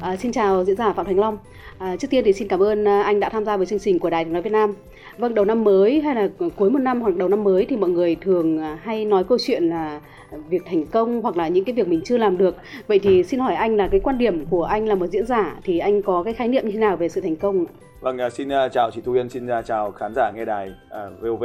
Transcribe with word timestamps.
À, 0.00 0.16
xin 0.16 0.32
chào 0.32 0.64
diễn 0.64 0.76
giả 0.76 0.92
Phạm 0.92 1.06
Thành 1.06 1.18
Long. 1.18 1.38
À, 1.78 1.96
trước 1.96 2.08
tiên 2.10 2.24
thì 2.24 2.32
xin 2.32 2.48
cảm 2.48 2.62
ơn 2.62 2.84
ờ, 2.84 3.00
anh 3.00 3.20
đã 3.20 3.28
tham 3.28 3.44
gia 3.44 3.56
với 3.56 3.66
chương 3.66 3.78
trình 3.78 3.98
của 3.98 4.10
Đài 4.10 4.24
Tiếng 4.24 4.32
nói 4.32 4.42
Việt 4.42 4.52
Nam. 4.52 4.74
Vâng, 5.18 5.34
đầu 5.34 5.44
năm 5.44 5.64
mới 5.64 6.00
hay 6.00 6.14
là 6.14 6.28
cuối 6.56 6.70
một 6.70 6.78
năm 6.78 7.00
hoặc 7.00 7.16
đầu 7.16 7.28
năm 7.28 7.44
mới 7.44 7.66
thì 7.68 7.76
mọi 7.76 7.90
người 7.90 8.16
thường 8.20 8.58
hay 8.82 9.04
nói 9.04 9.24
câu 9.24 9.38
chuyện 9.46 9.68
là 9.68 10.00
việc 10.48 10.62
thành 10.66 10.86
công 10.86 11.22
hoặc 11.22 11.36
là 11.36 11.48
những 11.48 11.64
cái 11.64 11.74
việc 11.74 11.88
mình 11.88 12.00
chưa 12.04 12.18
làm 12.18 12.38
được. 12.38 12.56
Vậy 12.86 12.98
thì 12.98 13.22
xin 13.22 13.40
hỏi 13.40 13.54
anh 13.54 13.76
là 13.76 13.88
cái 13.88 14.00
quan 14.00 14.18
điểm 14.18 14.46
của 14.46 14.64
anh 14.64 14.88
là 14.88 14.94
một 14.94 15.06
diễn 15.06 15.26
giả 15.26 15.56
thì 15.64 15.78
anh 15.78 16.02
có 16.02 16.22
cái 16.22 16.34
khái 16.34 16.48
niệm 16.48 16.64
như 16.64 16.72
thế 16.72 16.78
nào 16.78 16.96
về 16.96 17.08
sự 17.08 17.20
thành 17.20 17.36
công? 17.36 17.64
Vâng, 18.00 18.18
xin 18.32 18.48
chào 18.72 18.90
chị 18.90 19.00
Thu 19.04 19.12
Yên, 19.12 19.28
xin 19.28 19.48
chào 19.66 19.90
khán 19.90 20.12
giả 20.14 20.30
nghe 20.30 20.44
đài 20.44 20.72
VOV 21.20 21.44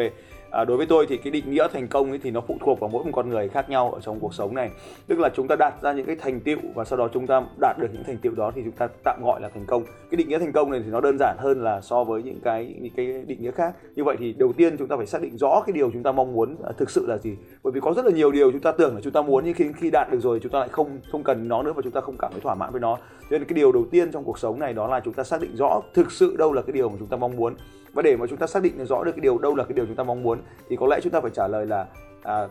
à, 0.56 0.66
đối 0.66 0.78
với 0.78 0.86
tôi 0.86 1.06
thì 1.09 1.17
cái 1.17 1.31
định 1.31 1.52
nghĩa 1.52 1.67
thành 1.73 1.88
công 1.88 2.09
ấy 2.09 2.20
thì 2.23 2.31
nó 2.31 2.42
phụ 2.42 2.58
thuộc 2.59 2.80
vào 2.80 2.89
mỗi 2.89 3.03
một 3.03 3.11
con 3.14 3.30
người 3.30 3.50
khác 3.50 3.70
nhau 3.70 3.92
ở 3.92 4.00
trong 4.00 4.20
cuộc 4.20 4.34
sống 4.34 4.56
này 4.56 4.70
tức 5.08 5.20
là 5.20 5.30
chúng 5.36 5.47
ta 5.47 5.56
đạt 5.56 5.73
ra 5.81 5.94
những 5.94 6.06
cái 6.06 6.16
thành 6.16 6.39
tựu 6.39 6.58
và 6.75 6.86
sau 6.86 6.97
đó 6.97 7.09
chúng 7.14 7.28
ta 7.28 7.42
đạt 7.62 7.78
được 7.80 7.88
những 7.94 8.03
thành 8.03 8.17
tựu 8.17 8.36
đó 8.36 8.52
thì 8.56 8.62
chúng 8.64 8.73
ta 8.73 8.88
tạm 9.03 9.20
gọi 9.23 9.42
là 9.42 9.50
thành 9.50 9.66
công 9.66 9.84
cái 9.84 10.17
định 10.17 10.30
nghĩa 10.30 10.39
thành 10.39 10.52
công 10.52 10.72
này 10.72 10.81
thì 10.86 10.92
nó 10.92 11.02
đơn 11.02 11.17
giản 11.20 11.36
hơn 11.39 11.64
là 11.64 11.81
so 11.81 12.03
với 12.03 12.23
những 12.23 12.39
cái 12.44 12.75
những 12.81 12.94
cái 12.95 13.23
định 13.28 13.42
nghĩa 13.42 13.52
khác 13.52 13.75
như 13.95 14.03
vậy 14.03 14.16
thì 14.20 14.34
đầu 14.34 14.53
tiên 14.53 14.78
chúng 14.78 14.88
ta 14.88 14.97
phải 14.97 15.06
xác 15.06 15.22
định 15.22 15.38
rõ 15.38 15.64
cái 15.66 15.73
điều 15.73 15.92
chúng 15.92 16.03
ta 16.03 16.12
mong 16.12 16.34
muốn 16.34 16.56
thực 16.78 16.90
sự 16.90 17.06
là 17.08 17.17
gì 17.17 17.38
bởi 17.64 17.72
vì 17.72 17.80
có 17.80 17.94
rất 17.94 18.06
là 18.06 18.12
nhiều 18.12 18.31
điều 18.31 18.52
chúng 18.52 18.62
ta 18.62 18.72
tưởng 18.72 18.95
là 18.95 19.02
chúng 19.02 19.14
ta 19.14 19.22
muốn 19.22 19.44
nhưng 19.45 19.53
khi 19.53 19.66
khi 19.78 19.92
đạt 19.92 20.12
được 20.12 20.19
rồi 20.22 20.40
chúng 20.40 20.52
ta 20.52 20.59
lại 20.59 20.69
không 20.72 21.00
không 21.12 21.23
cần 21.23 21.47
nó 21.47 21.64
nữa 21.64 21.73
và 21.75 21.81
chúng 21.81 21.92
ta 21.92 22.02
không 22.02 22.16
cảm 22.19 22.31
thấy 22.31 22.42
thỏa 22.42 22.56
mãn 22.56 22.72
với 22.72 22.81
nó 22.81 22.97
cho 23.30 23.38
nên 23.38 23.45
cái 23.45 23.56
điều 23.56 23.72
đầu 23.72 23.86
tiên 23.92 24.12
trong 24.12 24.23
cuộc 24.23 24.40
sống 24.40 24.59
này 24.59 24.73
đó 24.73 24.88
là 24.88 25.00
chúng 25.06 25.14
ta 25.14 25.23
xác 25.23 25.42
định 25.42 25.56
rõ 25.56 25.81
thực 25.94 26.12
sự 26.12 26.36
đâu 26.38 26.53
là 26.53 26.62
cái 26.62 26.73
điều 26.73 26.90
mà 26.90 26.95
chúng 27.00 27.08
ta 27.08 27.17
mong 27.17 27.36
muốn 27.36 27.56
và 27.95 28.01
để 28.01 28.15
mà 28.15 28.25
chúng 28.27 28.38
ta 28.38 28.47
xác 28.47 28.63
định 28.63 28.77
được 28.77 28.85
rõ 28.85 29.03
được 29.03 29.11
cái 29.11 29.21
điều 29.21 29.38
đâu 29.38 29.55
là 29.55 29.63
cái 29.63 29.73
điều 29.73 29.85
chúng 29.85 29.95
ta 29.95 30.03
mong 30.03 30.23
muốn 30.23 30.39
thì 30.69 30.75
có 30.75 30.88
lẽ 30.88 30.99
chúng 31.03 31.11
ta 31.11 31.21
phải 31.21 31.31
trả 31.33 31.47
lời 31.47 31.66
là 31.66 31.85
à, 32.23 32.47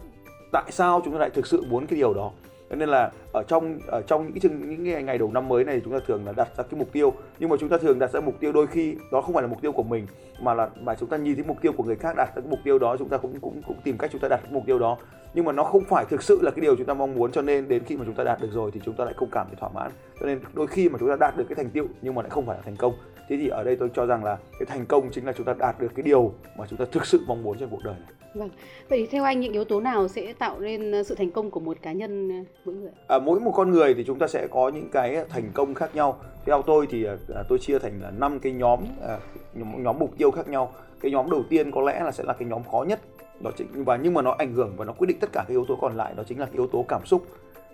tại 0.52 0.64
sao 0.70 1.00
chúng 1.04 1.12
ta 1.12 1.18
lại 1.18 1.30
thực 1.30 1.46
sự 1.46 1.64
muốn 1.68 1.86
cái 1.86 1.96
điều 1.96 2.14
đó 2.14 2.30
cho 2.70 2.76
nên 2.76 2.88
là 2.88 3.10
ở 3.32 3.42
trong 3.48 3.78
ở 3.86 4.02
trong 4.06 4.24
những 4.24 4.34
những 4.42 4.70
những 4.70 4.84
ngày, 4.84 5.02
ngày 5.02 5.18
đầu 5.18 5.30
năm 5.32 5.48
mới 5.48 5.64
này 5.64 5.80
chúng 5.84 5.92
ta 5.92 5.98
thường 6.06 6.26
là 6.26 6.32
đặt 6.32 6.48
ra 6.56 6.64
cái 6.70 6.78
mục 6.78 6.88
tiêu 6.92 7.12
nhưng 7.38 7.50
mà 7.50 7.56
chúng 7.60 7.68
ta 7.68 7.78
thường 7.78 7.98
đặt 7.98 8.10
ra 8.12 8.20
mục 8.20 8.34
tiêu 8.40 8.52
đôi 8.52 8.66
khi 8.66 8.96
đó 9.12 9.20
không 9.20 9.34
phải 9.34 9.42
là 9.42 9.48
mục 9.48 9.62
tiêu 9.62 9.72
của 9.72 9.82
mình 9.82 10.06
mà 10.40 10.54
là 10.54 10.68
mà 10.80 10.94
chúng 10.94 11.08
ta 11.08 11.16
nhìn 11.16 11.34
thấy 11.34 11.44
mục 11.48 11.56
tiêu 11.60 11.72
của 11.72 11.84
người 11.84 11.96
khác 11.96 12.14
đặt 12.16 12.28
ra 12.36 12.42
cái 12.42 12.50
mục 12.50 12.58
tiêu 12.64 12.78
đó 12.78 12.96
chúng 12.96 13.08
ta 13.08 13.16
cũng 13.16 13.40
cũng 13.40 13.62
cũng 13.66 13.76
tìm 13.84 13.98
cách 13.98 14.10
chúng 14.12 14.20
ta 14.20 14.28
đặt 14.28 14.40
cái 14.42 14.52
mục 14.52 14.62
tiêu 14.66 14.78
đó 14.78 14.96
nhưng 15.34 15.44
mà 15.44 15.52
nó 15.52 15.62
không 15.64 15.84
phải 15.84 16.04
thực 16.04 16.22
sự 16.22 16.38
là 16.42 16.50
cái 16.50 16.60
điều 16.60 16.76
chúng 16.76 16.86
ta 16.86 16.94
mong 16.94 17.14
muốn 17.14 17.32
cho 17.32 17.42
nên 17.42 17.68
đến 17.68 17.84
khi 17.84 17.96
mà 17.96 18.04
chúng 18.04 18.14
ta 18.14 18.24
đạt 18.24 18.40
được 18.40 18.50
rồi 18.52 18.70
thì 18.74 18.80
chúng 18.84 18.94
ta 18.94 19.04
lại 19.04 19.14
không 19.16 19.28
cảm 19.32 19.46
thấy 19.46 19.56
thỏa 19.60 19.68
mãn 19.68 19.90
cho 20.20 20.26
nên 20.26 20.40
đôi 20.54 20.66
khi 20.66 20.88
mà 20.88 20.98
chúng 20.98 21.08
ta 21.08 21.16
đạt 21.20 21.36
được 21.36 21.44
cái 21.48 21.56
thành 21.56 21.70
tựu 21.70 21.86
nhưng 22.02 22.14
mà 22.14 22.22
lại 22.22 22.30
không 22.30 22.46
phải 22.46 22.56
là 22.56 22.62
thành 22.62 22.76
công 22.76 22.94
thế 23.28 23.36
thì 23.36 23.48
ở 23.48 23.64
đây 23.64 23.76
tôi 23.76 23.90
cho 23.94 24.06
rằng 24.06 24.24
là 24.24 24.38
cái 24.58 24.66
thành 24.66 24.86
công 24.86 25.10
chính 25.10 25.26
là 25.26 25.32
chúng 25.32 25.46
ta 25.46 25.54
đạt 25.58 25.80
được 25.80 25.92
cái 25.94 26.02
điều 26.02 26.32
mà 26.56 26.66
chúng 26.70 26.78
ta 26.78 26.84
thực 26.92 27.06
sự 27.06 27.20
mong 27.26 27.42
muốn 27.42 27.58
trong 27.58 27.70
cuộc 27.70 27.84
đời 27.84 27.94
này. 27.94 28.08
Vâng. 28.34 28.50
Vậy 28.88 28.98
thì 28.98 29.06
theo 29.06 29.24
anh 29.24 29.40
những 29.40 29.52
yếu 29.52 29.64
tố 29.64 29.80
nào 29.80 30.08
sẽ 30.08 30.32
tạo 30.32 30.60
nên 30.60 30.92
ờ, 30.92 31.02
sự 31.02 31.14
thành 31.14 31.30
công 31.30 31.50
của 31.50 31.60
một 31.60 31.76
cá 31.82 31.92
nhân 31.92 32.28
ờ, 32.28 32.44
mỗi 32.64 32.74
người 32.74 32.90
à, 33.08 33.18
mỗi 33.18 33.40
một 33.40 33.52
con 33.54 33.70
người 33.70 33.94
thì 33.94 34.04
chúng 34.04 34.18
ta 34.18 34.26
sẽ 34.26 34.46
có 34.50 34.68
những 34.68 34.88
cái 34.92 35.24
thành 35.28 35.50
công 35.54 35.74
khác 35.74 35.94
nhau. 35.94 36.18
Theo 36.46 36.62
tôi 36.62 36.86
thì 36.90 37.04
à, 37.04 37.42
tôi 37.48 37.58
chia 37.58 37.78
thành 37.78 38.00
là 38.02 38.10
năm 38.10 38.38
cái 38.40 38.52
nhóm 38.52 38.80
à, 39.02 39.18
nhóm, 39.54 39.82
nhóm 39.82 39.98
mục 39.98 40.10
tiêu 40.18 40.30
khác 40.30 40.48
nhau. 40.48 40.72
Cái 41.00 41.12
nhóm 41.12 41.30
đầu 41.30 41.42
tiên 41.48 41.70
có 41.70 41.80
lẽ 41.80 42.00
là 42.04 42.12
sẽ 42.12 42.24
là 42.24 42.32
cái 42.32 42.48
nhóm 42.48 42.62
khó 42.70 42.84
nhất. 42.88 43.00
Đó 43.40 43.50
chính 43.56 43.84
và 43.84 43.96
nhưng 43.96 44.14
mà 44.14 44.22
nó 44.22 44.34
ảnh 44.38 44.52
hưởng 44.52 44.72
và 44.76 44.84
nó 44.84 44.92
quyết 44.92 45.06
định 45.06 45.18
tất 45.20 45.32
cả 45.32 45.44
các 45.48 45.54
yếu 45.54 45.64
tố 45.68 45.78
còn 45.80 45.96
lại 45.96 46.14
đó 46.16 46.22
chính 46.26 46.40
là 46.40 46.46
cái 46.46 46.54
yếu 46.54 46.66
tố 46.66 46.84
cảm 46.88 47.06
xúc 47.06 47.26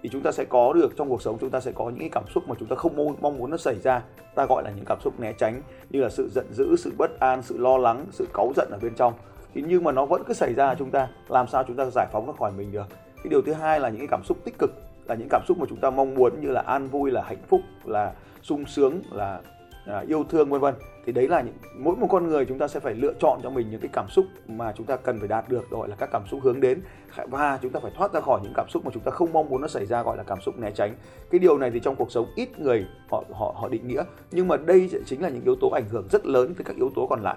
thì 0.03 0.09
chúng 0.09 0.22
ta 0.22 0.33
sẽ 0.33 0.44
có 0.44 0.72
được 0.72 0.97
trong 0.97 1.09
cuộc 1.09 1.22
sống 1.22 1.38
chúng 1.41 1.50
ta 1.50 1.61
sẽ 1.61 1.72
có 1.72 1.84
những 1.84 1.99
cái 1.99 2.09
cảm 2.12 2.25
xúc 2.34 2.49
mà 2.49 2.55
chúng 2.59 2.69
ta 2.69 2.77
không 2.77 3.16
mong 3.21 3.38
muốn 3.38 3.50
nó 3.50 3.56
xảy 3.56 3.75
ra. 3.83 4.03
Ta 4.34 4.47
gọi 4.47 4.62
là 4.62 4.71
những 4.71 4.84
cảm 4.84 4.99
xúc 5.00 5.21
né 5.21 5.33
tránh 5.33 5.62
như 5.91 6.00
là 6.00 6.09
sự 6.09 6.28
giận 6.34 6.47
dữ 6.53 6.77
sự 6.77 6.93
bất 6.99 7.21
an 7.21 7.43
sự 7.43 7.59
lo 7.59 7.78
lắng 7.78 8.06
sự 8.10 8.27
cáu 8.34 8.53
giận 8.56 8.69
ở 8.71 8.78
bên 8.83 8.94
trong. 8.94 9.12
Thì 9.55 9.62
nhưng 9.66 9.84
mà 9.84 9.93
nó 9.93 10.06
vẫn 10.06 10.22
cứ 10.27 10.34
xảy 10.34 10.55
ra 10.55 10.75
chúng 10.75 10.91
ta 10.91 11.09
làm 11.28 11.47
sao 11.47 11.65
chúng 11.66 11.77
ta 11.77 11.84
giải 11.94 12.06
phóng 12.12 12.27
nó 12.27 12.33
khỏi 12.33 12.53
mình 12.56 12.72
được? 12.72 12.87
Cái 13.16 13.31
điều 13.31 13.43
thứ 13.43 13.53
hai 13.53 13.81
là 13.81 13.89
những 13.89 13.99
cái 13.99 14.09
cảm 14.10 14.25
xúc 14.25 14.39
tích 14.44 14.59
cực 14.59 14.71
là 15.09 15.15
những 15.15 15.28
cảm 15.31 15.43
xúc 15.49 15.59
mà 15.59 15.66
chúng 15.69 15.81
ta 15.81 15.91
mong 15.91 16.15
muốn 16.15 16.41
như 16.41 16.50
là 16.50 16.60
an 16.60 16.89
vui 16.89 17.10
là 17.10 17.22
hạnh 17.22 17.43
phúc 17.49 17.60
là 17.84 18.12
sung 18.43 18.65
sướng 18.66 19.03
là 19.12 19.41
à, 19.87 20.05
yêu 20.09 20.25
thương 20.28 20.50
vân 20.50 20.60
vân 20.60 20.75
thì 21.10 21.15
đấy 21.15 21.28
là 21.28 21.43
những 21.43 21.54
mỗi 21.78 21.97
một 21.97 22.06
con 22.10 22.28
người 22.28 22.44
chúng 22.44 22.59
ta 22.59 22.69
sẽ 22.69 22.81
phải 22.81 22.94
lựa 22.94 23.12
chọn 23.21 23.41
cho 23.43 23.50
mình 23.50 23.71
những 23.71 23.81
cái 23.81 23.91
cảm 23.93 24.09
xúc 24.09 24.25
mà 24.48 24.72
chúng 24.76 24.87
ta 24.87 24.97
cần 24.97 25.19
phải 25.19 25.28
đạt 25.28 25.48
được 25.48 25.71
gọi 25.71 25.88
là 25.88 25.97
các 25.97 26.09
cảm 26.12 26.22
xúc 26.31 26.41
hướng 26.43 26.60
đến. 26.60 26.81
Và 27.26 27.59
chúng 27.62 27.72
ta 27.72 27.81
phải 27.81 27.93
thoát 27.97 28.12
ra 28.12 28.21
khỏi 28.21 28.41
những 28.43 28.53
cảm 28.56 28.69
xúc 28.69 28.84
mà 28.84 28.91
chúng 28.94 29.03
ta 29.03 29.10
không 29.10 29.32
mong 29.32 29.48
muốn 29.48 29.60
nó 29.60 29.69
xảy 29.69 29.87
ra 29.87 30.03
gọi 30.03 30.16
là 30.16 30.22
cảm 30.22 30.41
xúc 30.41 30.59
né 30.59 30.71
tránh. 30.71 30.94
Cái 31.31 31.38
điều 31.38 31.59
này 31.59 31.71
thì 31.71 31.81
trong 31.81 31.97
cuộc 31.97 32.12
sống 32.12 32.26
ít 32.37 32.59
người 32.59 32.87
họ 33.10 33.25
họ 33.32 33.54
họ 33.56 33.69
định 33.69 33.88
nghĩa. 33.88 34.03
Nhưng 34.31 34.48
mà 34.48 34.56
đây 34.56 34.91
chính 35.06 35.22
là 35.22 35.28
những 35.28 35.44
yếu 35.44 35.56
tố 35.60 35.69
ảnh 35.69 35.88
hưởng 35.88 36.09
rất 36.10 36.26
lớn 36.26 36.54
tới 36.54 36.65
các 36.65 36.76
yếu 36.76 36.91
tố 36.94 37.06
còn 37.10 37.22
lại. 37.22 37.37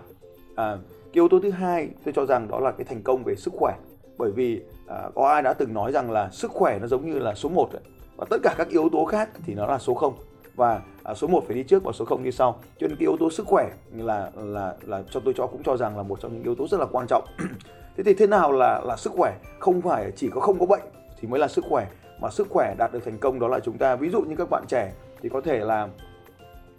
À, 0.55 0.77
cái 0.85 1.11
yếu 1.13 1.27
tố 1.27 1.39
thứ 1.39 1.51
hai 1.51 1.89
tôi 2.05 2.13
cho 2.13 2.25
rằng 2.25 2.47
đó 2.47 2.59
là 2.59 2.71
cái 2.71 2.85
thành 2.85 3.01
công 3.01 3.23
về 3.23 3.35
sức 3.35 3.53
khỏe. 3.57 3.75
Bởi 4.17 4.31
vì 4.31 4.61
à, 4.87 5.09
có 5.15 5.27
ai 5.27 5.41
đã 5.41 5.53
từng 5.53 5.73
nói 5.73 5.91
rằng 5.91 6.11
là 6.11 6.29
sức 6.29 6.51
khỏe 6.51 6.79
nó 6.79 6.87
giống 6.87 7.11
như 7.11 7.19
là 7.19 7.33
số 7.35 7.49
1 7.49 7.69
và 8.17 8.25
tất 8.29 8.37
cả 8.43 8.55
các 8.57 8.69
yếu 8.69 8.89
tố 8.91 9.05
khác 9.05 9.29
thì 9.45 9.53
nó 9.53 9.67
là 9.67 9.77
số 9.77 9.93
0 9.93 10.13
và 10.55 10.81
à, 11.03 11.13
số 11.13 11.27
1 11.27 11.43
phải 11.47 11.55
đi 11.55 11.63
trước 11.63 11.83
và 11.83 11.91
số 11.91 12.05
0 12.05 12.23
đi 12.23 12.31
sau. 12.31 12.59
Cho 12.79 12.87
nên 12.87 12.97
cái 12.97 13.01
yếu 13.01 13.17
tố 13.17 13.31
sức 13.31 13.47
khỏe 13.47 13.69
là 13.95 14.31
là 14.35 14.75
là 14.81 15.03
cho 15.11 15.19
tôi 15.25 15.33
cho 15.37 15.47
cũng 15.47 15.63
cho 15.63 15.77
rằng 15.77 15.97
là 15.97 16.03
một 16.03 16.19
trong 16.21 16.33
những 16.33 16.43
yếu 16.43 16.55
tố 16.55 16.67
rất 16.67 16.79
là 16.79 16.85
quan 16.91 17.07
trọng. 17.07 17.25
thế 17.97 18.03
thì 18.03 18.13
thế 18.13 18.27
nào 18.27 18.51
là 18.51 18.81
là 18.85 18.97
sức 18.97 19.13
khỏe? 19.13 19.37
Không 19.59 19.81
phải 19.81 20.11
chỉ 20.15 20.29
có 20.29 20.41
không 20.41 20.59
có 20.59 20.65
bệnh 20.65 20.83
thì 21.21 21.27
mới 21.27 21.39
là 21.39 21.47
sức 21.47 21.65
khỏe 21.69 21.87
mà 22.23 22.29
sức 22.29 22.47
khỏe 22.49 22.75
đạt 22.77 22.93
được 22.93 23.05
thành 23.05 23.17
công 23.17 23.39
đó 23.39 23.47
là 23.47 23.59
chúng 23.59 23.77
ta 23.77 23.95
ví 23.95 24.09
dụ 24.09 24.21
như 24.21 24.35
các 24.35 24.49
bạn 24.49 24.63
trẻ 24.67 24.93
thì 25.21 25.29
có 25.29 25.41
thể 25.41 25.59
là 25.59 25.87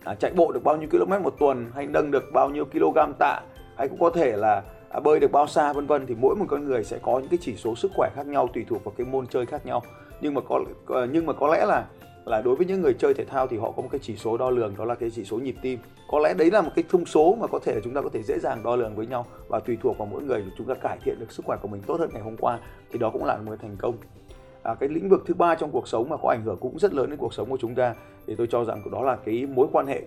à, 0.05 0.15
chạy 0.15 0.33
bộ 0.37 0.53
được 0.53 0.65
bao 0.65 0.77
nhiêu 0.77 0.89
km 0.91 1.23
một 1.23 1.35
tuần 1.39 1.71
hay 1.75 1.87
nâng 1.87 2.11
được 2.11 2.25
bao 2.33 2.51
nhiêu 2.51 2.65
kg 2.65 2.99
tạ 3.19 3.41
hay 3.77 3.89
cũng 3.89 3.99
có 3.99 4.11
thể 4.11 4.37
là 4.37 4.63
à, 4.89 5.01
bơi 5.01 5.21
được 5.21 5.33
bao 5.33 5.47
xa 5.47 5.73
vân 5.73 5.87
vân 5.87 6.07
thì 6.07 6.15
mỗi 6.21 6.37
một 6.37 6.45
con 6.49 6.65
người 6.65 6.85
sẽ 6.85 6.99
có 7.03 7.19
những 7.19 7.29
cái 7.29 7.39
chỉ 7.43 7.57
số 7.57 7.77
sức 7.77 7.91
khỏe 7.95 8.11
khác 8.15 8.27
nhau 8.27 8.49
tùy 8.55 8.65
thuộc 8.69 8.85
vào 8.85 8.95
cái 8.97 9.07
môn 9.07 9.27
chơi 9.27 9.47
khác 9.47 9.67
nhau 9.67 9.83
nhưng 10.21 10.35
mà 10.35 10.41
có 10.49 10.61
nhưng 11.13 11.27
mà 11.27 11.33
có 11.33 11.49
lẽ 11.49 11.67
là 11.67 11.87
là 12.25 12.43
đối 12.43 12.57
với 12.57 12.67
những 12.67 12.83
người 12.83 12.95
chơi 12.95 13.15
thể 13.15 13.25
thao 13.25 13.47
thì 13.47 13.57
họ 13.59 13.71
có 13.71 13.83
một 13.83 13.89
cái 13.93 13.99
chỉ 14.03 14.17
số 14.17 14.37
đo 14.37 14.51
lường 14.51 14.75
đó 14.79 14.85
là 14.85 14.95
cái 14.95 15.11
chỉ 15.11 15.25
số 15.25 15.39
nhịp 15.39 15.55
tim. 15.63 15.79
Có 16.09 16.19
lẽ 16.19 16.35
đấy 16.35 16.51
là 16.51 16.63
một 16.63 16.71
cái 16.75 16.85
thông 16.89 17.07
số 17.07 17.37
mà 17.41 17.47
có 17.47 17.59
thể 17.59 17.81
chúng 17.85 17.95
ta 17.95 18.01
có 18.01 18.09
thể 18.13 18.23
dễ 18.23 18.39
dàng 18.39 18.63
đo 18.63 18.77
lường 18.77 18.95
với 18.95 19.07
nhau 19.07 19.27
và 19.49 19.61
tùy 19.61 19.79
thuộc 19.83 19.99
vào 19.99 20.09
mỗi 20.13 20.23
người 20.23 20.45
chúng 20.59 20.67
ta 20.67 20.75
cải 20.75 20.99
thiện 21.05 21.17
được 21.21 21.33
sức 21.33 21.45
khỏe 21.47 21.57
của 21.63 21.69
mình 21.69 21.83
tốt 21.87 22.01
hơn 22.01 22.11
ngày 22.13 22.23
hôm 22.23 22.37
qua 22.37 22.59
thì 22.93 22.99
đó 22.99 23.11
cũng 23.11 23.25
là 23.25 23.37
một 23.37 23.57
thành 23.63 23.77
công. 23.79 23.97
À, 24.63 24.75
cái 24.75 24.89
lĩnh 24.89 25.09
vực 25.09 25.23
thứ 25.27 25.35
ba 25.35 25.55
trong 25.55 25.71
cuộc 25.71 25.89
sống 25.89 26.09
mà 26.09 26.17
có 26.17 26.29
ảnh 26.29 26.43
hưởng 26.45 26.57
cũng 26.61 26.79
rất 26.79 26.95
lớn 26.95 27.11
đến 27.11 27.19
cuộc 27.19 27.35
sống 27.35 27.51
của 27.51 27.59
chúng 27.61 27.75
ta 27.75 27.95
thì 28.27 28.35
tôi 28.35 28.47
cho 28.47 28.65
rằng 28.65 28.83
đó 28.93 29.03
là 29.03 29.17
cái 29.17 29.47
mối 29.47 29.67
quan 29.73 29.87
hệ. 29.87 30.03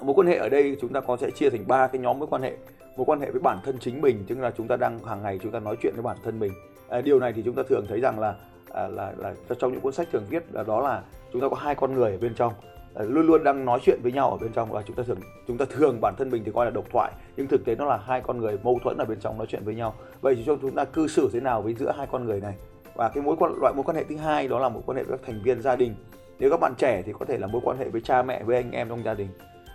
Mối 0.00 0.14
quan 0.14 0.26
hệ 0.26 0.36
ở 0.36 0.48
đây 0.48 0.76
chúng 0.80 0.92
ta 0.92 1.00
có 1.00 1.16
sẽ 1.16 1.30
chia 1.30 1.50
thành 1.50 1.64
ba 1.66 1.86
cái 1.86 2.00
nhóm 2.00 2.18
mối 2.18 2.28
quan 2.30 2.42
hệ. 2.42 2.56
Mối 2.96 3.06
quan 3.06 3.20
hệ 3.20 3.30
với 3.30 3.40
bản 3.40 3.58
thân 3.64 3.78
chính 3.80 4.00
mình 4.00 4.24
tức 4.28 4.38
là 4.38 4.52
chúng 4.56 4.68
ta 4.68 4.76
đang 4.76 4.98
hàng 4.98 5.22
ngày 5.22 5.38
chúng 5.42 5.52
ta 5.52 5.60
nói 5.60 5.76
chuyện 5.82 5.94
với 5.94 6.02
bản 6.02 6.16
thân 6.24 6.38
mình. 6.38 6.52
À, 6.88 7.00
điều 7.00 7.20
này 7.20 7.32
thì 7.32 7.42
chúng 7.44 7.54
ta 7.54 7.62
thường 7.68 7.84
thấy 7.88 8.00
rằng 8.00 8.18
là 8.18 8.34
À, 8.74 8.88
là, 8.88 9.12
là 9.16 9.34
là 9.48 9.54
trong 9.58 9.72
những 9.72 9.80
cuốn 9.80 9.92
sách 9.92 10.08
thường 10.12 10.24
viết 10.30 10.42
là 10.52 10.62
đó 10.62 10.80
là 10.80 11.02
chúng 11.32 11.42
ta 11.42 11.48
có 11.48 11.56
hai 11.56 11.74
con 11.74 11.94
người 11.94 12.12
ở 12.12 12.18
bên 12.18 12.34
trong. 12.34 12.52
À, 12.94 13.02
luôn 13.02 13.26
luôn 13.26 13.44
đang 13.44 13.64
nói 13.64 13.80
chuyện 13.82 14.00
với 14.02 14.12
nhau 14.12 14.30
ở 14.30 14.36
bên 14.36 14.52
trong 14.52 14.70
và 14.70 14.82
chúng 14.82 14.96
ta 14.96 15.02
thường 15.02 15.18
chúng 15.48 15.58
ta 15.58 15.64
thường 15.70 16.00
bản 16.00 16.14
thân 16.18 16.30
mình 16.30 16.42
thì 16.44 16.52
coi 16.54 16.64
là 16.64 16.70
độc 16.70 16.84
thoại 16.92 17.12
nhưng 17.36 17.46
thực 17.46 17.64
tế 17.64 17.74
nó 17.74 17.84
là 17.84 17.96
hai 17.96 18.20
con 18.20 18.38
người 18.38 18.58
mâu 18.62 18.78
thuẫn 18.82 18.96
ở 18.96 19.04
bên 19.04 19.20
trong 19.20 19.38
nói 19.38 19.46
chuyện 19.50 19.64
với 19.64 19.74
nhau. 19.74 19.94
Vậy 20.20 20.34
thì 20.34 20.42
chúng 20.46 20.74
ta 20.74 20.84
cư 20.84 21.08
xử 21.08 21.30
thế 21.32 21.40
nào 21.40 21.62
với 21.62 21.74
giữa 21.74 21.92
hai 21.96 22.06
con 22.12 22.24
người 22.24 22.40
này? 22.40 22.54
Và 22.94 23.08
cái 23.08 23.22
mối 23.22 23.36
quan 23.38 23.52
loại 23.60 23.74
mối 23.74 23.84
quan 23.84 23.96
hệ 23.96 24.04
thứ 24.04 24.16
hai 24.16 24.48
đó 24.48 24.58
là 24.58 24.68
mối 24.68 24.82
quan 24.86 24.96
hệ 24.96 25.04
với 25.04 25.18
các 25.18 25.26
thành 25.26 25.42
viên 25.44 25.62
gia 25.62 25.76
đình. 25.76 25.94
Nếu 26.38 26.50
các 26.50 26.60
bạn 26.60 26.74
trẻ 26.78 27.02
thì 27.06 27.12
có 27.18 27.24
thể 27.24 27.38
là 27.38 27.46
mối 27.46 27.60
quan 27.64 27.78
hệ 27.78 27.88
với 27.88 28.00
cha 28.00 28.22
mẹ 28.22 28.42
với 28.42 28.56
anh 28.56 28.70
em 28.70 28.88
trong 28.88 29.04
gia 29.04 29.14
đình. 29.14 29.28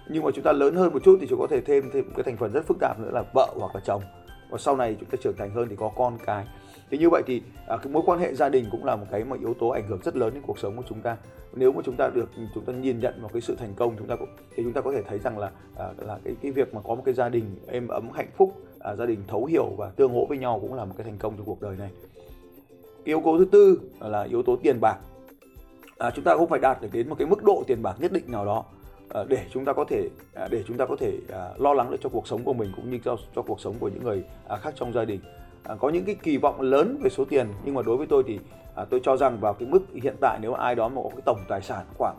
Nhưng 0.09 0.23
mà 0.23 0.31
chúng 0.35 0.43
ta 0.43 0.51
lớn 0.51 0.75
hơn 0.75 0.93
một 0.93 0.99
chút 1.03 1.17
thì 1.21 1.27
chúng 1.29 1.39
có 1.39 1.47
thể 1.49 1.61
thêm 1.61 1.89
thêm 1.93 2.11
cái 2.15 2.23
thành 2.23 2.37
phần 2.37 2.51
rất 2.51 2.65
phức 2.67 2.77
tạp 2.79 2.99
nữa 2.99 3.09
là 3.11 3.23
vợ 3.33 3.47
hoặc 3.59 3.75
là 3.75 3.81
chồng. 3.85 4.01
Và 4.49 4.57
sau 4.57 4.75
này 4.75 4.95
chúng 4.99 5.09
ta 5.09 5.17
trưởng 5.21 5.35
thành 5.37 5.51
hơn 5.51 5.67
thì 5.69 5.75
có 5.75 5.91
con 5.95 6.17
cái 6.25 6.45
thế 6.91 6.97
như 6.97 7.09
vậy 7.09 7.23
thì 7.25 7.41
à, 7.67 7.77
cái 7.77 7.93
mối 7.93 8.03
quan 8.05 8.19
hệ 8.19 8.33
gia 8.33 8.49
đình 8.49 8.65
cũng 8.71 8.85
là 8.85 8.95
một 8.95 9.05
cái 9.11 9.23
mà 9.23 9.35
yếu 9.39 9.53
tố 9.53 9.69
ảnh 9.69 9.87
hưởng 9.87 9.99
rất 10.03 10.15
lớn 10.15 10.33
đến 10.33 10.43
cuộc 10.47 10.59
sống 10.59 10.77
của 10.77 10.83
chúng 10.89 11.01
ta. 11.01 11.17
Nếu 11.53 11.71
mà 11.71 11.81
chúng 11.85 11.95
ta 11.95 12.09
được 12.15 12.29
chúng 12.53 12.65
ta 12.65 12.73
nhìn 12.73 12.99
nhận 12.99 13.13
vào 13.21 13.29
cái 13.33 13.41
sự 13.41 13.55
thành 13.55 13.73
công 13.75 13.95
chúng 13.97 14.07
ta 14.07 14.15
cũng 14.15 14.29
thì 14.55 14.63
chúng 14.63 14.73
ta 14.73 14.81
có 14.81 14.91
thể 14.91 15.01
thấy 15.01 15.19
rằng 15.19 15.37
là 15.37 15.51
à, 15.77 15.85
là 15.97 16.19
cái 16.23 16.35
cái 16.41 16.51
việc 16.51 16.73
mà 16.73 16.81
có 16.81 16.95
một 16.95 17.01
cái 17.05 17.13
gia 17.13 17.29
đình 17.29 17.55
êm 17.67 17.87
ấm 17.87 18.09
hạnh 18.13 18.29
phúc 18.37 18.53
à, 18.79 18.95
gia 18.95 19.05
đình 19.05 19.23
thấu 19.27 19.45
hiểu 19.45 19.69
và 19.77 19.89
tương 19.89 20.13
hỗ 20.13 20.25
với 20.25 20.37
nhau 20.37 20.59
cũng 20.61 20.73
là 20.73 20.85
một 20.85 20.93
cái 20.97 21.05
thành 21.05 21.17
công 21.17 21.37
trong 21.37 21.45
cuộc 21.45 21.61
đời 21.61 21.75
này. 21.77 21.89
Cái 22.83 23.05
yếu 23.05 23.21
tố 23.25 23.37
thứ 23.37 23.45
tư 23.51 23.79
là 23.99 24.23
yếu 24.23 24.43
tố 24.43 24.57
tiền 24.63 24.77
bạc. 24.81 24.97
À, 25.97 26.11
chúng 26.15 26.25
ta 26.25 26.35
không 26.35 26.49
phải 26.49 26.59
đạt 26.59 26.81
được 26.81 26.89
đến 26.91 27.09
một 27.09 27.15
cái 27.19 27.27
mức 27.27 27.43
độ 27.43 27.63
tiền 27.67 27.83
bạc 27.83 27.95
nhất 27.99 28.11
định 28.11 28.31
nào 28.31 28.45
đó 28.45 28.65
à, 29.09 29.23
để 29.27 29.45
chúng 29.51 29.65
ta 29.65 29.73
có 29.73 29.85
thể 29.89 30.09
à, 30.33 30.47
để 30.51 30.63
chúng 30.67 30.77
ta 30.77 30.85
có 30.85 30.95
thể 30.99 31.13
à, 31.29 31.49
lo 31.57 31.73
lắng 31.73 31.91
được 31.91 31.97
cho 32.01 32.09
cuộc 32.09 32.27
sống 32.27 32.43
của 32.43 32.53
mình 32.53 32.71
cũng 32.75 32.89
như 32.89 32.99
cho 33.05 33.17
cho 33.35 33.41
cuộc 33.41 33.59
sống 33.59 33.75
của 33.79 33.87
những 33.87 34.03
người 34.03 34.23
à, 34.47 34.57
khác 34.57 34.73
trong 34.77 34.93
gia 34.93 35.05
đình 35.05 35.19
có 35.79 35.89
những 35.89 36.05
cái 36.05 36.15
kỳ 36.15 36.37
vọng 36.37 36.61
lớn 36.61 36.97
về 37.01 37.09
số 37.09 37.25
tiền 37.25 37.47
nhưng 37.63 37.75
mà 37.75 37.81
đối 37.85 37.97
với 37.97 38.07
tôi 38.07 38.23
thì 38.27 38.39
à, 38.75 38.85
tôi 38.89 38.99
cho 39.03 39.17
rằng 39.17 39.37
vào 39.39 39.53
cái 39.53 39.67
mức 39.67 39.79
hiện 40.03 40.15
tại 40.21 40.39
nếu 40.41 40.53
ai 40.53 40.75
đó 40.75 40.87
mà 40.87 41.01
có 41.03 41.09
cái 41.09 41.21
tổng 41.25 41.39
tài 41.47 41.61
sản 41.61 41.85
khoảng 41.97 42.17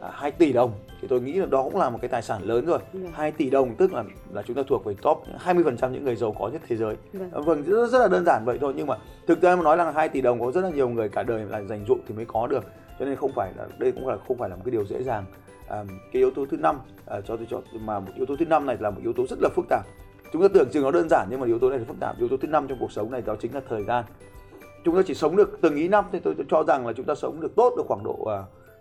à, 0.00 0.08
2 0.12 0.30
tỷ 0.30 0.52
đồng 0.52 0.72
thì 1.00 1.08
tôi 1.08 1.20
nghĩ 1.20 1.32
là 1.32 1.46
đó 1.46 1.62
cũng 1.62 1.76
là 1.76 1.90
một 1.90 1.98
cái 2.02 2.08
tài 2.08 2.22
sản 2.22 2.42
lớn 2.42 2.66
rồi. 2.66 2.78
Vâng. 2.92 3.12
2 3.12 3.32
tỷ 3.32 3.50
đồng 3.50 3.74
tức 3.74 3.92
là 3.92 4.04
là 4.32 4.42
chúng 4.42 4.56
ta 4.56 4.62
thuộc 4.68 4.84
về 4.84 4.94
top 5.02 5.22
20% 5.44 5.90
những 5.90 6.04
người 6.04 6.16
giàu 6.16 6.34
có 6.38 6.48
nhất 6.48 6.62
thế 6.68 6.76
giới. 6.76 6.96
Vâng, 7.12 7.44
vâng 7.44 7.62
rất, 7.62 7.86
rất 7.86 7.98
là 7.98 8.08
đơn 8.08 8.24
giản 8.24 8.44
vậy 8.44 8.58
thôi 8.60 8.72
nhưng 8.76 8.86
mà 8.86 8.96
thực 9.26 9.40
tế 9.40 9.56
mà 9.56 9.62
nói 9.62 9.76
là 9.76 9.90
2 9.90 10.08
tỷ 10.08 10.20
đồng 10.20 10.40
có 10.40 10.52
rất 10.52 10.60
là 10.60 10.70
nhiều 10.70 10.88
người 10.88 11.08
cả 11.08 11.22
đời 11.22 11.44
lại 11.44 11.66
dành 11.66 11.84
dụm 11.88 11.98
thì 12.08 12.14
mới 12.14 12.24
có 12.24 12.46
được. 12.46 12.64
Cho 12.98 13.04
nên 13.04 13.16
không 13.16 13.32
phải 13.34 13.52
là 13.56 13.66
đây 13.78 13.92
cũng 13.92 14.08
là 14.08 14.16
không 14.28 14.38
phải 14.38 14.50
là 14.50 14.56
một 14.56 14.62
cái 14.64 14.72
điều 14.72 14.84
dễ 14.84 15.02
dàng. 15.02 15.24
À, 15.68 15.84
cái 15.88 16.22
yếu 16.22 16.30
tố 16.30 16.46
thứ 16.50 16.56
năm 16.56 16.78
à, 17.06 17.20
cho 17.20 17.36
tôi 17.36 17.46
cho 17.50 17.60
mà 17.80 17.98
một 17.98 18.12
yếu 18.16 18.26
tố 18.26 18.36
thứ 18.36 18.44
năm 18.44 18.66
này 18.66 18.76
là 18.80 18.90
một 18.90 19.00
yếu 19.02 19.12
tố 19.12 19.26
rất 19.26 19.38
là 19.42 19.48
phức 19.56 19.64
tạp. 19.68 19.86
Chúng 20.32 20.42
ta 20.42 20.48
tưởng 20.54 20.68
chừng 20.70 20.82
nó 20.82 20.90
đơn 20.90 21.08
giản 21.08 21.26
nhưng 21.30 21.40
mà 21.40 21.46
yếu 21.46 21.58
tố 21.58 21.70
này 21.70 21.78
là 21.78 21.84
phức 21.88 22.00
tạp. 22.00 22.18
Yếu 22.18 22.28
tố 22.28 22.36
thứ 22.36 22.48
năm 22.48 22.68
trong 22.68 22.78
cuộc 22.80 22.92
sống 22.92 23.10
này 23.10 23.22
đó 23.22 23.36
chính 23.40 23.54
là 23.54 23.60
thời 23.68 23.84
gian. 23.84 24.04
Chúng 24.84 24.96
ta 24.96 25.02
chỉ 25.06 25.14
sống 25.14 25.36
được 25.36 25.58
từng 25.60 25.76
ý 25.76 25.88
năm 25.88 26.04
thì 26.12 26.18
tôi, 26.18 26.34
tôi 26.34 26.46
cho 26.50 26.64
rằng 26.68 26.86
là 26.86 26.92
chúng 26.92 27.06
ta 27.06 27.14
sống 27.14 27.40
được 27.40 27.56
tốt 27.56 27.74
được 27.76 27.82
khoảng 27.88 28.04
độ 28.04 28.18
uh, 28.20 28.28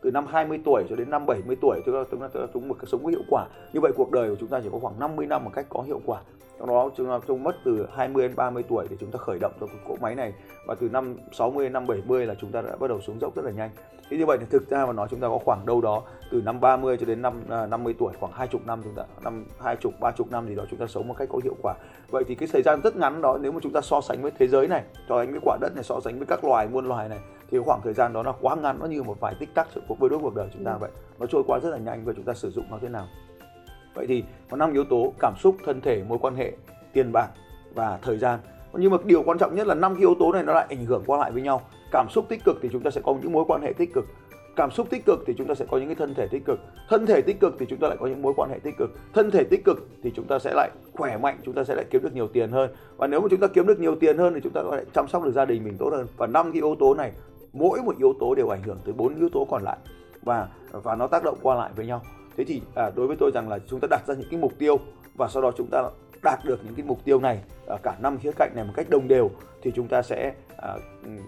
từ 0.01 0.11
năm 0.11 0.25
20 0.27 0.59
tuổi 0.65 0.83
cho 0.89 0.95
đến 0.95 1.09
năm 1.09 1.25
70 1.25 1.55
tuổi 1.61 1.81
chúng 1.85 1.95
ta 1.95 2.03
chúng 2.11 2.19
ta 2.19 2.27
chúng 2.53 2.67
một 2.67 2.77
sống 2.87 3.03
có 3.03 3.09
hiệu 3.09 3.23
quả. 3.29 3.45
Như 3.73 3.79
vậy 3.79 3.91
cuộc 3.95 4.11
đời 4.11 4.29
của 4.29 4.35
chúng 4.39 4.49
ta 4.49 4.59
chỉ 4.63 4.69
có 4.71 4.79
khoảng 4.79 4.99
50 4.99 5.25
năm 5.25 5.43
một 5.43 5.51
cách 5.53 5.65
có 5.69 5.81
hiệu 5.81 6.01
quả. 6.05 6.19
Trong 6.59 6.69
đó 6.69 6.89
chúng 6.97 7.07
ta, 7.07 7.19
chúng 7.27 7.43
mất 7.43 7.55
từ 7.65 7.87
20 7.95 8.27
đến 8.27 8.35
30 8.35 8.63
tuổi 8.69 8.87
để 8.89 8.97
chúng 8.99 9.11
ta 9.11 9.17
khởi 9.17 9.39
động 9.39 9.51
cho 9.59 9.67
cỗ 9.87 9.95
máy 10.01 10.15
này. 10.15 10.33
Và 10.67 10.75
từ 10.75 10.89
năm 10.89 11.15
60 11.31 11.65
đến 11.65 11.73
năm 11.73 11.87
70 11.87 12.25
là 12.25 12.35
chúng 12.41 12.51
ta 12.51 12.61
đã 12.61 12.75
bắt 12.79 12.87
đầu 12.87 13.01
xuống 13.01 13.19
dốc 13.21 13.35
rất 13.35 13.45
là 13.45 13.51
nhanh. 13.51 13.69
Thế 14.09 14.17
như 14.17 14.25
vậy 14.25 14.37
thì 14.39 14.45
thực 14.49 14.69
ra 14.69 14.85
mà 14.85 14.93
nói 14.93 15.07
chúng 15.11 15.19
ta 15.19 15.27
có 15.27 15.39
khoảng 15.45 15.65
đâu 15.65 15.81
đó 15.81 16.01
từ 16.31 16.41
năm 16.41 16.59
30 16.59 16.97
cho 16.97 17.05
đến 17.05 17.21
năm 17.21 17.33
à, 17.49 17.65
50 17.65 17.95
tuổi, 17.99 18.13
khoảng 18.19 18.33
hai 18.33 18.47
chục 18.47 18.61
năm 18.65 18.81
chúng 18.83 18.95
ta, 18.95 19.03
năm 19.23 19.45
hai 19.63 19.75
chục, 19.75 19.93
ba 19.99 20.11
chục 20.11 20.31
năm 20.31 20.47
gì 20.47 20.55
đó 20.55 20.63
chúng 20.69 20.79
ta 20.79 20.87
sống 20.87 21.07
một 21.07 21.15
cách 21.17 21.29
có 21.31 21.39
hiệu 21.43 21.55
quả. 21.61 21.73
Vậy 22.09 22.23
thì 22.27 22.35
cái 22.35 22.49
thời 22.51 22.61
gian 22.61 22.81
rất 22.83 22.95
ngắn 22.95 23.21
đó 23.21 23.37
nếu 23.41 23.51
mà 23.51 23.59
chúng 23.63 23.73
ta 23.73 23.81
so 23.81 24.01
sánh 24.01 24.21
với 24.21 24.31
thế 24.39 24.47
giới 24.47 24.67
này, 24.67 24.83
so 25.09 25.17
sánh 25.17 25.31
với 25.31 25.39
quả 25.43 25.57
đất 25.61 25.75
này, 25.75 25.83
so 25.83 25.99
sánh 25.99 26.17
với 26.17 26.25
các 26.25 26.43
loài, 26.43 26.67
muôn 26.67 26.85
loài 26.85 27.09
này 27.09 27.19
thì 27.51 27.59
khoảng 27.65 27.81
thời 27.83 27.93
gian 27.93 28.13
đó 28.13 28.23
là 28.23 28.33
quá 28.41 28.55
ngắn 28.55 28.79
nó 28.79 28.85
như 28.85 29.03
một 29.03 29.19
vài 29.19 29.35
tích 29.39 29.53
tắc 29.53 29.67
cuộc 29.87 29.99
với 29.99 30.09
đối 30.09 30.19
cuộc 30.19 30.35
đời 30.35 30.47
chúng 30.53 30.63
ta 30.63 30.71
ừ. 30.71 30.77
vậy. 30.79 30.91
Nó 31.19 31.25
trôi 31.25 31.43
qua 31.47 31.59
rất 31.59 31.69
là 31.69 31.77
nhanh 31.77 32.05
và 32.05 32.13
chúng 32.15 32.25
ta 32.25 32.33
sử 32.33 32.51
dụng 32.51 32.65
nó 32.71 32.77
thế 32.81 32.89
nào. 32.89 33.07
Vậy 33.93 34.07
thì 34.07 34.23
có 34.49 34.57
năm 34.57 34.73
yếu 34.73 34.83
tố 34.83 35.13
cảm 35.19 35.33
xúc 35.39 35.55
thân 35.65 35.81
thể 35.81 36.03
mối 36.03 36.17
quan 36.21 36.35
hệ 36.35 36.51
tiền 36.93 37.11
bạc 37.13 37.27
và 37.75 37.99
thời 38.01 38.17
gian. 38.17 38.39
Nhưng 38.73 38.91
mà 38.91 38.97
điều 39.03 39.23
quan 39.23 39.37
trọng 39.37 39.55
nhất 39.55 39.67
là 39.67 39.75
năm 39.75 39.93
cái 39.93 39.99
yếu 39.99 40.15
tố 40.19 40.33
này 40.33 40.43
nó 40.43 40.53
lại 40.53 40.65
ảnh 40.69 40.85
hưởng 40.85 41.03
qua 41.05 41.17
lại 41.19 41.31
với 41.31 41.41
nhau. 41.41 41.61
Cảm 41.91 42.07
xúc 42.09 42.25
tích 42.29 42.41
cực 42.45 42.57
thì 42.61 42.69
chúng 42.71 42.83
ta 42.83 42.91
sẽ 42.91 43.01
có 43.01 43.15
những 43.21 43.31
mối 43.31 43.45
quan 43.47 43.61
hệ 43.61 43.73
tích 43.73 43.93
cực. 43.93 44.05
Cảm 44.55 44.71
xúc 44.71 44.87
tích 44.89 45.05
cực 45.05 45.23
thì 45.27 45.33
chúng 45.37 45.47
ta 45.47 45.55
sẽ 45.55 45.65
có 45.71 45.77
những 45.77 45.85
cái 45.87 45.95
thân 45.95 46.13
thể 46.13 46.27
tích 46.27 46.45
cực. 46.45 46.59
Thân 46.89 47.05
thể 47.05 47.21
tích 47.21 47.39
cực 47.39 47.55
thì 47.59 47.65
chúng 47.69 47.79
ta 47.79 47.87
lại 47.87 47.97
có 47.99 48.07
những 48.07 48.21
mối 48.21 48.33
quan 48.37 48.49
hệ 48.49 48.59
tích 48.59 48.77
cực. 48.77 48.89
Thân 49.13 49.31
thể 49.31 49.43
tích 49.43 49.65
cực 49.65 49.87
thì 50.03 50.11
chúng 50.15 50.25
ta 50.27 50.39
sẽ 50.39 50.53
lại 50.53 50.69
khỏe 50.93 51.17
mạnh 51.17 51.37
chúng 51.43 51.53
ta 51.53 51.63
sẽ 51.63 51.75
lại 51.75 51.85
kiếm 51.89 52.03
được 52.03 52.13
nhiều 52.13 52.27
tiền 52.27 52.51
hơn. 52.51 52.71
Và 52.97 53.07
nếu 53.07 53.21
mà 53.21 53.27
chúng 53.31 53.39
ta 53.39 53.47
kiếm 53.47 53.67
được 53.67 53.79
nhiều 53.79 53.95
tiền 53.95 54.17
hơn 54.17 54.33
thì 54.33 54.41
chúng 54.43 54.53
ta 54.53 54.63
có 54.63 54.77
thể 54.77 54.85
chăm 54.93 55.07
sóc 55.07 55.23
được 55.23 55.31
gia 55.31 55.45
đình 55.45 55.63
mình 55.63 55.77
tốt 55.77 55.89
hơn. 55.91 56.07
Và 56.17 56.27
năm 56.27 56.51
cái 56.51 56.61
yếu 56.61 56.75
tố 56.79 56.93
này 56.93 57.11
mỗi 57.53 57.81
một 57.81 57.97
yếu 57.97 58.13
tố 58.19 58.35
đều 58.35 58.49
ảnh 58.49 58.63
hưởng 58.63 58.79
tới 58.85 58.93
bốn 58.93 59.15
yếu 59.15 59.29
tố 59.29 59.47
còn 59.49 59.63
lại 59.63 59.77
và 60.21 60.47
và 60.71 60.95
nó 60.95 61.07
tác 61.07 61.23
động 61.23 61.37
qua 61.41 61.55
lại 61.55 61.71
với 61.75 61.85
nhau 61.85 62.01
thế 62.37 62.43
thì 62.43 62.61
à, 62.75 62.91
đối 62.95 63.07
với 63.07 63.17
tôi 63.19 63.31
rằng 63.33 63.49
là 63.49 63.59
chúng 63.67 63.79
ta 63.79 63.87
đặt 63.91 64.07
ra 64.07 64.15
những 64.15 64.27
cái 64.31 64.39
mục 64.39 64.53
tiêu 64.57 64.77
và 65.15 65.27
sau 65.27 65.41
đó 65.41 65.51
chúng 65.57 65.67
ta 65.71 65.83
đạt 66.23 66.39
được 66.45 66.59
những 66.65 66.75
cái 66.75 66.85
mục 66.85 67.05
tiêu 67.05 67.19
này 67.19 67.39
ở 67.65 67.77
cả 67.83 67.95
năm 68.01 68.17
khía 68.17 68.31
cạnh 68.31 68.51
này 68.55 68.63
một 68.63 68.73
cách 68.75 68.89
đồng 68.89 69.07
đều 69.07 69.31
thì 69.61 69.71
chúng 69.75 69.87
ta 69.87 70.01
sẽ 70.01 70.33
à, 70.57 70.75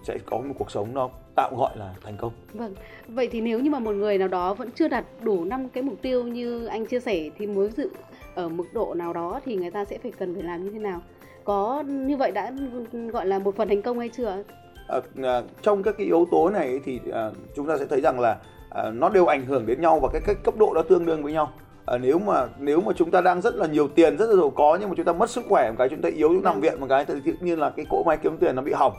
sẽ 0.03 0.17
có 0.25 0.37
một 0.37 0.53
cuộc 0.57 0.71
sống 0.71 0.93
nó 0.93 1.09
tạm 1.35 1.55
gọi 1.55 1.77
là 1.77 1.95
thành 2.03 2.17
công. 2.17 2.31
Vâng. 2.53 2.73
Vậy 3.07 3.27
thì 3.31 3.41
nếu 3.41 3.59
như 3.59 3.69
mà 3.69 3.79
một 3.79 3.91
người 3.91 4.17
nào 4.17 4.27
đó 4.27 4.53
vẫn 4.53 4.69
chưa 4.71 4.87
đạt 4.87 5.05
đủ 5.21 5.45
năm 5.45 5.69
cái 5.69 5.83
mục 5.83 6.01
tiêu 6.01 6.23
như 6.23 6.65
anh 6.65 6.85
chia 6.85 6.99
sẻ 6.99 7.29
thì 7.37 7.47
mới 7.47 7.69
dự 7.69 7.89
ở 8.35 8.49
mức 8.49 8.65
độ 8.73 8.93
nào 8.93 9.13
đó 9.13 9.39
thì 9.45 9.55
người 9.55 9.71
ta 9.71 9.85
sẽ 9.85 9.97
phải 9.97 10.11
cần 10.11 10.33
phải 10.33 10.43
làm 10.43 10.63
như 10.63 10.69
thế 10.71 10.79
nào? 10.79 11.01
Có 11.43 11.83
như 11.87 12.17
vậy 12.17 12.31
đã 12.31 12.51
gọi 12.91 13.25
là 13.25 13.39
một 13.39 13.55
phần 13.55 13.67
thành 13.67 13.81
công 13.81 13.99
hay 13.99 14.09
chưa? 14.09 14.43
À, 14.87 14.99
à, 15.23 15.41
trong 15.61 15.83
các 15.83 15.95
cái 15.97 16.07
yếu 16.07 16.27
tố 16.31 16.49
này 16.49 16.79
thì 16.85 16.99
à, 17.13 17.31
chúng 17.55 17.67
ta 17.67 17.77
sẽ 17.77 17.85
thấy 17.85 18.01
rằng 18.01 18.19
là 18.19 18.37
à, 18.69 18.89
nó 18.89 19.09
đều 19.09 19.25
ảnh 19.25 19.45
hưởng 19.45 19.65
đến 19.65 19.81
nhau 19.81 19.99
và 19.99 20.09
cái, 20.13 20.21
cái 20.25 20.35
cấp 20.43 20.53
độ 20.57 20.71
nó 20.75 20.81
tương 20.81 21.05
đương 21.05 21.23
với 21.23 21.33
nhau. 21.33 21.51
À, 21.85 21.97
nếu 21.97 22.19
mà 22.19 22.47
nếu 22.57 22.81
mà 22.81 22.93
chúng 22.95 23.11
ta 23.11 23.21
đang 23.21 23.41
rất 23.41 23.55
là 23.55 23.67
nhiều 23.67 23.87
tiền 23.87 24.17
rất 24.17 24.29
là 24.29 24.35
giàu 24.35 24.49
có 24.49 24.77
nhưng 24.79 24.89
mà 24.89 24.95
chúng 24.97 25.05
ta 25.05 25.13
mất 25.13 25.29
sức 25.29 25.43
khỏe 25.49 25.69
một 25.69 25.75
cái 25.77 25.89
chúng 25.89 26.01
ta 26.01 26.09
yếu 26.09 26.29
chúng 26.29 26.43
nằm 26.43 26.61
viện 26.61 26.79
một 26.79 26.85
cái 26.89 27.05
thì 27.05 27.13
tự 27.25 27.33
nhiên 27.41 27.59
là 27.59 27.69
cái 27.69 27.85
cỗ 27.89 28.03
máy 28.03 28.17
kiếm 28.17 28.37
tiền 28.37 28.55
nó 28.55 28.61
bị 28.61 28.71
hỏng. 28.71 28.93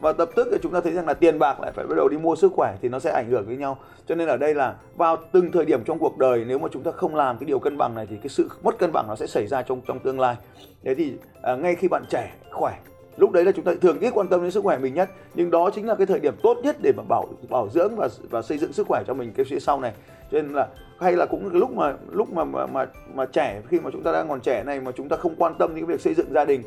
Và 0.00 0.12
tập 0.12 0.28
tức 0.36 0.48
thì 0.52 0.58
chúng 0.62 0.72
ta 0.72 0.80
thấy 0.80 0.92
rằng 0.92 1.06
là 1.06 1.14
tiền 1.14 1.38
bạc 1.38 1.60
lại 1.60 1.72
phải 1.74 1.86
bắt 1.86 1.94
đầu 1.96 2.08
đi 2.08 2.18
mua 2.18 2.36
sức 2.36 2.52
khỏe 2.54 2.76
thì 2.82 2.88
nó 2.88 2.98
sẽ 2.98 3.10
ảnh 3.10 3.30
hưởng 3.30 3.46
với 3.46 3.56
nhau. 3.56 3.78
Cho 4.06 4.14
nên 4.14 4.28
ở 4.28 4.36
đây 4.36 4.54
là 4.54 4.74
vào 4.96 5.16
từng 5.32 5.52
thời 5.52 5.64
điểm 5.64 5.84
trong 5.84 5.98
cuộc 5.98 6.18
đời 6.18 6.44
nếu 6.48 6.58
mà 6.58 6.68
chúng 6.72 6.82
ta 6.82 6.90
không 6.90 7.14
làm 7.14 7.38
cái 7.38 7.46
điều 7.46 7.58
cân 7.58 7.78
bằng 7.78 7.94
này 7.94 8.06
thì 8.10 8.16
cái 8.16 8.28
sự 8.28 8.48
mất 8.62 8.78
cân 8.78 8.92
bằng 8.92 9.04
nó 9.08 9.16
sẽ 9.16 9.26
xảy 9.26 9.46
ra 9.46 9.62
trong 9.62 9.80
trong 9.86 9.98
tương 9.98 10.20
lai. 10.20 10.36
Thế 10.84 10.94
thì 10.94 11.12
à, 11.42 11.56
ngay 11.56 11.74
khi 11.74 11.88
bạn 11.88 12.02
trẻ 12.10 12.32
khỏe 12.50 12.78
lúc 13.18 13.32
đấy 13.32 13.44
là 13.44 13.52
chúng 13.52 13.64
ta 13.64 13.72
thường 13.80 14.00
ít 14.00 14.10
quan 14.14 14.28
tâm 14.28 14.42
đến 14.42 14.50
sức 14.50 14.64
khỏe 14.64 14.78
mình 14.78 14.94
nhất 14.94 15.10
nhưng 15.34 15.50
đó 15.50 15.70
chính 15.74 15.86
là 15.86 15.94
cái 15.94 16.06
thời 16.06 16.20
điểm 16.20 16.34
tốt 16.42 16.56
nhất 16.62 16.76
để 16.82 16.92
mà 16.96 17.02
bảo 17.08 17.26
bảo 17.48 17.68
dưỡng 17.68 17.96
và 17.96 18.08
và 18.30 18.42
xây 18.42 18.58
dựng 18.58 18.72
sức 18.72 18.86
khỏe 18.86 19.02
cho 19.06 19.14
mình 19.14 19.32
cái 19.36 19.44
phía 19.44 19.60
sau 19.60 19.80
này. 19.80 19.92
Cho 20.32 20.42
nên 20.42 20.52
là 20.52 20.68
hay 20.98 21.12
là 21.12 21.26
cũng 21.26 21.50
cái 21.50 21.60
lúc 21.60 21.70
mà 21.70 21.94
lúc 22.10 22.32
mà 22.32 22.44
mà 22.44 22.66
mà, 22.66 22.86
mà 23.14 23.26
trẻ 23.26 23.62
khi 23.68 23.80
mà 23.80 23.90
chúng 23.92 24.02
ta 24.02 24.12
đang 24.12 24.28
còn 24.28 24.40
trẻ 24.40 24.62
này 24.66 24.80
mà 24.80 24.92
chúng 24.92 25.08
ta 25.08 25.16
không 25.16 25.34
quan 25.38 25.54
tâm 25.58 25.74
đến 25.74 25.86
cái 25.86 25.96
việc 25.96 26.00
xây 26.00 26.14
dựng 26.14 26.32
gia 26.32 26.44
đình 26.44 26.62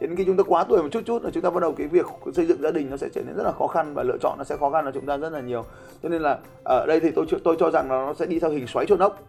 đến 0.00 0.16
khi 0.16 0.24
chúng 0.24 0.36
ta 0.36 0.42
quá 0.46 0.64
tuổi 0.64 0.82
một 0.82 0.88
chút 0.92 1.00
chút 1.06 1.22
là 1.22 1.30
chúng 1.30 1.42
ta 1.42 1.50
bắt 1.50 1.60
đầu 1.60 1.72
cái 1.72 1.86
việc 1.86 2.06
xây 2.34 2.46
dựng 2.46 2.62
gia 2.62 2.70
đình 2.70 2.90
nó 2.90 2.96
sẽ 2.96 3.08
trở 3.14 3.22
nên 3.26 3.36
rất 3.36 3.42
là 3.44 3.52
khó 3.52 3.66
khăn 3.66 3.94
và 3.94 4.02
lựa 4.02 4.16
chọn 4.20 4.38
nó 4.38 4.44
sẽ 4.44 4.56
khó 4.56 4.70
khăn 4.70 4.84
cho 4.84 4.90
chúng 4.90 5.06
ta 5.06 5.16
rất 5.16 5.32
là 5.32 5.40
nhiều. 5.40 5.64
Cho 6.02 6.08
nên 6.08 6.22
là 6.22 6.38
ở 6.64 6.86
đây 6.86 7.00
thì 7.00 7.10
tôi 7.10 7.26
tôi 7.44 7.56
cho 7.58 7.70
rằng 7.70 7.90
là 7.90 7.96
nó 7.96 8.14
sẽ 8.14 8.26
đi 8.26 8.40
theo 8.40 8.50
hình 8.50 8.66
xoáy 8.66 8.86
trôn 8.86 8.98
ốc 8.98 9.22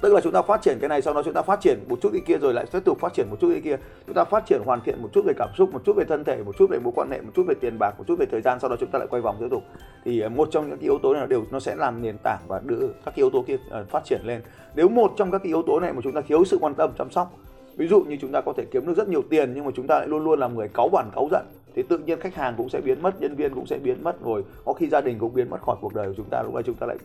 tức 0.00 0.12
là 0.12 0.20
chúng 0.20 0.32
ta 0.32 0.42
phát 0.42 0.62
triển 0.62 0.78
cái 0.80 0.88
này, 0.88 1.02
sau 1.02 1.14
đó 1.14 1.22
chúng 1.24 1.34
ta 1.34 1.42
phát 1.42 1.60
triển 1.60 1.78
một 1.88 1.98
chút 2.00 2.08
cái 2.12 2.22
kia 2.26 2.38
rồi 2.38 2.54
lại 2.54 2.66
tiếp 2.72 2.80
tục 2.84 2.98
phát 3.00 3.14
triển 3.14 3.26
một 3.30 3.36
chút 3.40 3.48
cái 3.52 3.60
kia. 3.60 3.76
Chúng 4.06 4.14
ta 4.14 4.24
phát 4.24 4.46
triển 4.46 4.62
hoàn 4.64 4.80
thiện 4.80 5.02
một 5.02 5.08
chút 5.12 5.24
về 5.26 5.32
cảm 5.36 5.48
xúc, 5.58 5.72
một 5.72 5.82
chút 5.84 5.96
về 5.96 6.04
thân 6.04 6.24
thể, 6.24 6.42
một 6.42 6.56
chút 6.58 6.70
về 6.70 6.78
mối 6.78 6.92
quan 6.96 7.10
hệ, 7.10 7.20
một 7.20 7.30
chút 7.34 7.44
về 7.48 7.54
tiền 7.60 7.78
bạc, 7.78 7.94
một 7.98 8.04
chút 8.06 8.18
về 8.18 8.26
thời 8.26 8.40
gian, 8.40 8.60
sau 8.60 8.70
đó 8.70 8.76
chúng 8.80 8.90
ta 8.90 8.98
lại 8.98 9.08
quay 9.10 9.22
vòng 9.22 9.36
tiếp 9.40 9.46
tục. 9.50 9.62
Thì 10.04 10.20
à, 10.20 10.28
một 10.28 10.48
trong 10.50 10.68
những 10.68 10.78
cái 10.78 10.84
yếu 10.84 10.98
tố 10.98 11.14
này 11.14 11.26
đều, 11.26 11.44
nó 11.50 11.60
sẽ 11.60 11.76
làm 11.76 12.02
nền 12.02 12.16
tảng 12.22 12.40
và 12.48 12.60
đưa 12.64 12.88
các 13.04 13.14
yếu 13.14 13.30
tố 13.30 13.44
kia 13.46 13.56
à, 13.70 13.84
phát 13.90 14.04
triển 14.04 14.20
lên. 14.24 14.40
Nếu 14.74 14.88
một 14.88 15.12
trong 15.16 15.30
các 15.30 15.38
cái 15.38 15.48
yếu 15.48 15.62
tố 15.62 15.80
này 15.80 15.92
mà 15.92 16.00
chúng 16.04 16.12
ta 16.12 16.20
thiếu 16.20 16.44
sự 16.44 16.58
quan 16.60 16.74
tâm, 16.74 16.90
chăm 16.98 17.10
sóc, 17.10 17.32
ví 17.76 17.88
dụ 17.88 18.00
như 18.00 18.16
chúng 18.20 18.32
ta 18.32 18.40
có 18.40 18.52
thể 18.56 18.64
kiếm 18.70 18.86
được 18.86 18.96
rất 18.96 19.08
nhiều 19.08 19.22
tiền 19.30 19.52
nhưng 19.54 19.64
mà 19.64 19.70
chúng 19.74 19.86
ta 19.86 19.98
lại 19.98 20.08
luôn 20.08 20.24
luôn 20.24 20.38
là 20.38 20.48
người 20.48 20.68
cáu 20.68 20.88
bản 20.88 21.10
cáu 21.14 21.28
giận, 21.30 21.46
thì 21.74 21.82
tự 21.82 21.98
nhiên 21.98 22.20
khách 22.20 22.34
hàng 22.34 22.54
cũng 22.56 22.68
sẽ 22.68 22.80
biến 22.80 23.02
mất, 23.02 23.20
nhân 23.20 23.36
viên 23.36 23.54
cũng 23.54 23.66
sẽ 23.66 23.78
biến 23.78 24.04
mất 24.04 24.24
rồi. 24.24 24.44
Có 24.64 24.72
khi 24.72 24.88
gia 24.88 25.00
đình 25.00 25.18
cũng 25.18 25.34
biến 25.34 25.50
mất 25.50 25.62
khỏi 25.62 25.76
cuộc 25.80 25.94
đời 25.94 26.08
của 26.08 26.14
chúng 26.16 26.28
ta, 26.30 26.42
lúc 26.42 26.54
này 26.54 26.62
chúng 26.62 26.74
ta 26.74 26.86
lại 26.86 26.96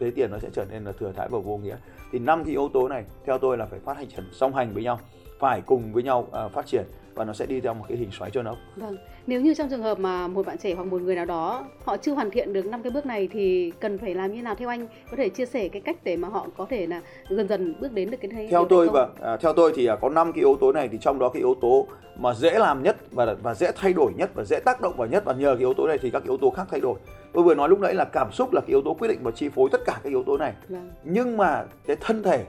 thế 0.00 0.10
tiền 0.10 0.30
nó 0.30 0.38
sẽ 0.38 0.48
trở 0.52 0.64
nên 0.70 0.84
là 0.84 0.92
thừa 0.92 1.12
thãi 1.12 1.28
và 1.30 1.38
vô 1.38 1.56
nghĩa 1.56 1.76
thì 2.12 2.18
năm 2.18 2.44
cái 2.44 2.50
yếu 2.50 2.68
tố 2.72 2.88
này 2.88 3.04
theo 3.26 3.38
tôi 3.38 3.58
là 3.58 3.66
phải 3.66 3.78
phát 3.80 3.96
hành 3.96 4.06
song 4.32 4.54
hành 4.54 4.74
với 4.74 4.82
nhau 4.82 5.00
phải 5.38 5.60
cùng 5.60 5.92
với 5.92 6.02
nhau 6.02 6.28
uh, 6.46 6.52
phát 6.52 6.66
triển 6.66 6.84
và 7.14 7.24
nó 7.24 7.32
sẽ 7.32 7.46
đi 7.46 7.60
theo 7.60 7.74
một 7.74 7.84
cái 7.88 7.98
hình 7.98 8.10
xoáy 8.10 8.30
cho 8.30 8.42
nó. 8.42 8.56
Vâng. 8.76 8.96
Nếu 9.28 9.40
như 9.40 9.54
trong 9.54 9.68
trường 9.68 9.82
hợp 9.82 9.98
mà 9.98 10.28
một 10.28 10.46
bạn 10.46 10.58
trẻ 10.58 10.74
hoặc 10.74 10.86
một 10.86 11.02
người 11.02 11.14
nào 11.14 11.24
đó 11.24 11.64
họ 11.84 11.96
chưa 11.96 12.12
hoàn 12.12 12.30
thiện 12.30 12.52
được 12.52 12.66
năm 12.66 12.82
cái 12.82 12.90
bước 12.90 13.06
này 13.06 13.28
thì 13.32 13.72
cần 13.80 13.98
phải 13.98 14.14
làm 14.14 14.34
như 14.34 14.42
nào 14.42 14.54
theo 14.54 14.68
anh 14.68 14.86
có 15.10 15.16
thể 15.16 15.28
chia 15.28 15.46
sẻ 15.46 15.68
cái 15.68 15.82
cách 15.82 15.96
để 16.04 16.16
mà 16.16 16.28
họ 16.28 16.46
có 16.56 16.66
thể 16.70 16.86
là 16.86 17.00
dần 17.30 17.48
dần 17.48 17.74
bước 17.80 17.92
đến 17.92 18.10
được 18.10 18.16
cái 18.20 18.30
thế 18.34 18.48
Theo 18.50 18.64
tôi 18.64 18.88
và 18.88 19.08
à, 19.20 19.36
theo 19.36 19.52
tôi 19.52 19.72
thì 19.74 19.86
à, 19.86 19.96
có 19.96 20.08
năm 20.08 20.32
cái 20.32 20.38
yếu 20.40 20.56
tố 20.60 20.72
này 20.72 20.88
thì 20.88 20.98
trong 21.00 21.18
đó 21.18 21.28
cái 21.28 21.40
yếu 21.40 21.54
tố 21.60 21.86
mà 22.18 22.34
dễ 22.34 22.58
làm 22.58 22.82
nhất 22.82 22.96
và 23.10 23.34
và 23.42 23.54
dễ 23.54 23.72
thay 23.76 23.92
đổi 23.92 24.12
nhất 24.16 24.30
và 24.34 24.44
dễ 24.44 24.60
tác 24.64 24.80
động 24.80 24.94
vào 24.96 25.08
nhất 25.08 25.24
và 25.24 25.32
nhờ 25.32 25.54
cái 25.54 25.58
yếu 25.58 25.74
tố 25.74 25.86
này 25.86 25.98
thì 26.02 26.10
các 26.10 26.24
yếu 26.24 26.36
tố 26.36 26.50
khác 26.50 26.66
thay 26.70 26.80
đổi. 26.80 26.98
Tôi 27.32 27.44
vừa 27.44 27.54
nói 27.54 27.68
lúc 27.68 27.80
nãy 27.80 27.94
là 27.94 28.04
cảm 28.04 28.32
xúc 28.32 28.52
là 28.52 28.60
cái 28.60 28.68
yếu 28.68 28.82
tố 28.82 28.94
quyết 28.94 29.08
định 29.08 29.18
và 29.22 29.30
chi 29.30 29.48
phối 29.48 29.68
tất 29.72 29.80
cả 29.86 30.00
các 30.04 30.10
yếu 30.10 30.22
tố 30.22 30.36
này. 30.36 30.52
Vâng. 30.68 30.90
Nhưng 31.04 31.36
mà 31.36 31.64
cái 31.86 31.96
thân 32.00 32.22
thể 32.22 32.44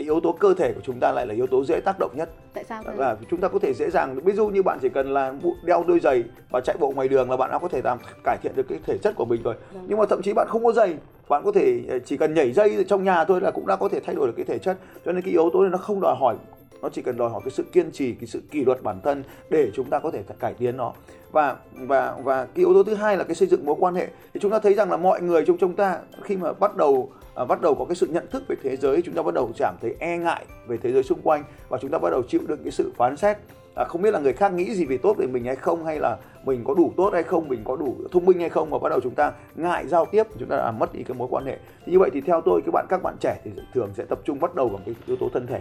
cái 0.00 0.04
yếu 0.04 0.20
tố 0.20 0.32
cơ 0.32 0.54
thể 0.54 0.72
của 0.72 0.80
chúng 0.84 1.00
ta 1.00 1.12
lại 1.12 1.26
là 1.26 1.34
yếu 1.34 1.46
tố 1.46 1.64
dễ 1.64 1.80
tác 1.80 1.96
động 1.98 2.10
nhất. 2.16 2.28
Tại 2.54 2.64
sao 2.64 2.82
thế? 2.86 2.92
Và 2.96 3.16
chúng 3.30 3.40
ta 3.40 3.48
có 3.48 3.58
thể 3.58 3.74
dễ 3.74 3.90
dàng 3.90 4.14
ví 4.24 4.32
dụ 4.32 4.48
như 4.48 4.62
bạn 4.62 4.78
chỉ 4.82 4.88
cần 4.88 5.14
là 5.14 5.34
đeo 5.64 5.84
đôi 5.88 6.00
giày 6.00 6.24
và 6.50 6.60
chạy 6.60 6.76
bộ 6.80 6.90
ngoài 6.90 7.08
đường 7.08 7.30
là 7.30 7.36
bạn 7.36 7.50
đã 7.50 7.58
có 7.58 7.68
thể 7.68 7.80
làm 7.84 7.98
cải 8.24 8.36
thiện 8.42 8.52
được 8.56 8.66
cái 8.68 8.78
thể 8.86 8.98
chất 8.98 9.14
của 9.16 9.24
mình 9.24 9.42
rồi. 9.42 9.54
Vâng. 9.74 9.84
Nhưng 9.88 9.98
mà 9.98 10.04
thậm 10.06 10.22
chí 10.22 10.32
bạn 10.32 10.46
không 10.50 10.64
có 10.64 10.72
giày, 10.72 10.94
bạn 11.28 11.42
có 11.44 11.52
thể 11.52 11.80
ờ, 11.88 11.98
chỉ 11.98 12.16
cần 12.16 12.34
nhảy 12.34 12.52
dây 12.52 12.84
trong 12.88 13.04
nhà 13.04 13.24
thôi 13.24 13.40
là 13.40 13.50
cũng 13.50 13.66
đã 13.66 13.76
có 13.76 13.88
thể 13.88 14.00
thay 14.00 14.14
đổi 14.14 14.26
được 14.26 14.32
cái 14.36 14.44
thể 14.44 14.58
chất. 14.58 14.76
Cho 15.04 15.12
nên 15.12 15.22
cái 15.22 15.30
yếu 15.30 15.50
tố 15.52 15.60
này 15.60 15.70
nó 15.70 15.78
không 15.78 16.00
đòi 16.00 16.16
hỏi 16.20 16.36
nó 16.82 16.88
chỉ 16.88 17.02
cần 17.02 17.16
đòi 17.16 17.30
hỏi 17.30 17.40
cái 17.44 17.50
sự 17.50 17.62
kiên 17.72 17.90
trì 17.92 18.14
cái 18.14 18.26
sự 18.26 18.42
kỷ 18.50 18.64
luật 18.64 18.82
bản 18.82 19.00
thân 19.00 19.22
để 19.50 19.70
chúng 19.74 19.90
ta 19.90 19.98
có 19.98 20.10
thể 20.10 20.22
cải 20.38 20.54
tiến 20.54 20.76
nó. 20.76 20.92
Và 21.32 21.56
và 21.74 22.16
và 22.24 22.44
cái 22.44 22.64
yếu 22.64 22.74
tố 22.74 22.82
thứ 22.82 22.94
hai 22.94 23.16
là 23.16 23.24
cái 23.24 23.34
xây 23.34 23.48
dựng 23.48 23.66
mối 23.66 23.76
quan 23.78 23.94
hệ. 23.94 24.08
Thì 24.34 24.40
chúng 24.40 24.50
ta 24.50 24.58
thấy 24.58 24.74
rằng 24.74 24.90
là 24.90 24.96
mọi 24.96 25.22
người 25.22 25.44
trong 25.46 25.56
chúng 25.58 25.76
ta 25.76 25.98
khi 26.22 26.36
mà 26.36 26.52
bắt 26.52 26.76
đầu 26.76 27.10
à, 27.34 27.44
bắt 27.44 27.60
đầu 27.60 27.74
có 27.74 27.84
cái 27.84 27.94
sự 27.94 28.06
nhận 28.06 28.26
thức 28.30 28.42
về 28.48 28.56
thế 28.62 28.76
giới 28.76 29.02
chúng 29.02 29.14
ta 29.14 29.22
bắt 29.22 29.34
đầu 29.34 29.50
cảm 29.58 29.76
thấy 29.80 29.94
e 29.98 30.18
ngại 30.18 30.44
về 30.66 30.76
thế 30.76 30.92
giới 30.92 31.02
xung 31.02 31.20
quanh 31.22 31.44
và 31.68 31.78
chúng 31.82 31.90
ta 31.90 31.98
bắt 31.98 32.10
đầu 32.10 32.22
chịu 32.28 32.40
đựng 32.48 32.60
cái 32.62 32.72
sự 32.72 32.92
phán 32.96 33.16
xét. 33.16 33.36
À, 33.76 33.84
không 33.84 34.02
biết 34.02 34.10
là 34.10 34.20
người 34.20 34.32
khác 34.32 34.52
nghĩ 34.52 34.74
gì 34.74 34.84
về 34.84 34.98
tốt 34.98 35.14
về 35.18 35.26
mình 35.26 35.44
hay 35.44 35.56
không 35.56 35.84
hay 35.84 35.98
là 35.98 36.16
mình 36.44 36.64
có 36.64 36.74
đủ 36.74 36.92
tốt 36.96 37.10
hay 37.12 37.22
không 37.22 37.48
mình 37.48 37.60
có 37.64 37.76
đủ 37.76 37.96
thông 38.12 38.24
minh 38.24 38.40
hay 38.40 38.48
không 38.48 38.70
và 38.70 38.78
bắt 38.78 38.88
đầu 38.88 39.00
chúng 39.02 39.14
ta 39.14 39.32
ngại 39.54 39.88
giao 39.88 40.06
tiếp 40.06 40.26
chúng 40.38 40.48
ta 40.48 40.56
làm 40.56 40.78
mất 40.78 40.92
đi 40.92 41.02
cái 41.02 41.16
mối 41.18 41.28
quan 41.30 41.44
hệ. 41.44 41.58
Thì 41.86 41.92
như 41.92 41.98
vậy 41.98 42.10
thì 42.12 42.20
theo 42.20 42.40
tôi 42.40 42.60
các 42.66 42.70
bạn 42.72 42.86
các 42.88 43.02
bạn 43.02 43.16
trẻ 43.20 43.40
thì 43.44 43.50
thường 43.74 43.90
sẽ 43.96 44.04
tập 44.04 44.18
trung 44.24 44.40
bắt 44.40 44.54
đầu 44.54 44.68
bằng 44.68 44.82
cái 44.86 44.94
yếu 45.06 45.16
tố 45.16 45.28
thân 45.32 45.46
thể 45.46 45.60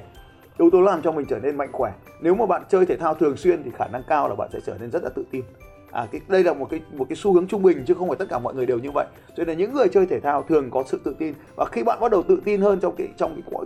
yếu 0.60 0.70
tố 0.70 0.82
làm 0.82 1.02
cho 1.02 1.12
mình 1.12 1.26
trở 1.30 1.40
nên 1.40 1.58
mạnh 1.58 1.70
khỏe. 1.72 1.94
Nếu 2.22 2.36
mà 2.36 2.46
bạn 2.46 2.64
chơi 2.70 2.86
thể 2.86 2.98
thao 2.98 3.16
thường 3.16 3.38
xuyên 3.38 3.64
thì 3.64 3.72
khả 3.78 3.88
năng 3.88 4.04
cao 4.08 4.30
là 4.30 4.36
bạn 4.36 4.50
sẽ 4.54 4.60
trở 4.66 4.78
nên 4.80 4.92
rất 4.92 5.04
là 5.04 5.10
tự 5.10 5.24
tin. 5.32 5.44
À 5.92 6.08
cái 6.12 6.22
đây 6.28 6.44
là 6.44 6.54
một 6.54 6.68
cái 6.70 6.82
một 6.94 7.06
cái 7.10 7.16
xu 7.16 7.34
hướng 7.34 7.48
trung 7.48 7.64
bình 7.64 7.84
chứ 7.88 7.94
không 7.94 8.08
phải 8.08 8.18
tất 8.18 8.26
cả 8.30 8.40
mọi 8.40 8.56
người 8.56 8.66
đều 8.66 8.80
như 8.80 8.92
vậy. 8.94 9.06
Cho 9.28 9.44
nên 9.44 9.48
là 9.48 9.54
những 9.54 9.74
người 9.74 9.88
chơi 9.88 10.06
thể 10.06 10.20
thao 10.20 10.44
thường 10.44 10.70
có 10.72 10.84
sự 10.88 11.00
tự 11.04 11.16
tin 11.20 11.34
và 11.56 11.66
khi 11.72 11.84
bạn 11.84 12.00
bắt 12.00 12.12
đầu 12.12 12.24
tự 12.24 12.42
tin 12.46 12.62
hơn 12.62 12.80
trong 12.80 12.96
cái 12.96 13.08
trong 13.18 13.42
cái 13.52 13.60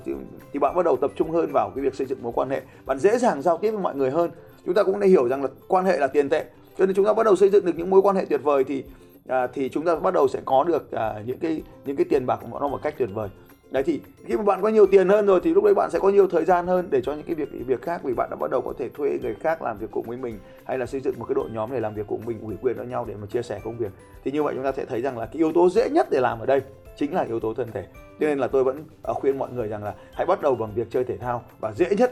thì 0.54 0.60
bạn 0.60 0.76
bắt 0.76 0.86
đầu 0.86 0.98
tập 0.98 1.12
trung 1.16 1.32
hơn 1.32 1.52
vào 1.54 1.72
cái 1.76 1.84
việc 1.84 1.96
xây 1.96 2.08
dựng 2.08 2.24
mối 2.24 2.32
quan 2.36 2.50
hệ. 2.50 2.62
Bạn 2.86 3.00
dễ 3.00 3.18
dàng 3.18 3.42
giao 3.42 3.58
tiếp 3.58 3.72
với 3.72 3.80
mọi 3.80 3.96
người 3.96 4.12
hơn. 4.12 4.32
Chúng 4.66 4.74
ta 4.74 4.84
cũng 4.84 5.00
nên 5.00 5.10
hiểu 5.10 5.28
rằng 5.28 5.44
là 5.44 5.50
quan 5.68 5.86
hệ 5.86 5.98
là 5.98 6.08
tiền 6.08 6.30
tệ. 6.30 6.46
Cho 6.78 6.86
nên 6.86 6.96
chúng 6.96 7.06
ta 7.06 7.14
bắt 7.14 7.24
đầu 7.24 7.36
xây 7.36 7.50
dựng 7.50 7.66
được 7.66 7.78
những 7.78 7.90
mối 7.90 8.02
quan 8.02 8.16
hệ 8.16 8.26
tuyệt 8.26 8.44
vời 8.44 8.64
thì 8.64 8.84
à, 9.28 9.48
thì 9.48 9.70
chúng 9.70 9.86
ta 9.86 9.96
bắt 9.96 10.14
đầu 10.14 10.28
sẽ 10.28 10.40
có 10.46 10.64
được 10.64 10.92
à, 10.92 11.14
những 11.26 11.40
cái 11.40 11.62
những 11.86 11.96
cái 11.96 12.06
tiền 12.10 12.26
bạc 12.26 12.40
của 12.52 12.60
nó 12.60 12.68
một 12.68 12.80
cách 12.84 12.96
tuyệt 12.98 13.10
vời 13.14 13.30
đấy, 13.74 13.84
thì 13.84 14.02
khi 14.26 14.38
mà 14.38 14.44
bạn 14.44 14.62
có 14.62 14.70
nhiều 14.70 14.86
tiền 14.86 15.10
hơn 15.10 15.26
rồi 15.26 15.40
thì 15.44 15.54
lúc 15.54 15.64
đấy 15.64 15.74
bạn 15.74 15.90
sẽ 15.92 16.00
có 16.00 16.10
nhiều 16.10 16.28
thời 16.28 16.46
gian 16.46 16.68
hơn 16.68 16.88
để 16.90 17.02
cho 17.02 17.14
những 17.14 17.24
cái 17.24 17.36
việc 17.36 17.50
việc 17.68 17.82
khác. 17.82 18.02
Vì 18.04 18.14
bạn 18.14 18.30
đã 18.30 18.36
bắt 18.36 18.52
đầu 18.52 18.62
có 18.62 18.74
thể 18.78 18.90
thuê 18.90 19.20
người 19.22 19.36
khác 19.36 19.62
làm 19.62 19.78
việc 19.78 19.92
cùng 19.92 20.06
với 20.08 20.18
mình, 20.18 20.40
hay 20.64 20.78
là 20.78 20.86
xây 20.86 21.02
dựng 21.02 21.20
một 21.20 21.26
cái 21.26 21.36
đội 21.36 21.50
nhóm 21.54 21.70
để 21.74 21.80
làm 21.80 21.94
việc 21.94 22.08
cùng 22.08 22.22
mình, 22.26 22.40
ủy 22.42 22.56
quyền 22.62 22.78
cho 22.78 22.84
nhau 22.84 23.06
để 23.08 23.16
mà 23.22 23.28
chia 23.28 23.42
sẻ 23.42 23.62
công 23.64 23.78
việc. 23.78 23.92
Thì 24.24 24.32
như 24.32 24.44
vậy 24.44 24.54
chúng 24.56 24.64
ta 24.64 24.72
sẽ 24.72 24.86
thấy 24.86 25.02
rằng 25.02 25.18
là 25.18 25.26
cái 25.26 25.36
yếu 25.36 25.52
tố 25.52 25.70
dễ 25.70 25.90
nhất 25.90 26.08
để 26.12 26.20
làm 26.20 26.40
ở 26.40 26.46
đây 26.46 26.62
chính 26.98 27.14
là 27.14 27.22
yếu 27.22 27.40
tố 27.40 27.54
thân 27.54 27.72
thể. 27.72 27.86
Cho 28.20 28.28
nên 28.28 28.40
là 28.40 28.48
tôi 28.48 28.64
vẫn 28.64 28.84
à, 29.04 29.14
khuyên 29.14 29.38
mọi 29.38 29.52
người 29.52 29.68
rằng 29.68 29.84
là 29.84 29.94
hãy 30.14 30.26
bắt 30.26 30.42
đầu 30.42 30.56
bằng 30.56 30.72
việc 30.76 30.88
chơi 30.90 31.04
thể 31.04 31.18
thao. 31.18 31.44
Và 31.60 31.72
dễ 31.72 31.86
nhất 31.98 32.12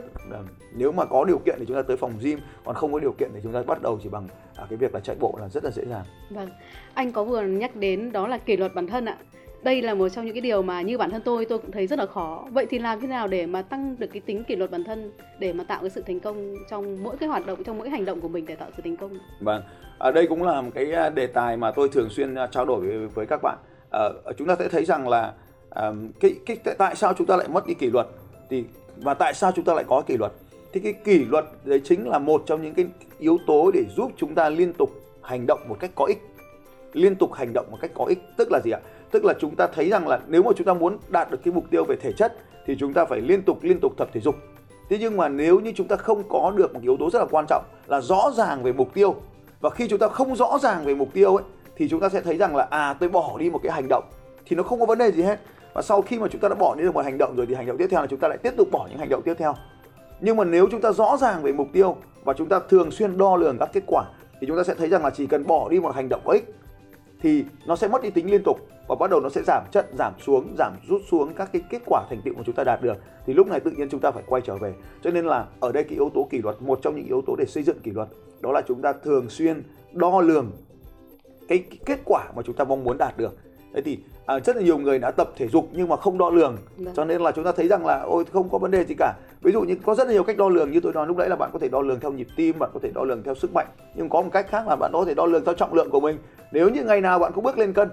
nếu 0.74 0.92
mà 0.92 1.06
có 1.06 1.26
điều 1.26 1.38
kiện 1.38 1.56
thì 1.60 1.66
chúng 1.66 1.76
ta 1.76 1.82
tới 1.82 1.98
phòng 1.98 2.14
gym, 2.22 2.40
còn 2.66 2.76
không 2.76 2.94
có 2.94 3.00
điều 3.00 3.12
kiện 3.12 3.30
thì 3.34 3.40
chúng 3.44 3.54
ta 3.54 3.64
bắt 3.68 3.82
đầu 3.82 4.00
chỉ 4.04 4.10
bằng 4.10 4.28
à, 4.56 4.66
cái 4.70 4.78
việc 4.78 4.94
là 4.94 5.00
chạy 5.00 5.16
bộ 5.20 5.38
là 5.40 5.50
rất 5.50 5.64
là 5.64 5.72
dễ 5.72 5.84
dàng. 5.86 6.06
Vâng. 6.30 6.50
Anh 6.94 7.12
có 7.12 7.24
vừa 7.24 7.42
nhắc 7.42 7.76
đến 7.76 8.12
đó 8.12 8.28
là 8.28 8.38
kỷ 8.38 8.58
luật 8.58 8.76
bản 8.76 8.88
thân 8.88 9.06
ạ 9.06 9.18
đây 9.64 9.82
là 9.82 9.94
một 9.94 10.10
trong 10.10 10.26
những 10.26 10.34
cái 10.34 10.42
điều 10.42 10.62
mà 10.62 10.82
như 10.82 10.98
bản 10.98 11.10
thân 11.10 11.22
tôi 11.26 11.46
tôi 11.46 11.58
cũng 11.58 11.72
thấy 11.72 11.88
rất 11.88 12.00
là 12.00 12.06
khó. 12.06 12.46
Vậy 12.52 12.66
thì 12.70 12.80
làm 12.80 13.00
thế 13.00 13.08
nào 13.08 13.28
để 13.28 13.46
mà 13.46 13.62
tăng 13.62 13.96
được 14.00 14.08
cái 14.14 14.22
tính 14.26 14.44
kỷ 14.44 14.56
luật 14.56 14.72
bản 14.72 14.84
thân 14.84 15.12
để 15.40 15.54
mà 15.54 15.64
tạo 15.64 15.82
cái 15.82 15.90
sự 15.90 16.04
thành 16.08 16.20
công 16.20 16.56
trong 16.70 17.04
mỗi 17.04 17.18
cái 17.18 17.30
hoạt 17.30 17.46
động 17.46 17.64
trong 17.64 17.78
mỗi 17.78 17.90
hành 17.90 18.06
động 18.06 18.22
của 18.22 18.28
mình 18.28 18.46
để 18.46 18.56
tạo 18.56 18.70
sự 18.76 18.82
thành 18.84 18.98
công? 18.98 19.20
Vâng. 19.40 19.64
Ở 19.98 20.12
đây 20.12 20.28
cũng 20.28 20.44
là 20.44 20.62
một 20.62 20.72
cái 20.74 20.92
à, 20.92 21.10
đề 21.10 21.28
tài 21.28 21.58
mà 21.58 21.72
tôi 21.72 21.90
thường 21.90 22.10
xuyên 22.10 22.36
à, 22.36 22.48
trao 22.48 22.66
đổi 22.66 22.80
với, 22.80 23.08
với 23.08 23.26
các 23.26 23.40
bạn. 23.44 23.58
À, 23.92 24.10
chúng 24.38 24.48
ta 24.48 24.56
sẽ 24.60 24.68
thấy 24.68 24.86
rằng 24.86 25.08
là 25.08 25.34
à, 25.70 25.92
cái, 26.20 26.36
cái 26.46 26.58
tại 26.78 26.96
sao 26.96 27.14
chúng 27.14 27.28
ta 27.28 27.38
lại 27.38 27.48
mất 27.48 27.68
đi 27.68 27.74
kỷ 27.74 27.90
luật? 27.90 28.08
Thì 28.50 28.64
và 28.98 29.14
tại 29.14 29.34
sao 29.34 29.52
chúng 29.56 29.66
ta 29.66 29.74
lại 29.74 29.84
có 29.88 30.02
kỷ 30.02 30.18
luật? 30.18 30.32
Thì 30.74 30.80
cái 30.80 30.94
kỷ 30.94 31.26
luật 31.26 31.46
đấy 31.66 31.82
chính 31.84 32.10
là 32.10 32.20
một 32.20 32.44
trong 32.46 32.62
những 32.62 32.74
cái 32.74 32.86
yếu 33.20 33.38
tố 33.48 33.72
để 33.74 33.84
giúp 33.98 34.12
chúng 34.18 34.36
ta 34.36 34.50
liên 34.50 34.74
tục 34.74 34.90
hành 35.22 35.46
động 35.48 35.60
một 35.68 35.78
cách 35.80 35.92
có 35.96 36.06
ích. 36.06 36.18
Liên 36.94 37.16
tục 37.16 37.34
hành 37.34 37.54
động 37.54 37.66
một 37.72 37.78
cách 37.82 37.92
có 37.94 38.06
ích. 38.06 38.20
Tức 38.38 38.52
là 38.52 38.60
gì 38.64 38.72
ạ? 38.72 38.80
Tức 39.12 39.26
là 39.26 39.34
chúng 39.40 39.56
ta 39.56 39.68
thấy 39.68 39.90
rằng 39.90 40.08
là 40.08 40.20
nếu 40.28 40.44
mà 40.44 40.52
chúng 40.56 40.68
ta 40.68 40.74
muốn 40.74 40.98
đạt 41.10 41.32
được 41.32 41.40
cái 41.44 41.54
mục 41.54 41.66
tiêu 41.70 41.84
về 41.86 41.96
thể 41.96 42.12
chất 42.12 42.36
thì 42.66 42.76
chúng 42.80 42.94
ta 42.94 43.06
phải 43.06 43.22
liên 43.22 43.42
tục 43.42 43.58
liên 43.62 43.80
tục 43.80 43.94
tập 43.98 44.10
thể 44.14 44.22
dục 44.22 44.36
thế 44.90 44.98
nhưng 45.00 45.18
mà 45.18 45.30
nếu 45.30 45.60
như 45.60 45.72
chúng 45.76 45.88
ta 45.88 45.96
không 45.96 46.24
có 46.30 46.52
được 46.56 46.74
một 46.74 46.80
yếu 46.84 46.98
tố 46.98 47.10
rất 47.10 47.20
là 47.20 47.26
quan 47.32 47.46
trọng 47.50 47.64
là 47.88 48.02
rõ 48.02 48.32
ràng 48.36 48.64
về 48.64 48.74
mục 48.74 48.94
tiêu 48.94 49.16
và 49.62 49.70
khi 49.70 49.88
chúng 49.88 50.00
ta 50.00 50.08
không 50.08 50.36
rõ 50.36 50.58
ràng 50.62 50.86
về 50.86 50.96
mục 50.96 51.14
tiêu 51.14 51.36
ấy 51.36 51.46
thì 51.76 51.90
chúng 51.90 52.00
ta 52.00 52.10
sẽ 52.10 52.22
thấy 52.22 52.38
rằng 52.38 52.56
là 52.56 52.68
à 52.70 52.94
tôi 53.00 53.10
bỏ 53.10 53.38
đi 53.40 53.50
một 53.50 53.60
cái 53.64 53.72
hành 53.72 53.88
động 53.90 54.04
thì 54.46 54.56
nó 54.56 54.64
không 54.64 54.80
có 54.80 54.86
vấn 54.86 54.98
đề 54.98 55.12
gì 55.12 55.24
hết 55.24 55.40
và 55.74 55.82
sau 55.82 56.02
khi 56.02 56.20
mà 56.20 56.28
chúng 56.28 56.42
ta 56.42 56.50
đã 56.50 56.56
bỏ 56.56 56.76
đi 56.76 56.84
được 56.84 56.94
một 56.94 57.06
hành 57.06 57.18
động 57.18 57.36
rồi 57.36 57.46
thì 57.46 57.56
hành 57.56 57.68
động 57.68 57.78
tiếp 57.78 57.88
theo 57.92 58.02
là 58.02 58.08
chúng 58.08 58.20
ta 58.20 58.28
lại 58.28 58.38
tiếp 58.38 58.54
tục 58.58 58.68
bỏ 58.72 58.88
những 58.90 59.00
hành 59.00 59.10
động 59.10 59.22
tiếp 59.22 59.34
theo 59.38 59.56
nhưng 60.22 60.38
mà 60.38 60.44
nếu 60.44 60.68
chúng 60.72 60.82
ta 60.82 60.92
rõ 60.92 61.18
ràng 61.18 61.42
về 61.42 61.52
mục 61.52 61.68
tiêu 61.74 61.96
và 62.24 62.34
chúng 62.34 62.50
ta 62.50 62.60
thường 62.70 62.92
xuyên 62.92 63.18
đo 63.18 63.36
lường 63.36 63.58
các 63.60 63.70
kết 63.74 63.84
quả 63.88 64.04
thì 64.42 64.48
chúng 64.48 64.58
ta 64.58 64.64
sẽ 64.64 64.74
thấy 64.74 64.90
rằng 64.90 65.04
là 65.04 65.10
chỉ 65.10 65.28
cần 65.28 65.48
bỏ 65.48 65.70
đi 65.70 65.80
một 65.80 65.96
hành 65.96 66.10
động 66.10 66.22
có 66.26 66.34
ích 66.34 66.56
thì 67.22 67.46
nó 67.66 67.76
sẽ 67.76 67.88
mất 67.88 68.02
đi 68.02 68.10
tính 68.10 68.32
liên 68.32 68.44
tục 68.44 68.68
và 68.88 68.96
bắt 68.96 69.10
đầu 69.10 69.20
nó 69.20 69.30
sẽ 69.30 69.42
giảm 69.48 69.64
trận, 69.72 69.86
giảm 69.98 70.14
xuống, 70.26 70.56
giảm 70.58 70.74
rút 70.90 71.02
xuống 71.12 71.34
các 71.34 71.50
cái 71.54 71.62
kết 71.70 71.82
quả 71.86 72.06
thành 72.10 72.22
tựu 72.26 72.34
mà 72.38 72.44
chúng 72.46 72.56
ta 72.56 72.64
đạt 72.64 72.82
được. 72.82 72.98
Thì 73.26 73.34
lúc 73.34 73.48
này 73.48 73.60
tự 73.60 73.72
nhiên 73.72 73.90
chúng 73.90 74.00
ta 74.00 74.12
phải 74.12 74.24
quay 74.28 74.42
trở 74.46 74.58
về. 74.58 74.74
Cho 75.04 75.12
nên 75.12 75.26
là 75.26 75.46
ở 75.60 75.72
đây 75.72 75.84
cái 75.84 75.94
yếu 75.94 76.10
tố 76.14 76.28
kỷ 76.30 76.38
luật, 76.38 76.62
một 76.62 76.80
trong 76.82 76.96
những 76.96 77.06
yếu 77.06 77.22
tố 77.28 77.36
để 77.36 77.46
xây 77.46 77.64
dựng 77.64 77.80
kỷ 77.80 77.92
luật, 77.92 78.08
đó 78.40 78.52
là 78.52 78.62
chúng 78.68 78.82
ta 78.82 78.94
thường 78.94 79.30
xuyên 79.30 79.64
đo 79.92 80.22
lường 80.22 80.52
cái 81.48 81.64
kết 81.86 82.00
quả 82.06 82.32
mà 82.36 82.42
chúng 82.42 82.56
ta 82.56 82.64
mong 82.64 82.84
muốn 82.84 82.98
đạt 82.98 83.18
được 83.18 83.38
thế 83.74 83.82
thì 83.82 84.00
à, 84.26 84.40
rất 84.40 84.56
là 84.56 84.62
nhiều 84.62 84.78
người 84.78 85.00
đã 85.00 85.12
tập 85.12 85.30
thể 85.36 85.48
dục 85.48 85.70
nhưng 85.72 85.90
mà 85.90 85.96
không 85.96 86.18
đo 86.18 86.30
lường. 86.30 86.58
Được. 86.78 86.92
cho 86.96 87.06
nên 87.06 87.22
là 87.22 87.32
chúng 87.32 87.46
ta 87.46 87.52
thấy 87.52 87.68
rằng 87.68 87.86
là 87.86 88.02
ôi 88.02 88.26
không 88.34 88.50
có 88.50 88.58
vấn 88.58 88.72
đề 88.72 88.86
gì 88.86 88.96
cả. 88.98 89.14
Ví 89.42 89.52
dụ 89.52 89.62
như 89.62 89.76
có 89.86 89.96
rất 89.96 90.08
là 90.08 90.14
nhiều 90.14 90.24
cách 90.24 90.38
đo 90.38 90.50
lường 90.50 90.72
như 90.72 90.80
tôi 90.80 90.94
nói 90.94 91.08
lúc 91.08 91.18
nãy 91.18 91.30
là 91.30 91.36
bạn 91.36 91.50
có 91.54 91.60
thể 91.60 91.70
đo 91.70 91.82
lường 91.82 92.00
theo 92.00 92.12
nhịp 92.12 92.28
tim 92.36 92.60
bạn 92.60 92.70
có 92.74 92.80
thể 92.84 92.90
đo 92.96 93.04
lường 93.04 93.24
theo 93.24 93.36
sức 93.36 93.54
mạnh. 93.54 93.68
Nhưng 93.96 94.10
có 94.10 94.22
một 94.22 94.30
cách 94.34 94.48
khác 94.50 94.68
là 94.68 94.76
bạn 94.76 94.92
có 94.94 95.06
thể 95.06 95.14
đo 95.14 95.26
lường 95.26 95.46
theo 95.46 95.54
trọng 95.54 95.74
lượng 95.74 95.90
của 95.90 96.00
mình. 96.00 96.18
Nếu 96.52 96.70
như 96.70 96.84
ngày 96.84 97.02
nào 97.02 97.20
bạn 97.20 97.32
cũng 97.36 97.44
bước 97.44 97.58
lên 97.58 97.74
cân 97.74 97.90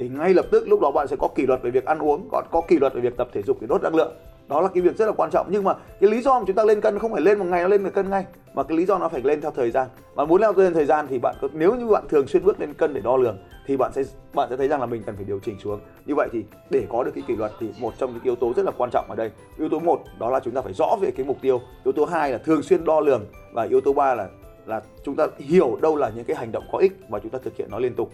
thì 0.00 0.08
ngay 0.08 0.34
lập 0.34 0.46
tức 0.50 0.68
lúc 0.68 0.80
đó 0.80 0.90
bạn 0.90 1.08
sẽ 1.08 1.16
có 1.16 1.28
kỷ 1.28 1.46
luật 1.46 1.62
về 1.62 1.70
việc 1.70 1.84
ăn 1.84 1.98
uống 1.98 2.28
còn 2.32 2.44
có 2.50 2.60
kỷ 2.60 2.78
luật 2.78 2.94
về 2.94 3.00
việc 3.00 3.16
tập 3.16 3.28
thể 3.32 3.42
dục 3.42 3.56
để 3.60 3.66
đốt 3.66 3.82
năng 3.82 3.94
lượng 3.94 4.12
đó 4.50 4.60
là 4.60 4.68
cái 4.68 4.82
việc 4.82 4.96
rất 4.96 5.06
là 5.06 5.12
quan 5.12 5.30
trọng. 5.30 5.46
Nhưng 5.50 5.64
mà 5.64 5.74
cái 6.00 6.10
lý 6.10 6.22
do 6.22 6.38
mà 6.38 6.44
chúng 6.46 6.56
ta 6.56 6.64
lên 6.64 6.80
cân 6.80 6.98
không 6.98 7.12
phải 7.12 7.20
lên 7.20 7.38
một 7.38 7.44
ngày, 7.44 7.62
nó 7.62 7.68
lên 7.68 7.84
được 7.84 7.94
cân 7.94 8.10
ngay. 8.10 8.24
Mà 8.54 8.62
cái 8.62 8.78
lý 8.78 8.84
do 8.84 8.98
nó 8.98 9.08
phải 9.08 9.20
lên 9.24 9.40
theo 9.40 9.50
thời 9.50 9.70
gian. 9.70 9.88
Mà 10.14 10.24
muốn 10.24 10.40
leo 10.40 10.52
lên 10.56 10.74
thời 10.74 10.84
gian 10.84 11.06
thì 11.08 11.18
bạn 11.18 11.36
có, 11.42 11.48
nếu 11.52 11.74
như 11.74 11.86
bạn 11.86 12.04
thường 12.08 12.26
xuyên 12.26 12.44
bước 12.44 12.60
lên 12.60 12.74
cân 12.74 12.94
để 12.94 13.00
đo 13.00 13.16
lường, 13.16 13.38
thì 13.66 13.76
bạn 13.76 13.92
sẽ 13.92 14.02
bạn 14.34 14.48
sẽ 14.50 14.56
thấy 14.56 14.68
rằng 14.68 14.80
là 14.80 14.86
mình 14.86 15.02
cần 15.06 15.16
phải 15.16 15.24
điều 15.24 15.38
chỉnh 15.38 15.56
xuống. 15.58 15.80
Như 16.06 16.14
vậy 16.14 16.28
thì 16.32 16.44
để 16.70 16.86
có 16.88 17.04
được 17.04 17.10
cái 17.14 17.24
kỷ 17.26 17.36
luật 17.36 17.52
thì 17.60 17.70
một 17.80 17.94
trong 17.98 18.12
những 18.12 18.22
yếu 18.22 18.36
tố 18.36 18.52
rất 18.56 18.64
là 18.64 18.72
quan 18.78 18.90
trọng 18.90 19.06
ở 19.08 19.16
đây. 19.16 19.30
Yếu 19.58 19.68
tố 19.68 19.78
một, 19.78 20.00
đó 20.18 20.30
là 20.30 20.40
chúng 20.40 20.54
ta 20.54 20.62
phải 20.62 20.72
rõ 20.72 20.96
về 21.00 21.10
cái 21.10 21.26
mục 21.26 21.36
tiêu. 21.40 21.60
Yếu 21.84 21.92
tố 21.92 22.04
hai 22.04 22.32
là 22.32 22.38
thường 22.38 22.62
xuyên 22.62 22.84
đo 22.84 23.00
lường. 23.00 23.24
Và 23.52 23.62
yếu 23.62 23.80
tố 23.80 23.92
ba 23.92 24.14
là 24.14 24.28
là 24.66 24.80
chúng 25.04 25.16
ta 25.16 25.26
hiểu 25.38 25.78
đâu 25.82 25.96
là 25.96 26.10
những 26.14 26.24
cái 26.24 26.36
hành 26.36 26.52
động 26.52 26.64
có 26.72 26.78
ích 26.78 26.92
và 27.08 27.18
chúng 27.18 27.30
ta 27.30 27.38
thực 27.44 27.56
hiện 27.56 27.68
nó 27.70 27.78
liên 27.78 27.94
tục. 27.94 28.10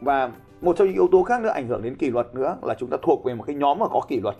Và 0.00 0.30
một 0.60 0.76
trong 0.76 0.86
những 0.86 0.96
yếu 0.96 1.08
tố 1.12 1.22
khác 1.22 1.42
nữa 1.42 1.48
ảnh 1.48 1.68
hưởng 1.68 1.82
đến 1.82 1.94
kỷ 1.94 2.10
luật 2.10 2.34
nữa 2.34 2.56
là 2.62 2.74
chúng 2.74 2.90
ta 2.90 2.96
thuộc 3.02 3.24
về 3.24 3.34
một 3.34 3.44
cái 3.46 3.56
nhóm 3.56 3.78
mà 3.78 3.86
có 3.88 4.00
kỷ 4.08 4.20
luật 4.20 4.36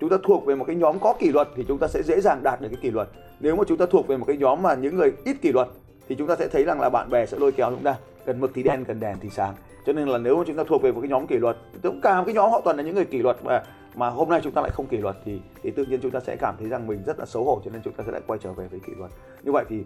chúng 0.00 0.10
ta 0.10 0.16
thuộc 0.24 0.46
về 0.46 0.54
một 0.54 0.64
cái 0.64 0.76
nhóm 0.76 0.98
có 0.98 1.14
kỷ 1.18 1.28
luật 1.28 1.48
thì 1.56 1.64
chúng 1.68 1.78
ta 1.78 1.88
sẽ 1.88 2.02
dễ 2.02 2.20
dàng 2.20 2.42
đạt 2.42 2.60
được 2.60 2.68
cái 2.68 2.78
kỷ 2.82 2.90
luật. 2.90 3.08
Nếu 3.40 3.56
mà 3.56 3.64
chúng 3.68 3.78
ta 3.78 3.86
thuộc 3.86 4.06
về 4.06 4.16
một 4.16 4.24
cái 4.28 4.36
nhóm 4.36 4.62
mà 4.62 4.74
những 4.74 4.96
người 4.96 5.12
ít 5.24 5.36
kỷ 5.42 5.52
luật 5.52 5.68
thì 6.08 6.14
chúng 6.14 6.26
ta 6.28 6.36
sẽ 6.36 6.48
thấy 6.48 6.64
rằng 6.64 6.80
là 6.80 6.88
bạn 6.90 7.10
bè 7.10 7.26
sẽ 7.26 7.38
lôi 7.38 7.52
kéo 7.52 7.70
chúng 7.70 7.82
ta. 7.82 7.96
Cần 8.26 8.40
mực 8.40 8.50
thì 8.54 8.62
đen 8.62 8.84
cần 8.84 9.00
đèn 9.00 9.16
thì 9.20 9.30
sáng. 9.30 9.54
Cho 9.86 9.92
nên 9.92 10.08
là 10.08 10.18
nếu 10.18 10.36
mà 10.36 10.44
chúng 10.46 10.56
ta 10.56 10.64
thuộc 10.64 10.82
về 10.82 10.92
một 10.92 11.00
cái 11.00 11.10
nhóm 11.10 11.26
kỷ 11.26 11.36
luật 11.36 11.56
cũng 11.82 12.00
cả 12.00 12.18
một 12.18 12.22
cái 12.26 12.34
nhóm 12.34 12.50
họ 12.50 12.60
toàn 12.64 12.76
là 12.76 12.82
những 12.82 12.94
người 12.94 13.04
kỷ 13.04 13.18
luật 13.18 13.36
mà 13.44 13.62
mà 13.94 14.08
hôm 14.08 14.28
nay 14.28 14.40
chúng 14.44 14.52
ta 14.52 14.60
lại 14.60 14.70
không 14.70 14.86
kỷ 14.86 14.96
luật 14.96 15.16
thì 15.24 15.40
thì 15.62 15.70
tự 15.70 15.84
nhiên 15.84 16.00
chúng 16.02 16.10
ta 16.10 16.20
sẽ 16.20 16.36
cảm 16.36 16.54
thấy 16.58 16.68
rằng 16.68 16.86
mình 16.86 17.02
rất 17.06 17.18
là 17.18 17.26
xấu 17.26 17.44
hổ 17.44 17.60
cho 17.64 17.70
nên 17.70 17.82
chúng 17.84 17.92
ta 17.92 18.04
sẽ 18.06 18.12
lại 18.12 18.20
quay 18.26 18.38
trở 18.42 18.52
về 18.52 18.68
với 18.68 18.80
kỷ 18.86 18.92
luật. 18.98 19.10
Như 19.42 19.52
vậy 19.52 19.64
thì 19.68 19.84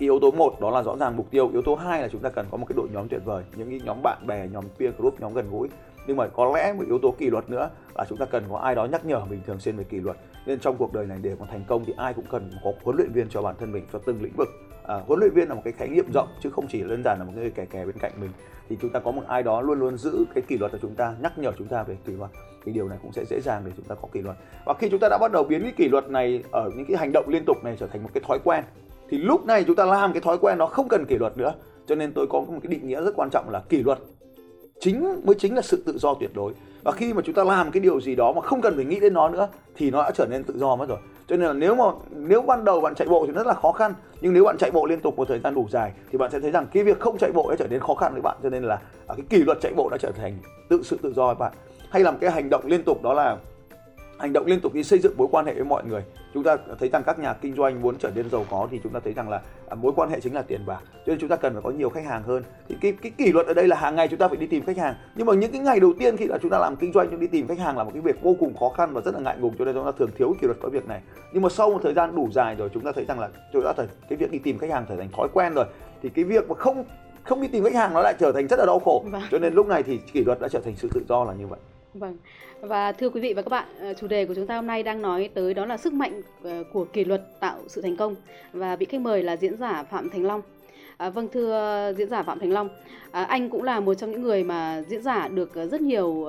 cái 0.00 0.06
yếu 0.06 0.18
tố 0.20 0.30
một 0.30 0.60
đó 0.60 0.70
là 0.70 0.82
rõ 0.82 0.96
ràng 0.96 1.16
mục 1.16 1.30
tiêu. 1.30 1.50
Yếu 1.52 1.62
tố 1.62 1.74
hai 1.74 2.02
là 2.02 2.08
chúng 2.08 2.20
ta 2.20 2.28
cần 2.28 2.46
có 2.50 2.56
một 2.56 2.66
cái 2.68 2.74
đội 2.76 2.88
nhóm 2.92 3.08
tuyệt 3.08 3.20
vời 3.24 3.44
những 3.56 3.70
cái 3.70 3.80
nhóm 3.84 4.02
bạn 4.02 4.26
bè 4.26 4.48
nhóm 4.52 4.64
peer 4.78 4.94
group 4.98 5.20
nhóm 5.20 5.34
gần 5.34 5.50
gũi. 5.50 5.68
Nhưng 6.06 6.16
mà 6.16 6.28
có 6.28 6.52
lẽ 6.54 6.72
một 6.72 6.84
yếu 6.86 6.98
tố 6.98 7.14
kỷ 7.18 7.30
luật 7.30 7.50
nữa 7.50 7.70
là 7.94 8.04
chúng 8.08 8.18
ta 8.18 8.26
cần 8.26 8.44
có 8.50 8.58
ai 8.58 8.74
đó 8.74 8.84
nhắc 8.84 9.04
nhở 9.04 9.20
mình 9.30 9.40
thường 9.46 9.58
xuyên 9.58 9.76
về 9.76 9.84
kỷ 9.84 10.00
luật. 10.00 10.16
Nên 10.46 10.60
trong 10.60 10.76
cuộc 10.76 10.92
đời 10.92 11.06
này 11.06 11.18
để 11.22 11.36
mà 11.40 11.46
thành 11.50 11.64
công 11.68 11.84
thì 11.84 11.94
ai 11.96 12.14
cũng 12.14 12.24
cần 12.30 12.50
có 12.64 12.72
huấn 12.84 12.96
luyện 12.96 13.12
viên 13.12 13.28
cho 13.28 13.42
bản 13.42 13.54
thân 13.58 13.72
mình 13.72 13.84
cho 13.92 13.98
từng 13.98 14.22
lĩnh 14.22 14.32
vực. 14.36 14.48
À, 14.86 14.94
huấn 15.06 15.20
luyện 15.20 15.32
viên 15.34 15.48
là 15.48 15.54
một 15.54 15.62
cái 15.64 15.72
khái 15.72 15.88
niệm 15.88 16.06
rộng 16.14 16.28
chứ 16.42 16.50
không 16.50 16.66
chỉ 16.68 16.82
đơn 16.82 17.02
giản 17.04 17.18
là 17.18 17.24
một 17.24 17.32
người 17.34 17.50
kẻ 17.50 17.64
kè 17.64 17.86
bên 17.86 17.98
cạnh 17.98 18.12
mình. 18.20 18.30
Thì 18.68 18.76
chúng 18.80 18.90
ta 18.90 19.00
có 19.00 19.10
một 19.10 19.22
ai 19.28 19.42
đó 19.42 19.60
luôn 19.60 19.78
luôn 19.78 19.96
giữ 19.98 20.24
cái 20.34 20.42
kỷ 20.48 20.58
luật 20.58 20.72
cho 20.72 20.78
chúng 20.82 20.94
ta 20.94 21.14
nhắc 21.22 21.38
nhở 21.38 21.52
chúng 21.58 21.68
ta 21.68 21.82
về 21.82 21.96
kỷ 22.04 22.12
luật 22.12 22.30
thì 22.64 22.72
điều 22.72 22.88
này 22.88 22.98
cũng 23.02 23.12
sẽ 23.12 23.24
dễ 23.24 23.40
dàng 23.40 23.62
để 23.64 23.72
chúng 23.76 23.86
ta 23.86 23.94
có 23.94 24.08
kỷ 24.12 24.22
luật. 24.22 24.36
Và 24.66 24.74
khi 24.74 24.88
chúng 24.90 25.00
ta 25.00 25.08
đã 25.08 25.18
bắt 25.20 25.32
đầu 25.32 25.44
biến 25.44 25.62
cái 25.62 25.72
kỷ 25.76 25.88
luật 25.88 26.10
này 26.10 26.44
ở 26.52 26.70
những 26.76 26.86
cái 26.86 26.96
hành 26.96 27.10
động 27.12 27.24
liên 27.28 27.42
tục 27.46 27.56
này 27.64 27.76
trở 27.80 27.86
thành 27.86 28.02
một 28.02 28.10
cái 28.14 28.22
thói 28.28 28.38
quen 28.44 28.64
thì 29.10 29.18
lúc 29.18 29.46
này 29.46 29.64
chúng 29.64 29.76
ta 29.76 29.84
làm 29.84 30.12
cái 30.12 30.20
thói 30.20 30.38
quen 30.38 30.58
nó 30.58 30.66
không 30.66 30.88
cần 30.88 31.04
kỷ 31.04 31.18
luật 31.18 31.38
nữa. 31.38 31.52
Cho 31.86 31.94
nên 31.94 32.12
tôi 32.12 32.26
có 32.30 32.40
một 32.40 32.58
cái 32.62 32.72
định 32.72 32.88
nghĩa 32.88 33.02
rất 33.02 33.16
quan 33.16 33.30
trọng 33.30 33.50
là 33.50 33.62
kỷ 33.68 33.82
luật 33.82 33.98
chính 34.80 35.20
mới 35.24 35.36
chính 35.38 35.54
là 35.54 35.62
sự 35.62 35.82
tự 35.86 35.98
do 35.98 36.14
tuyệt 36.14 36.30
đối. 36.34 36.52
Và 36.82 36.92
khi 36.92 37.12
mà 37.12 37.22
chúng 37.24 37.34
ta 37.34 37.44
làm 37.44 37.70
cái 37.70 37.80
điều 37.80 38.00
gì 38.00 38.14
đó 38.14 38.32
mà 38.32 38.40
không 38.40 38.60
cần 38.60 38.76
phải 38.76 38.84
nghĩ 38.84 39.00
đến 39.00 39.14
nó 39.14 39.28
nữa, 39.28 39.48
thì 39.76 39.90
nó 39.90 40.02
đã 40.02 40.10
trở 40.10 40.26
nên 40.26 40.44
tự 40.44 40.58
do 40.58 40.76
mất 40.76 40.88
rồi. 40.88 40.98
Cho 41.28 41.36
nên 41.36 41.46
là 41.46 41.52
nếu 41.52 41.74
mà, 41.74 41.84
nếu 42.10 42.42
ban 42.42 42.64
đầu 42.64 42.80
bạn 42.80 42.94
chạy 42.94 43.08
bộ 43.08 43.26
thì 43.26 43.32
rất 43.32 43.46
là 43.46 43.54
khó 43.54 43.72
khăn, 43.72 43.94
nhưng 44.20 44.32
nếu 44.32 44.44
bạn 44.44 44.56
chạy 44.58 44.70
bộ 44.70 44.86
liên 44.86 45.00
tục 45.00 45.16
một 45.16 45.28
thời 45.28 45.38
gian 45.38 45.54
đủ 45.54 45.66
dài 45.70 45.92
thì 46.12 46.18
bạn 46.18 46.30
sẽ 46.30 46.40
thấy 46.40 46.50
rằng 46.50 46.66
cái 46.72 46.84
việc 46.84 47.00
không 47.00 47.18
chạy 47.18 47.32
bộ 47.32 47.46
sẽ 47.50 47.56
trở 47.56 47.66
nên 47.68 47.80
khó 47.80 47.94
khăn 47.94 48.12
với 48.12 48.22
bạn. 48.22 48.36
Cho 48.42 48.50
nên 48.50 48.62
là 48.62 48.74
à, 49.06 49.14
cái 49.16 49.26
kỷ 49.30 49.38
luật 49.38 49.58
chạy 49.60 49.72
bộ 49.76 49.88
đã 49.88 49.96
trở 50.00 50.10
thành 50.10 50.38
tự 50.68 50.82
sự 50.82 50.98
tự 51.02 51.12
do 51.12 51.26
với 51.26 51.34
bạn. 51.34 51.52
Hay 51.90 52.02
làm 52.02 52.18
cái 52.18 52.30
hành 52.30 52.50
động 52.50 52.66
liên 52.66 52.82
tục 52.82 53.02
đó 53.02 53.12
là 53.12 53.36
hành 54.18 54.32
động 54.32 54.46
liên 54.46 54.60
tục 54.60 54.74
đi 54.74 54.82
xây 54.82 54.98
dựng 54.98 55.16
mối 55.16 55.28
quan 55.30 55.46
hệ 55.46 55.54
với 55.54 55.64
mọi 55.64 55.82
người 55.84 56.02
chúng 56.34 56.44
ta 56.44 56.56
thấy 56.78 56.88
rằng 56.88 57.02
các 57.06 57.18
nhà 57.18 57.32
kinh 57.32 57.54
doanh 57.54 57.82
muốn 57.82 57.98
trở 57.98 58.10
nên 58.14 58.30
giàu 58.30 58.44
có 58.50 58.68
thì 58.70 58.80
chúng 58.82 58.92
ta 58.92 59.00
thấy 59.04 59.12
rằng 59.12 59.28
là 59.28 59.40
à, 59.68 59.74
mối 59.74 59.92
quan 59.96 60.10
hệ 60.10 60.20
chính 60.20 60.34
là 60.34 60.42
tiền 60.42 60.66
bạc. 60.66 60.80
Cho 60.92 61.12
nên 61.12 61.18
chúng 61.18 61.28
ta 61.28 61.36
cần 61.36 61.52
phải 61.52 61.62
có 61.62 61.70
nhiều 61.70 61.90
khách 61.90 62.04
hàng 62.04 62.22
hơn. 62.22 62.42
Thì 62.68 62.76
cái 62.80 62.92
cái 63.02 63.12
kỷ 63.18 63.32
luật 63.32 63.46
ở 63.46 63.54
đây 63.54 63.68
là 63.68 63.76
hàng 63.76 63.96
ngày 63.96 64.08
chúng 64.08 64.18
ta 64.18 64.28
phải 64.28 64.36
đi 64.36 64.46
tìm 64.46 64.64
khách 64.64 64.76
hàng. 64.76 64.94
Nhưng 65.14 65.26
mà 65.26 65.34
những 65.34 65.52
cái 65.52 65.60
ngày 65.60 65.80
đầu 65.80 65.92
tiên 65.98 66.16
khi 66.16 66.26
là 66.26 66.38
chúng 66.42 66.50
ta 66.50 66.58
làm 66.58 66.76
kinh 66.76 66.92
doanh 66.92 67.08
chúng 67.10 67.20
đi 67.20 67.26
tìm 67.26 67.48
khách 67.48 67.58
hàng 67.58 67.78
là 67.78 67.84
một 67.84 67.90
cái 67.94 68.02
việc 68.02 68.22
vô 68.22 68.36
cùng 68.40 68.56
khó 68.56 68.68
khăn 68.68 68.92
và 68.92 69.00
rất 69.00 69.14
là 69.14 69.20
ngại 69.20 69.36
ngùng. 69.40 69.54
Cho 69.58 69.64
nên 69.64 69.74
chúng 69.74 69.84
ta 69.84 69.92
thường 69.98 70.10
thiếu 70.16 70.34
kỷ 70.40 70.46
luật 70.46 70.58
có 70.62 70.68
việc 70.68 70.88
này. 70.88 71.00
Nhưng 71.32 71.42
mà 71.42 71.48
sau 71.48 71.70
một 71.70 71.80
thời 71.82 71.94
gian 71.94 72.16
đủ 72.16 72.28
dài 72.32 72.54
rồi 72.54 72.70
chúng 72.74 72.84
ta 72.84 72.92
thấy 72.94 73.04
rằng 73.04 73.20
là 73.20 73.28
chúng 73.52 73.62
ta 73.64 73.72
thấy 73.76 73.86
cái 74.08 74.16
việc 74.16 74.30
đi 74.30 74.38
tìm 74.38 74.58
khách 74.58 74.70
hàng 74.70 74.84
trở 74.88 74.96
thành 74.96 75.08
thói 75.12 75.28
quen 75.32 75.54
rồi. 75.54 75.64
Thì 76.02 76.08
cái 76.08 76.24
việc 76.24 76.48
mà 76.48 76.54
không 76.54 76.84
không 77.22 77.40
đi 77.40 77.48
tìm 77.48 77.64
khách 77.64 77.74
hàng 77.74 77.94
nó 77.94 78.00
lại 78.02 78.14
trở 78.18 78.32
thành 78.32 78.46
rất 78.46 78.58
là 78.58 78.66
đau 78.66 78.78
khổ. 78.78 79.04
Vâng. 79.10 79.22
cho 79.30 79.38
nên 79.38 79.54
lúc 79.54 79.66
này 79.66 79.82
thì 79.82 79.98
kỷ 80.12 80.24
luật 80.24 80.40
đã 80.40 80.48
trở 80.48 80.60
thành 80.64 80.74
sự 80.76 80.88
tự 80.94 81.04
do 81.08 81.24
là 81.24 81.32
như 81.34 81.46
vậy. 81.46 81.58
Vâng. 81.94 82.16
Và 82.60 82.92
thưa 82.92 83.10
quý 83.10 83.20
vị 83.20 83.32
và 83.34 83.42
các 83.42 83.48
bạn, 83.48 83.64
ờ, 83.80 83.94
chủ 83.94 84.06
đề 84.06 84.26
của 84.26 84.34
chúng 84.34 84.46
ta 84.46 84.56
hôm 84.56 84.66
nay 84.66 84.82
đang 84.82 85.02
nói 85.02 85.30
tới 85.34 85.54
đó 85.54 85.66
là 85.66 85.76
sức 85.76 85.92
mạnh 85.92 86.22
ờ, 86.42 86.64
của 86.72 86.84
kỷ 86.84 87.04
luật 87.04 87.40
tạo 87.40 87.58
sự 87.66 87.82
thành 87.82 87.96
công 87.96 88.14
và 88.52 88.76
vị 88.76 88.86
khách 88.86 89.00
mời 89.00 89.22
là 89.22 89.36
diễn 89.36 89.56
giả 89.56 89.82
Phạm 89.82 90.10
Thành 90.10 90.26
Long. 90.26 90.42
À, 90.96 91.10
vâng 91.10 91.28
thưa 91.32 91.92
diễn 91.96 92.08
giả 92.08 92.22
Phạm 92.22 92.38
Thành 92.38 92.52
Long, 92.52 92.68
à, 93.10 93.22
anh 93.22 93.50
cũng 93.50 93.62
là 93.62 93.80
một 93.80 93.94
trong 93.94 94.10
những 94.10 94.22
người 94.22 94.44
mà 94.44 94.82
diễn 94.88 95.02
giả 95.02 95.28
được 95.28 95.54
ờ, 95.54 95.66
rất 95.66 95.80
nhiều 95.80 96.28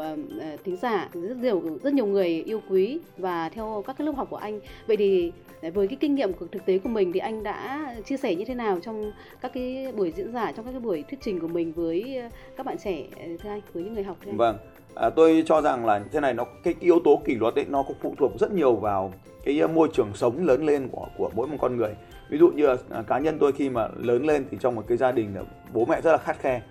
thính 0.63 0.77
giả, 0.81 1.09
rất 1.13 1.37
nhiều 1.37 1.61
rất 1.83 1.93
nhiều 1.93 2.05
người 2.05 2.27
yêu 2.27 2.61
quý 2.69 2.99
và 3.17 3.49
theo 3.49 3.83
các 3.87 3.97
cái 3.97 4.05
lớp 4.05 4.15
học 4.15 4.27
của 4.29 4.37
anh. 4.37 4.59
Vậy 4.87 4.97
thì 4.97 5.31
với 5.73 5.87
cái 5.87 5.97
kinh 5.99 6.15
nghiệm 6.15 6.33
của 6.33 6.47
thực 6.47 6.65
tế 6.65 6.77
của 6.77 6.89
mình 6.89 7.11
thì 7.11 7.19
anh 7.19 7.43
đã 7.43 7.87
chia 8.05 8.17
sẻ 8.17 8.35
như 8.35 8.45
thế 8.45 8.55
nào 8.55 8.79
trong 8.79 9.11
các 9.41 9.51
cái 9.53 9.87
buổi 9.95 10.11
diễn 10.11 10.33
giả, 10.33 10.51
trong 10.51 10.65
các 10.65 10.71
cái 10.71 10.81
buổi 10.81 11.03
thuyết 11.09 11.19
trình 11.21 11.39
của 11.39 11.47
mình 11.47 11.73
với 11.73 12.21
các 12.57 12.65
bạn 12.65 12.77
trẻ 12.83 13.03
thưa 13.17 13.49
anh, 13.49 13.61
với 13.73 13.83
những 13.83 13.93
người 13.93 14.03
học 14.03 14.17
thưa 14.21 14.31
anh? 14.31 14.37
Vâng. 14.37 14.57
À, 14.95 15.09
tôi 15.09 15.43
cho 15.45 15.61
rằng 15.61 15.85
là 15.85 16.01
thế 16.11 16.19
này 16.19 16.33
nó 16.33 16.45
cái 16.63 16.75
yếu 16.79 16.99
tố 17.03 17.21
kỷ 17.25 17.35
luật 17.35 17.55
ấy 17.55 17.65
nó 17.69 17.83
cũng 17.83 17.97
phụ 18.01 18.15
thuộc 18.17 18.31
rất 18.39 18.51
nhiều 18.51 18.75
vào 18.75 19.13
cái 19.43 19.63
à, 19.63 19.67
môi 19.67 19.89
trường 19.93 20.07
sống 20.13 20.45
lớn 20.45 20.65
lên 20.65 20.89
của 20.91 21.07
của 21.17 21.29
mỗi 21.35 21.47
một 21.47 21.57
con 21.61 21.77
người. 21.77 21.95
Ví 22.29 22.37
dụ 22.37 22.51
như 22.51 22.67
là 22.67 22.75
à, 22.89 23.03
cá 23.07 23.19
nhân 23.19 23.37
tôi 23.39 23.51
khi 23.51 23.69
mà 23.69 23.87
lớn 23.97 24.25
lên 24.25 24.45
thì 24.51 24.57
trong 24.61 24.75
một 24.75 24.83
cái 24.87 24.97
gia 24.97 25.11
đình 25.11 25.35
bố 25.73 25.85
mẹ 25.85 26.01
rất 26.01 26.11
là 26.11 26.17
khắt 26.17 26.39
khe 26.39 26.61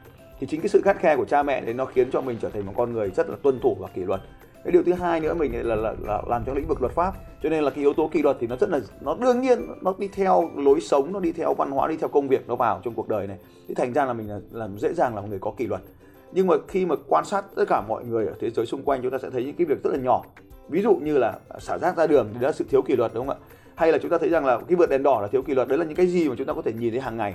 thì 0.40 0.46
chính 0.46 0.60
cái 0.60 0.68
sự 0.68 0.80
khắt 0.84 0.98
khe 0.98 1.16
của 1.16 1.24
cha 1.24 1.42
mẹ 1.42 1.60
đấy 1.60 1.74
nó 1.74 1.84
khiến 1.84 2.10
cho 2.10 2.20
mình 2.20 2.38
trở 2.42 2.50
thành 2.50 2.66
một 2.66 2.72
con 2.76 2.92
người 2.92 3.10
rất 3.10 3.30
là 3.30 3.36
tuân 3.42 3.60
thủ 3.60 3.76
và 3.80 3.88
kỷ 3.94 4.04
luật. 4.04 4.20
Cái 4.64 4.72
điều 4.72 4.82
thứ 4.82 4.92
hai 4.92 5.20
nữa 5.20 5.34
mình 5.34 5.68
là, 5.68 5.74
là, 5.74 5.94
là 6.02 6.22
làm 6.26 6.42
trong 6.46 6.56
lĩnh 6.56 6.66
vực 6.66 6.80
luật 6.80 6.92
pháp 6.92 7.14
cho 7.42 7.48
nên 7.48 7.64
là 7.64 7.70
cái 7.70 7.78
yếu 7.78 7.92
tố 7.92 8.08
kỷ 8.12 8.22
luật 8.22 8.36
thì 8.40 8.46
nó 8.46 8.56
rất 8.56 8.70
là 8.70 8.80
nó 9.00 9.16
đương 9.20 9.40
nhiên 9.40 9.58
nó 9.82 9.94
đi 9.98 10.08
theo 10.08 10.50
lối 10.56 10.80
sống 10.80 11.12
nó 11.12 11.20
đi 11.20 11.32
theo 11.32 11.54
văn 11.54 11.70
hóa 11.70 11.88
đi 11.88 11.96
theo 11.96 12.08
công 12.08 12.28
việc 12.28 12.48
nó 12.48 12.56
vào 12.56 12.80
trong 12.84 12.94
cuộc 12.94 13.08
đời 13.08 13.26
này. 13.26 13.38
Thì 13.68 13.74
thành 13.74 13.92
ra 13.92 14.04
là 14.04 14.12
mình 14.12 14.28
là, 14.28 14.40
là 14.50 14.68
dễ 14.78 14.92
dàng 14.94 15.14
là 15.14 15.20
một 15.20 15.26
người 15.30 15.38
có 15.38 15.52
kỷ 15.56 15.66
luật 15.66 15.80
nhưng 16.32 16.46
mà 16.46 16.54
khi 16.68 16.86
mà 16.86 16.96
quan 17.08 17.24
sát 17.24 17.44
tất 17.56 17.64
cả 17.68 17.82
mọi 17.88 18.04
người 18.04 18.26
ở 18.26 18.34
thế 18.40 18.50
giới 18.50 18.66
xung 18.66 18.82
quanh 18.82 19.02
chúng 19.02 19.10
ta 19.10 19.18
sẽ 19.18 19.30
thấy 19.30 19.44
những 19.44 19.54
cái 19.54 19.64
việc 19.64 19.82
rất 19.84 19.90
là 19.90 19.98
nhỏ. 19.98 20.22
Ví 20.68 20.82
dụ 20.82 20.94
như 20.94 21.18
là 21.18 21.38
xả 21.58 21.78
rác 21.78 21.96
ra 21.96 22.06
đường 22.06 22.28
thì 22.32 22.40
đó 22.40 22.48
là 22.48 22.52
sự 22.52 22.64
thiếu 22.70 22.82
kỷ 22.82 22.96
luật 22.96 23.10
đúng 23.14 23.26
không 23.26 23.36
ạ? 23.36 23.46
Hay 23.74 23.92
là 23.92 23.98
chúng 23.98 24.10
ta 24.10 24.18
thấy 24.18 24.28
rằng 24.28 24.46
là 24.46 24.58
cái 24.68 24.76
vượt 24.76 24.90
đèn 24.90 25.02
đỏ 25.02 25.20
là 25.22 25.28
thiếu 25.28 25.42
kỷ 25.42 25.54
luật 25.54 25.68
đấy 25.68 25.78
là 25.78 25.84
những 25.84 25.96
cái 25.96 26.06
gì 26.06 26.28
mà 26.28 26.34
chúng 26.38 26.46
ta 26.46 26.52
có 26.52 26.62
thể 26.62 26.72
nhìn 26.72 26.90
thấy 26.90 27.00
hàng 27.00 27.16
ngày. 27.16 27.34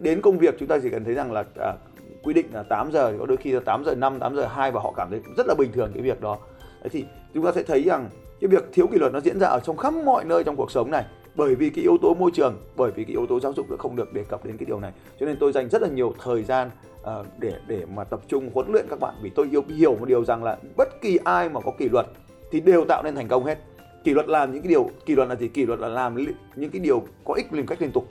Đến 0.00 0.20
công 0.20 0.38
việc 0.38 0.54
chúng 0.58 0.68
ta 0.68 0.78
chỉ 0.82 0.90
cần 0.90 1.04
thấy 1.04 1.14
rằng 1.14 1.32
là 1.32 1.44
à, 1.60 1.74
quy 2.22 2.32
định 2.32 2.46
là 2.52 2.62
8 2.62 2.92
giờ 2.92 3.14
có 3.18 3.26
đôi 3.26 3.36
khi 3.36 3.52
là 3.52 3.60
8 3.60 3.84
giờ 3.84 3.94
5, 3.94 4.18
8 4.18 4.36
giờ 4.36 4.46
2 4.46 4.70
và 4.70 4.80
họ 4.80 4.92
cảm 4.96 5.10
thấy 5.10 5.20
rất 5.36 5.46
là 5.46 5.54
bình 5.58 5.72
thường 5.72 5.90
cái 5.94 6.02
việc 6.02 6.20
đó. 6.20 6.38
Đấy 6.80 6.88
thì 6.92 7.04
chúng 7.34 7.44
ta 7.44 7.52
sẽ 7.52 7.62
thấy 7.62 7.82
rằng 7.82 8.08
cái 8.40 8.48
việc 8.48 8.64
thiếu 8.72 8.86
kỷ 8.86 8.98
luật 8.98 9.12
nó 9.12 9.20
diễn 9.20 9.40
ra 9.40 9.48
ở 9.48 9.60
trong 9.60 9.76
khắp 9.76 9.94
mọi 9.94 10.24
nơi 10.24 10.44
trong 10.44 10.56
cuộc 10.56 10.70
sống 10.70 10.90
này 10.90 11.04
bởi 11.34 11.54
vì 11.54 11.70
cái 11.70 11.82
yếu 11.82 11.98
tố 12.02 12.14
môi 12.14 12.30
trường 12.34 12.56
bởi 12.76 12.90
vì 12.90 13.04
cái 13.04 13.10
yếu 13.10 13.26
tố 13.26 13.40
giáo 13.40 13.52
dục 13.52 13.66
nó 13.70 13.76
không 13.76 13.96
được 13.96 14.12
đề 14.12 14.24
cập 14.24 14.44
đến 14.44 14.56
cái 14.56 14.66
điều 14.66 14.80
này. 14.80 14.92
Cho 15.20 15.26
nên 15.26 15.36
tôi 15.40 15.52
dành 15.52 15.68
rất 15.68 15.82
là 15.82 15.88
nhiều 15.88 16.14
thời 16.24 16.42
gian 16.42 16.70
uh, 17.02 17.26
để 17.38 17.52
để 17.66 17.84
mà 17.94 18.04
tập 18.04 18.20
trung 18.28 18.50
huấn 18.54 18.72
luyện 18.72 18.86
các 18.90 19.00
bạn. 19.00 19.14
Vì 19.22 19.30
tôi 19.30 19.48
yêu 19.50 19.62
hiểu 19.68 19.96
một 19.96 20.06
điều 20.08 20.24
rằng 20.24 20.44
là 20.44 20.58
bất 20.76 21.00
kỳ 21.00 21.18
ai 21.24 21.48
mà 21.48 21.60
có 21.60 21.72
kỷ 21.78 21.88
luật 21.88 22.06
thì 22.50 22.60
đều 22.60 22.84
tạo 22.84 23.02
nên 23.02 23.14
thành 23.14 23.28
công 23.28 23.44
hết. 23.44 23.58
Kỷ 24.04 24.14
luật 24.14 24.28
làm 24.28 24.52
những 24.52 24.62
cái 24.62 24.68
điều 24.68 24.90
kỷ 25.06 25.14
luật 25.14 25.28
là 25.28 25.34
gì? 25.34 25.48
Kỷ 25.48 25.66
luật 25.66 25.80
là 25.80 25.88
làm 25.88 26.16
những 26.56 26.70
cái 26.70 26.80
điều 26.80 27.02
có 27.24 27.34
ích 27.34 27.52
một 27.52 27.62
cách 27.68 27.82
liên 27.82 27.92
tục. 27.92 28.08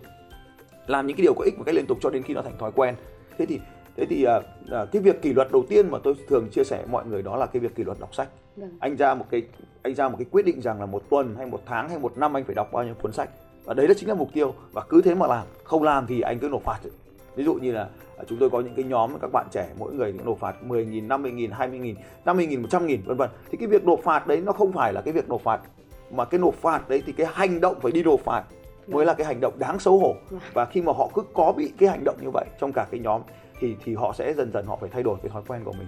Làm 0.87 1.07
những 1.07 1.17
cái 1.17 1.23
điều 1.23 1.33
có 1.33 1.43
ích 1.43 1.57
một 1.57 1.63
cách 1.65 1.75
liên 1.75 1.85
tục 1.85 1.97
cho 2.01 2.09
đến 2.09 2.23
khi 2.23 2.33
nó 2.33 2.41
thành 2.41 2.57
thói 2.59 2.71
quen. 2.71 2.95
Thế 3.37 3.45
thì 3.45 3.59
thế 3.97 4.05
thì 4.05 4.25
uh, 4.25 4.43
uh, 4.83 4.91
cái 4.91 5.01
việc 5.01 5.21
kỷ 5.21 5.33
luật 5.33 5.51
đầu 5.51 5.65
tiên 5.69 5.91
mà 5.91 5.97
tôi 6.03 6.15
thường 6.27 6.49
chia 6.51 6.63
sẻ 6.63 6.77
với 6.77 6.87
mọi 6.87 7.05
người 7.05 7.21
đó 7.21 7.37
là 7.37 7.45
cái 7.45 7.59
việc 7.59 7.75
kỷ 7.75 7.83
luật 7.83 7.99
đọc 7.99 8.15
sách. 8.15 8.29
Đừng. 8.55 8.69
anh 8.79 8.97
ra 8.97 9.13
một 9.13 9.25
cái 9.29 9.41
anh 9.83 9.95
ra 9.95 10.09
một 10.09 10.15
cái 10.17 10.25
quyết 10.31 10.45
định 10.45 10.61
rằng 10.61 10.79
là 10.79 10.85
một 10.85 11.03
tuần 11.09 11.35
hay 11.37 11.45
một 11.45 11.61
tháng 11.65 11.89
hay 11.89 11.99
một 11.99 12.17
năm 12.17 12.37
anh 12.37 12.43
phải 12.43 12.55
đọc 12.55 12.71
bao 12.71 12.83
nhiêu 12.83 12.93
cuốn 13.01 13.11
sách. 13.13 13.29
Và 13.65 13.73
đấy 13.73 13.87
là 13.87 13.93
chính 13.97 14.09
là 14.09 14.15
mục 14.15 14.29
tiêu. 14.33 14.53
Và 14.71 14.83
cứ 14.89 15.01
thế 15.01 15.15
mà 15.15 15.27
làm 15.27 15.47
không 15.63 15.83
làm 15.83 16.07
thì 16.07 16.21
anh 16.21 16.39
cứ 16.39 16.49
nộp 16.49 16.63
phạt 16.63 16.79
ví 17.35 17.43
dụ 17.43 17.53
như 17.53 17.71
là 17.71 17.89
à, 18.17 18.23
chúng 18.27 18.37
tôi 18.39 18.49
có 18.49 18.61
những 18.61 18.75
cái 18.75 18.85
nhóm 18.85 19.19
các 19.21 19.31
bạn 19.33 19.47
trẻ 19.51 19.69
mỗi 19.79 19.93
người 19.93 20.13
nộp 20.25 20.39
phạt 20.39 20.55
10.000, 20.67 21.07
50.000, 21.07 21.49
20.000, 21.49 21.95
50.000, 22.25 22.63
100.000 22.63 22.97
vân 23.05 23.17
vân. 23.17 23.29
Thì 23.51 23.57
cái 23.57 23.67
việc 23.67 23.85
nộp 23.85 23.99
phạt 24.03 24.27
đấy 24.27 24.41
nó 24.45 24.51
không 24.51 24.71
phải 24.71 24.93
là 24.93 25.01
cái 25.01 25.13
việc 25.13 25.29
nộp 25.29 25.41
phạt 25.41 25.61
mà 26.11 26.25
cái 26.25 26.39
nộp 26.39 26.55
phạt 26.55 26.89
đấy 26.89 27.03
thì 27.05 27.13
cái 27.13 27.27
hành 27.33 27.61
động 27.61 27.79
phải 27.81 27.91
đi 27.91 28.03
nộp 28.03 28.19
phạt 28.19 28.43
mới 28.87 29.05
là 29.05 29.13
cái 29.13 29.27
hành 29.27 29.39
động 29.41 29.53
đáng 29.59 29.79
xấu 29.79 29.99
hổ. 29.99 30.15
Vâng. 30.29 30.39
và 30.53 30.65
khi 30.65 30.81
mà 30.81 30.93
họ 30.93 31.09
cứ 31.13 31.21
có 31.33 31.53
bị 31.57 31.71
cái 31.77 31.89
hành 31.89 32.03
động 32.03 32.15
như 32.21 32.29
vậy 32.33 32.45
trong 32.59 32.71
cả 32.73 32.87
cái 32.91 32.99
nhóm 32.99 33.21
thì 33.59 33.75
thì 33.83 33.95
họ 33.95 34.13
sẽ 34.17 34.33
dần 34.33 34.51
dần 34.53 34.65
họ 34.65 34.77
phải 34.81 34.89
thay 34.89 35.03
đổi 35.03 35.17
cái 35.23 35.29
thói 35.29 35.41
quen 35.47 35.61
của 35.63 35.73
mình. 35.73 35.87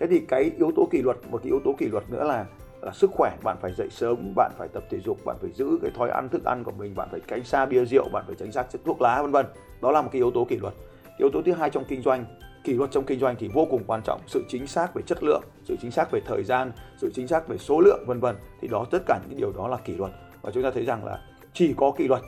Thế 0.00 0.06
thì 0.06 0.20
cái 0.28 0.50
yếu 0.58 0.72
tố 0.76 0.88
kỷ 0.90 1.02
luật 1.02 1.16
một 1.30 1.38
cái 1.42 1.50
yếu 1.50 1.60
tố 1.64 1.74
kỷ 1.78 1.86
luật 1.86 2.10
nữa 2.10 2.24
là 2.24 2.46
là 2.82 2.92
sức 2.92 3.10
khỏe, 3.14 3.36
bạn 3.42 3.56
phải 3.60 3.72
dậy 3.72 3.88
sớm, 3.90 4.32
bạn 4.36 4.52
phải 4.58 4.68
tập 4.68 4.84
thể 4.90 5.00
dục, 5.00 5.24
bạn 5.24 5.36
phải 5.40 5.50
giữ 5.54 5.78
cái 5.82 5.90
thói 5.90 6.10
ăn, 6.10 6.28
thức 6.28 6.44
ăn 6.44 6.64
của 6.64 6.72
mình, 6.72 6.94
bạn 6.94 7.08
phải 7.10 7.20
tránh 7.28 7.44
xa 7.44 7.66
bia 7.66 7.84
rượu, 7.84 8.08
bạn 8.12 8.24
phải 8.26 8.36
tránh 8.38 8.52
xa 8.52 8.62
chất 8.62 8.80
thuốc 8.84 9.00
lá, 9.00 9.22
vân 9.22 9.30
vân. 9.30 9.46
Đó 9.82 9.90
là 9.90 10.02
một 10.02 10.08
cái 10.12 10.18
yếu 10.18 10.30
tố 10.30 10.44
kỷ 10.44 10.56
luật. 10.56 10.74
Yếu 11.18 11.30
tố 11.32 11.42
thứ 11.42 11.52
hai 11.52 11.70
trong 11.70 11.84
kinh 11.88 12.02
doanh, 12.02 12.24
kỷ 12.64 12.74
luật 12.74 12.90
trong 12.90 13.04
kinh 13.04 13.20
doanh 13.20 13.36
thì 13.38 13.48
vô 13.48 13.66
cùng 13.70 13.84
quan 13.86 14.02
trọng. 14.04 14.20
Sự 14.26 14.44
chính 14.48 14.66
xác 14.66 14.94
về 14.94 15.02
chất 15.06 15.22
lượng, 15.22 15.42
sự 15.64 15.76
chính 15.82 15.90
xác 15.90 16.10
về 16.10 16.20
thời 16.26 16.44
gian, 16.44 16.72
sự 16.96 17.10
chính 17.14 17.28
xác 17.28 17.48
về 17.48 17.58
số 17.58 17.80
lượng, 17.80 18.04
vân 18.06 18.20
vân. 18.20 18.36
Thì 18.60 18.68
đó, 18.68 18.84
tất 18.90 19.02
cả 19.06 19.20
những 19.28 19.38
điều 19.38 19.52
đó 19.52 19.68
là 19.68 19.76
kỷ 19.76 19.94
luật. 19.94 20.12
Và 20.42 20.50
chúng 20.50 20.62
ta 20.62 20.70
thấy 20.70 20.84
rằng 20.84 21.04
là 21.04 21.20
chỉ 21.54 21.74
có 21.76 21.90
kỷ 21.90 22.08
luật 22.08 22.22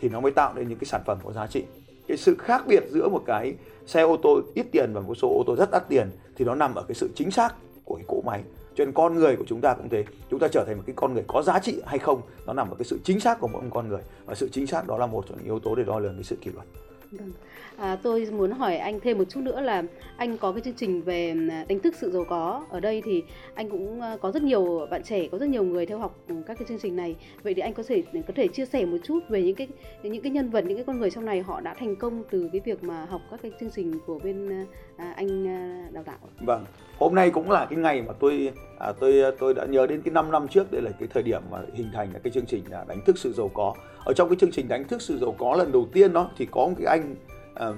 thì 0.00 0.08
nó 0.08 0.20
mới 0.20 0.32
tạo 0.32 0.54
nên 0.54 0.68
những 0.68 0.78
cái 0.78 0.86
sản 0.86 1.00
phẩm 1.06 1.18
có 1.24 1.32
giá 1.32 1.46
trị. 1.46 1.64
Cái 2.08 2.16
sự 2.16 2.36
khác 2.38 2.62
biệt 2.66 2.84
giữa 2.88 3.08
một 3.08 3.22
cái 3.26 3.54
xe 3.86 4.02
ô 4.02 4.16
tô 4.22 4.40
ít 4.54 4.66
tiền 4.72 4.92
và 4.92 5.00
một 5.00 5.14
số 5.14 5.28
ô 5.28 5.42
tô 5.46 5.56
rất 5.56 5.70
đắt 5.70 5.88
tiền 5.88 6.10
thì 6.36 6.44
nó 6.44 6.54
nằm 6.54 6.74
ở 6.74 6.82
cái 6.82 6.94
sự 6.94 7.10
chính 7.14 7.30
xác 7.30 7.54
của 7.86 7.94
cái 7.94 8.04
cỗ 8.08 8.22
máy. 8.26 8.42
Cho 8.74 8.84
nên 8.84 8.94
con 8.94 9.14
người 9.14 9.36
của 9.36 9.44
chúng 9.46 9.60
ta 9.60 9.74
cũng 9.74 9.88
thế. 9.88 10.04
Chúng 10.30 10.40
ta 10.40 10.48
trở 10.48 10.64
thành 10.66 10.76
một 10.76 10.82
cái 10.86 10.94
con 10.96 11.14
người 11.14 11.24
có 11.26 11.42
giá 11.42 11.58
trị 11.58 11.80
hay 11.86 11.98
không 11.98 12.20
nó 12.46 12.52
nằm 12.52 12.70
ở 12.70 12.74
cái 12.78 12.84
sự 12.84 12.98
chính 13.04 13.20
xác 13.20 13.40
của 13.40 13.48
mỗi 13.48 13.62
con 13.70 13.88
người. 13.88 14.02
Và 14.26 14.34
sự 14.34 14.48
chính 14.52 14.66
xác 14.66 14.86
đó 14.86 14.98
là 14.98 15.06
một 15.06 15.24
trong 15.28 15.38
những 15.38 15.46
yếu 15.46 15.58
tố 15.58 15.74
để 15.74 15.84
đo 15.84 15.98
lường 15.98 16.14
cái 16.14 16.24
sự 16.24 16.36
kỷ 16.40 16.50
luật. 16.50 16.66
Vâng. 17.10 17.30
À, 17.76 17.98
tôi 18.02 18.26
muốn 18.30 18.50
hỏi 18.50 18.76
anh 18.76 19.00
thêm 19.00 19.18
một 19.18 19.24
chút 19.28 19.40
nữa 19.40 19.60
là 19.60 19.82
anh 20.16 20.38
có 20.38 20.52
cái 20.52 20.60
chương 20.60 20.74
trình 20.74 21.02
về 21.02 21.30
ừ, 21.30 21.48
đánh 21.68 21.80
thức 21.80 21.94
sự 22.00 22.10
giàu 22.10 22.24
có 22.28 22.64
ở 22.70 22.80
đây 22.80 23.02
thì 23.04 23.22
anh 23.54 23.70
cũng 23.70 24.00
ờ, 24.00 24.18
có 24.20 24.32
rất 24.32 24.42
nhiều 24.42 24.86
bạn 24.90 25.02
trẻ 25.02 25.28
có 25.32 25.38
rất 25.38 25.48
nhiều 25.48 25.64
người 25.64 25.86
theo 25.86 25.98
học 25.98 26.18
các 26.28 26.58
cái 26.58 26.66
chương 26.68 26.78
trình 26.78 26.96
này. 26.96 27.16
Vậy 27.42 27.54
thì 27.54 27.62
anh 27.62 27.74
có 27.74 27.82
thể 27.88 28.02
có 28.26 28.34
thể 28.36 28.48
chia 28.48 28.66
sẻ 28.66 28.84
một 28.84 28.96
chút 29.04 29.18
về 29.28 29.42
những 29.42 29.54
cái 29.54 29.68
những 30.02 30.22
cái 30.22 30.32
nhân 30.32 30.50
vật 30.50 30.64
những 30.64 30.76
cái 30.76 30.84
con 30.84 31.00
người 31.00 31.10
trong 31.10 31.24
này 31.24 31.40
họ 31.40 31.60
đã 31.60 31.74
thành 31.74 31.96
công 31.96 32.24
từ 32.30 32.48
cái 32.52 32.60
việc 32.64 32.84
mà 32.84 33.04
học 33.04 33.20
các 33.30 33.40
cái 33.42 33.52
chương 33.60 33.70
trình 33.70 33.98
của 34.06 34.18
bên 34.18 34.48
ờ, 34.48 34.64
À, 34.96 35.12
anh 35.16 35.48
à, 35.48 35.88
đào 35.92 36.04
tạo. 36.04 36.18
Vâng 36.40 36.64
hôm 36.98 37.14
nay 37.14 37.30
cũng 37.30 37.50
là 37.50 37.66
cái 37.70 37.78
ngày 37.78 38.02
mà 38.02 38.12
tôi 38.20 38.52
à, 38.78 38.92
tôi 39.00 39.22
à, 39.22 39.30
tôi 39.38 39.54
đã 39.54 39.64
nhớ 39.64 39.86
đến 39.86 40.02
cái 40.02 40.12
5 40.12 40.30
năm 40.30 40.48
trước 40.48 40.72
đây 40.72 40.82
là 40.82 40.90
cái 40.98 41.08
thời 41.14 41.22
điểm 41.22 41.42
mà 41.50 41.58
hình 41.74 41.90
thành 41.94 42.08
cái 42.24 42.32
chương 42.32 42.46
trình 42.46 42.64
là 42.70 42.84
đánh 42.88 43.00
thức 43.06 43.18
sự 43.18 43.32
giàu 43.32 43.50
có. 43.54 43.74
Ở 44.04 44.12
trong 44.12 44.28
cái 44.28 44.36
chương 44.40 44.52
trình 44.52 44.68
đánh 44.68 44.84
thức 44.84 45.02
sự 45.02 45.18
giàu 45.18 45.34
có 45.38 45.54
lần 45.56 45.72
đầu 45.72 45.86
tiên 45.92 46.12
đó 46.12 46.30
thì 46.36 46.46
có 46.50 46.66
một 46.66 46.74
cái 46.78 46.86
anh 46.86 47.14
um, 47.60 47.76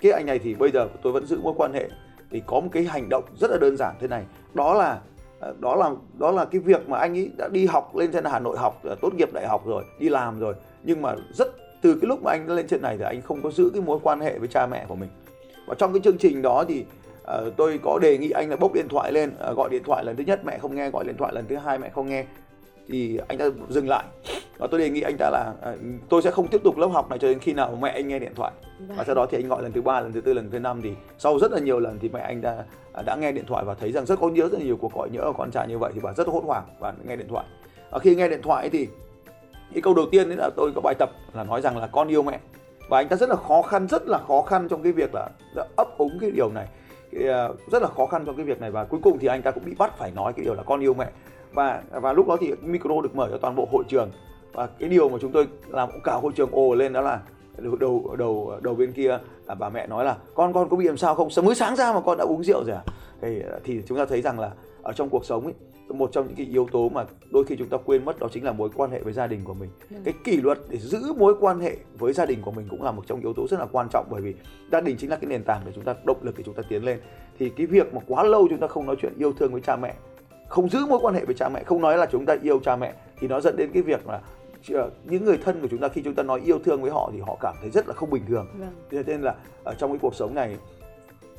cái 0.00 0.12
anh 0.12 0.26
này 0.26 0.38
thì 0.38 0.54
bây 0.54 0.70
giờ 0.70 0.88
tôi 1.02 1.12
vẫn 1.12 1.26
giữ 1.26 1.40
mối 1.42 1.54
quan 1.56 1.72
hệ 1.72 1.88
thì 2.30 2.42
có 2.46 2.60
một 2.60 2.68
cái 2.72 2.84
hành 2.84 3.08
động 3.10 3.24
rất 3.40 3.50
là 3.50 3.56
đơn 3.60 3.76
giản 3.76 3.94
thế 4.00 4.08
này. 4.08 4.24
Đó 4.54 4.74
là 4.74 5.00
đó 5.58 5.76
là 5.76 5.90
đó 6.18 6.30
là 6.30 6.44
cái 6.44 6.60
việc 6.60 6.88
mà 6.88 6.98
anh 6.98 7.18
ấy 7.18 7.30
đã 7.38 7.48
đi 7.48 7.66
học 7.66 7.96
lên 7.96 8.12
trên 8.12 8.24
Hà 8.24 8.38
Nội 8.38 8.58
học 8.58 8.82
tốt 9.00 9.14
nghiệp 9.14 9.32
đại 9.32 9.46
học 9.46 9.66
rồi 9.66 9.84
đi 9.98 10.08
làm 10.08 10.40
rồi. 10.40 10.54
Nhưng 10.82 11.02
mà 11.02 11.14
rất 11.32 11.48
từ 11.82 11.94
cái 11.94 12.08
lúc 12.08 12.22
mà 12.22 12.30
anh 12.30 12.50
lên 12.50 12.66
trên 12.68 12.82
này 12.82 12.96
thì 12.98 13.04
anh 13.04 13.22
không 13.22 13.42
có 13.42 13.50
giữ 13.50 13.70
cái 13.72 13.82
mối 13.82 13.98
quan 14.02 14.20
hệ 14.20 14.38
với 14.38 14.48
cha 14.48 14.66
mẹ 14.66 14.84
của 14.88 14.94
mình 14.94 15.08
và 15.70 15.76
trong 15.78 15.92
cái 15.92 16.00
chương 16.04 16.18
trình 16.18 16.42
đó 16.42 16.64
thì 16.68 16.84
uh, 17.22 17.56
tôi 17.56 17.80
có 17.82 17.98
đề 18.02 18.18
nghị 18.18 18.30
anh 18.30 18.50
là 18.50 18.56
bốc 18.56 18.72
điện 18.74 18.88
thoại 18.88 19.12
lên 19.12 19.30
uh, 19.50 19.56
gọi 19.56 19.68
điện 19.70 19.82
thoại 19.84 20.04
lần 20.04 20.16
thứ 20.16 20.24
nhất 20.26 20.40
mẹ 20.44 20.58
không 20.58 20.74
nghe 20.74 20.90
gọi 20.90 21.04
điện 21.04 21.16
thoại 21.18 21.32
lần 21.34 21.44
thứ 21.48 21.56
hai 21.56 21.78
mẹ 21.78 21.88
không 21.88 22.08
nghe. 22.08 22.24
Thì 22.88 23.18
anh 23.28 23.38
ta 23.38 23.44
dừng 23.68 23.88
lại. 23.88 24.04
Và 24.58 24.66
tôi 24.70 24.80
đề 24.80 24.90
nghị 24.90 25.00
anh 25.00 25.16
ta 25.18 25.30
là 25.30 25.52
à, 25.62 25.72
tôi 26.08 26.22
sẽ 26.22 26.30
không 26.30 26.48
tiếp 26.48 26.60
tục 26.64 26.78
lớp 26.78 26.86
học 26.86 27.10
này 27.10 27.18
cho 27.18 27.28
đến 27.28 27.38
khi 27.38 27.52
nào 27.52 27.78
mẹ 27.80 27.90
anh 27.90 28.08
nghe 28.08 28.18
điện 28.18 28.32
thoại. 28.34 28.52
Vâng. 28.78 28.96
và 28.96 29.04
sau 29.04 29.14
đó 29.14 29.26
thì 29.30 29.38
anh 29.38 29.48
gọi 29.48 29.62
lần 29.62 29.72
thứ 29.72 29.82
ba 29.82 30.00
lần 30.00 30.12
thứ 30.12 30.20
tư 30.20 30.34
lần 30.34 30.50
thứ 30.50 30.58
năm 30.58 30.80
thì 30.82 30.90
sau 31.18 31.38
rất 31.38 31.52
là 31.52 31.58
nhiều 31.58 31.80
lần 31.80 31.98
thì 31.98 32.08
mẹ 32.08 32.20
anh 32.20 32.40
đã 32.40 32.64
đã 33.06 33.16
nghe 33.16 33.32
điện 33.32 33.44
thoại 33.46 33.64
và 33.64 33.74
thấy 33.74 33.92
rằng 33.92 34.06
rất 34.06 34.20
có 34.20 34.28
nhớ 34.28 34.42
rất 34.42 34.58
là 34.58 34.64
nhiều 34.64 34.76
cuộc 34.76 34.94
gọi 34.94 35.10
nhớ 35.10 35.20
của 35.24 35.32
con 35.38 35.50
trai 35.50 35.68
như 35.68 35.78
vậy 35.78 35.92
thì 35.94 36.00
bà 36.02 36.12
rất 36.12 36.26
hốt 36.26 36.44
hoảng 36.44 36.64
và 36.78 36.94
nghe 37.04 37.16
điện 37.16 37.28
thoại. 37.28 37.46
Và 37.90 37.98
khi 37.98 38.14
nghe 38.14 38.28
điện 38.28 38.42
thoại 38.42 38.70
thì 38.70 38.88
cái 39.72 39.82
câu 39.82 39.94
đầu 39.94 40.06
tiên 40.10 40.28
đấy 40.28 40.36
là 40.36 40.50
tôi 40.56 40.72
có 40.74 40.80
bài 40.80 40.94
tập 40.98 41.10
là 41.34 41.44
nói 41.44 41.60
rằng 41.60 41.78
là 41.78 41.86
con 41.86 42.08
yêu 42.08 42.22
mẹ 42.22 42.40
và 42.90 42.98
anh 42.98 43.08
ta 43.08 43.16
rất 43.16 43.28
là 43.28 43.36
khó 43.36 43.62
khăn 43.62 43.88
rất 43.88 44.08
là 44.08 44.18
khó 44.18 44.42
khăn 44.42 44.68
trong 44.68 44.82
cái 44.82 44.92
việc 44.92 45.10
là 45.14 45.28
ấp 45.76 45.98
úng 45.98 46.18
cái 46.20 46.30
điều 46.30 46.50
này. 46.50 46.68
À, 47.28 47.48
rất 47.70 47.82
là 47.82 47.88
khó 47.88 48.06
khăn 48.06 48.24
trong 48.26 48.36
cái 48.36 48.44
việc 48.44 48.60
này 48.60 48.70
và 48.70 48.84
cuối 48.84 49.00
cùng 49.02 49.18
thì 49.18 49.28
anh 49.28 49.42
ta 49.42 49.50
cũng 49.50 49.64
bị 49.64 49.74
bắt 49.78 49.98
phải 49.98 50.10
nói 50.10 50.32
cái 50.32 50.44
điều 50.44 50.54
là 50.54 50.62
con 50.62 50.80
yêu 50.80 50.94
mẹ. 50.94 51.10
Và 51.52 51.82
và 51.90 52.12
lúc 52.12 52.28
đó 52.28 52.36
thì 52.40 52.52
micro 52.62 53.00
được 53.02 53.14
mở 53.14 53.28
cho 53.30 53.38
toàn 53.38 53.56
bộ 53.56 53.68
hội 53.72 53.84
trường. 53.88 54.10
Và 54.52 54.66
cái 54.66 54.88
điều 54.88 55.08
mà 55.08 55.18
chúng 55.20 55.32
tôi 55.32 55.48
làm 55.68 55.88
cả 56.04 56.12
hội 56.12 56.32
trường 56.36 56.50
ồ 56.52 56.74
lên 56.74 56.92
đó 56.92 57.00
là 57.00 57.20
đầu 57.56 57.76
đầu 57.76 58.16
đầu, 58.18 58.52
đầu 58.62 58.74
bên 58.74 58.92
kia 58.92 59.18
là 59.46 59.54
bà 59.54 59.68
mẹ 59.68 59.86
nói 59.86 60.04
là 60.04 60.16
con 60.34 60.52
con 60.52 60.68
có 60.68 60.76
bị 60.76 60.86
làm 60.86 60.96
sao 60.96 61.14
không? 61.14 61.28
Mới 61.44 61.54
sáng 61.54 61.76
ra 61.76 61.92
mà 61.92 62.00
con 62.00 62.18
đã 62.18 62.24
uống 62.24 62.44
rượu 62.44 62.64
rồi 62.64 62.76
à? 62.76 62.82
Thì 63.22 63.42
à, 63.52 63.58
thì 63.64 63.82
chúng 63.88 63.98
ta 63.98 64.04
thấy 64.04 64.22
rằng 64.22 64.40
là 64.40 64.50
ở 64.82 64.92
trong 64.92 65.08
cuộc 65.08 65.24
sống 65.24 65.44
ấy 65.44 65.54
một 65.94 66.12
trong 66.12 66.26
những 66.26 66.36
cái 66.36 66.46
yếu 66.46 66.68
tố 66.72 66.88
mà 66.88 67.04
đôi 67.30 67.44
khi 67.44 67.56
chúng 67.56 67.68
ta 67.68 67.76
quên 67.84 68.04
mất 68.04 68.18
đó 68.18 68.28
chính 68.32 68.44
là 68.44 68.52
mối 68.52 68.70
quan 68.76 68.90
hệ 68.90 69.00
với 69.00 69.12
gia 69.12 69.26
đình 69.26 69.40
của 69.44 69.54
mình 69.54 69.70
ừ. 69.90 69.96
cái 70.04 70.14
kỷ 70.24 70.36
luật 70.36 70.58
để 70.68 70.78
giữ 70.78 71.12
mối 71.16 71.34
quan 71.40 71.60
hệ 71.60 71.76
với 71.98 72.12
gia 72.12 72.26
đình 72.26 72.42
của 72.42 72.50
mình 72.50 72.66
cũng 72.70 72.82
là 72.82 72.90
một 72.90 73.02
trong 73.06 73.20
yếu 73.20 73.32
tố 73.32 73.46
rất 73.50 73.60
là 73.60 73.66
quan 73.72 73.88
trọng 73.92 74.06
bởi 74.10 74.20
vì 74.20 74.34
gia 74.72 74.80
đình 74.80 74.96
chính 74.98 75.10
là 75.10 75.16
cái 75.16 75.28
nền 75.28 75.44
tảng 75.44 75.62
để 75.66 75.72
chúng 75.74 75.84
ta 75.84 75.94
động 76.04 76.18
lực 76.22 76.38
để 76.38 76.44
chúng 76.46 76.54
ta 76.54 76.62
tiến 76.68 76.84
lên 76.84 77.00
thì 77.38 77.50
cái 77.50 77.66
việc 77.66 77.94
mà 77.94 78.00
quá 78.06 78.22
lâu 78.22 78.46
chúng 78.50 78.58
ta 78.58 78.66
không 78.66 78.86
nói 78.86 78.96
chuyện 79.02 79.12
yêu 79.18 79.32
thương 79.32 79.52
với 79.52 79.60
cha 79.60 79.76
mẹ 79.76 79.94
không 80.48 80.68
giữ 80.68 80.86
mối 80.86 80.98
quan 81.02 81.14
hệ 81.14 81.24
với 81.24 81.34
cha 81.34 81.48
mẹ 81.48 81.62
không 81.64 81.80
nói 81.80 81.98
là 81.98 82.06
chúng 82.06 82.26
ta 82.26 82.36
yêu 82.42 82.60
cha 82.64 82.76
mẹ 82.76 82.94
thì 83.20 83.28
nó 83.28 83.40
dẫn 83.40 83.56
đến 83.56 83.70
cái 83.74 83.82
việc 83.82 84.06
là 84.06 84.20
ờ, 84.72 84.90
những 85.04 85.24
người 85.24 85.38
thân 85.44 85.60
của 85.60 85.68
chúng 85.70 85.80
ta 85.80 85.88
khi 85.88 86.02
chúng 86.04 86.14
ta 86.14 86.22
nói 86.22 86.40
yêu 86.44 86.58
thương 86.58 86.82
với 86.82 86.90
họ 86.90 87.10
thì 87.12 87.20
họ 87.20 87.36
cảm 87.40 87.54
thấy 87.60 87.70
rất 87.70 87.88
là 87.88 87.94
không 87.94 88.10
bình 88.10 88.22
thường 88.28 88.46
vâng. 88.58 88.74
thế 88.90 89.02
nên 89.06 89.22
là 89.22 89.34
ở 89.64 89.74
trong 89.74 89.90
cái 89.90 89.98
cuộc 90.02 90.14
sống 90.14 90.34
này 90.34 90.56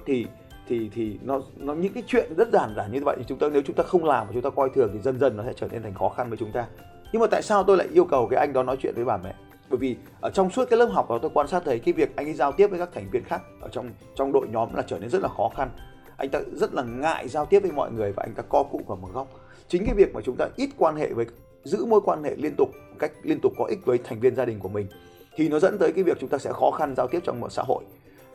thì 0.06 0.26
thì 0.68 0.90
thì 0.94 1.18
nó 1.24 1.42
nó, 1.58 1.74
những 1.74 1.94
cái 1.94 2.04
chuyện 2.08 2.34
rất 2.38 2.50
giản 2.52 2.74
giản 2.76 2.92
như 2.92 3.00
vậy 3.04 3.16
thì 3.20 3.26
chúng 3.28 3.38
ta, 3.38 3.48
nếu 3.54 3.62
chúng 3.62 3.76
ta 3.76 3.84
không 3.84 4.06
làm 4.06 4.28
và 4.28 4.34
chúng 4.34 4.42
ta 4.42 4.50
coi 4.50 4.70
thường 4.70 4.90
thì 4.94 5.00
dần 5.00 5.20
dần 5.20 5.38
nó 5.38 5.44
sẽ 5.44 5.54
trở 5.56 5.68
nên 5.72 5.84
thành 5.84 5.94
khó 5.94 6.10
khăn 6.10 6.30
với 6.30 6.38
chúng 6.38 6.52
ta. 6.52 6.68
Nhưng 7.14 7.20
mà 7.20 7.28
tại 7.32 7.42
sao 7.42 7.64
tôi 7.64 7.78
lại 7.78 7.88
yêu 7.92 8.06
cầu 8.06 8.28
cái 8.32 8.40
anh 8.40 8.54
đó 8.54 8.64
nói 8.64 8.78
chuyện 8.82 8.96
với 8.96 9.06
bà 9.06 9.18
mẹ? 9.18 9.36
Bởi 9.70 9.78
vì 9.78 9.96
ở 10.22 10.30
trong 10.30 10.50
suốt 10.50 10.70
cái 10.70 10.80
lớp 10.80 10.86
học 10.86 11.10
đó 11.10 11.20
tôi 11.22 11.32
quan 11.34 11.48
sát 11.48 11.62
thấy 11.66 11.80
cái 11.80 11.94
việc 11.94 12.16
anh 12.16 12.28
ấy 12.28 12.34
giao 12.34 12.52
tiếp 12.52 12.68
với 12.68 12.80
các 12.80 12.90
thành 12.94 13.10
viên 13.12 13.24
khác 13.24 13.42
ở 13.62 13.70
trong 13.72 13.90
trong 14.16 14.32
đội 14.32 14.48
nhóm 14.48 14.76
là 14.76 14.84
trở 14.88 15.00
nên 15.00 15.10
rất 15.10 15.22
là 15.22 15.30
khó 15.38 15.50
khăn. 15.56 15.70
Anh 16.18 16.30
ta 16.30 16.40
rất 16.54 16.74
là 16.74 16.84
ngại 16.84 17.28
giao 17.28 17.46
tiếp 17.46 17.60
với 17.60 17.72
mọi 17.72 17.92
người 17.92 18.12
và 18.12 18.24
anh 18.24 18.34
ta 18.34 18.44
co 18.50 18.64
cụm 18.64 18.82
vào 18.88 18.98
một 18.98 19.10
góc. 19.14 19.28
Chính 19.68 19.86
cái 19.86 19.96
việc 19.96 20.14
mà 20.14 20.22
chúng 20.24 20.36
ta 20.36 20.48
ít 20.56 20.70
quan 20.78 20.96
hệ 20.96 21.14
với, 21.14 21.26
giữ 21.64 21.86
mối 21.86 22.02
quan 22.06 22.24
hệ 22.24 22.36
liên 22.36 22.56
tục 22.58 22.70
cách 23.00 23.12
liên 23.24 23.40
tục 23.42 23.54
có 23.58 23.66
ích 23.66 23.86
với 23.86 23.98
thành 23.98 24.20
viên 24.20 24.36
gia 24.36 24.46
đình 24.46 24.60
của 24.60 24.70
mình 24.70 24.88
thì 25.36 25.50
nó 25.50 25.60
dẫn 25.60 25.78
tới 25.78 25.92
cái 25.92 26.04
việc 26.04 26.18
chúng 26.20 26.30
ta 26.30 26.38
sẽ 26.38 26.52
khó 26.54 26.72
khăn 26.72 26.94
giao 26.98 27.08
tiếp 27.08 27.20
trong 27.24 27.40
một 27.40 27.52
xã 27.52 27.64
hội 27.68 27.84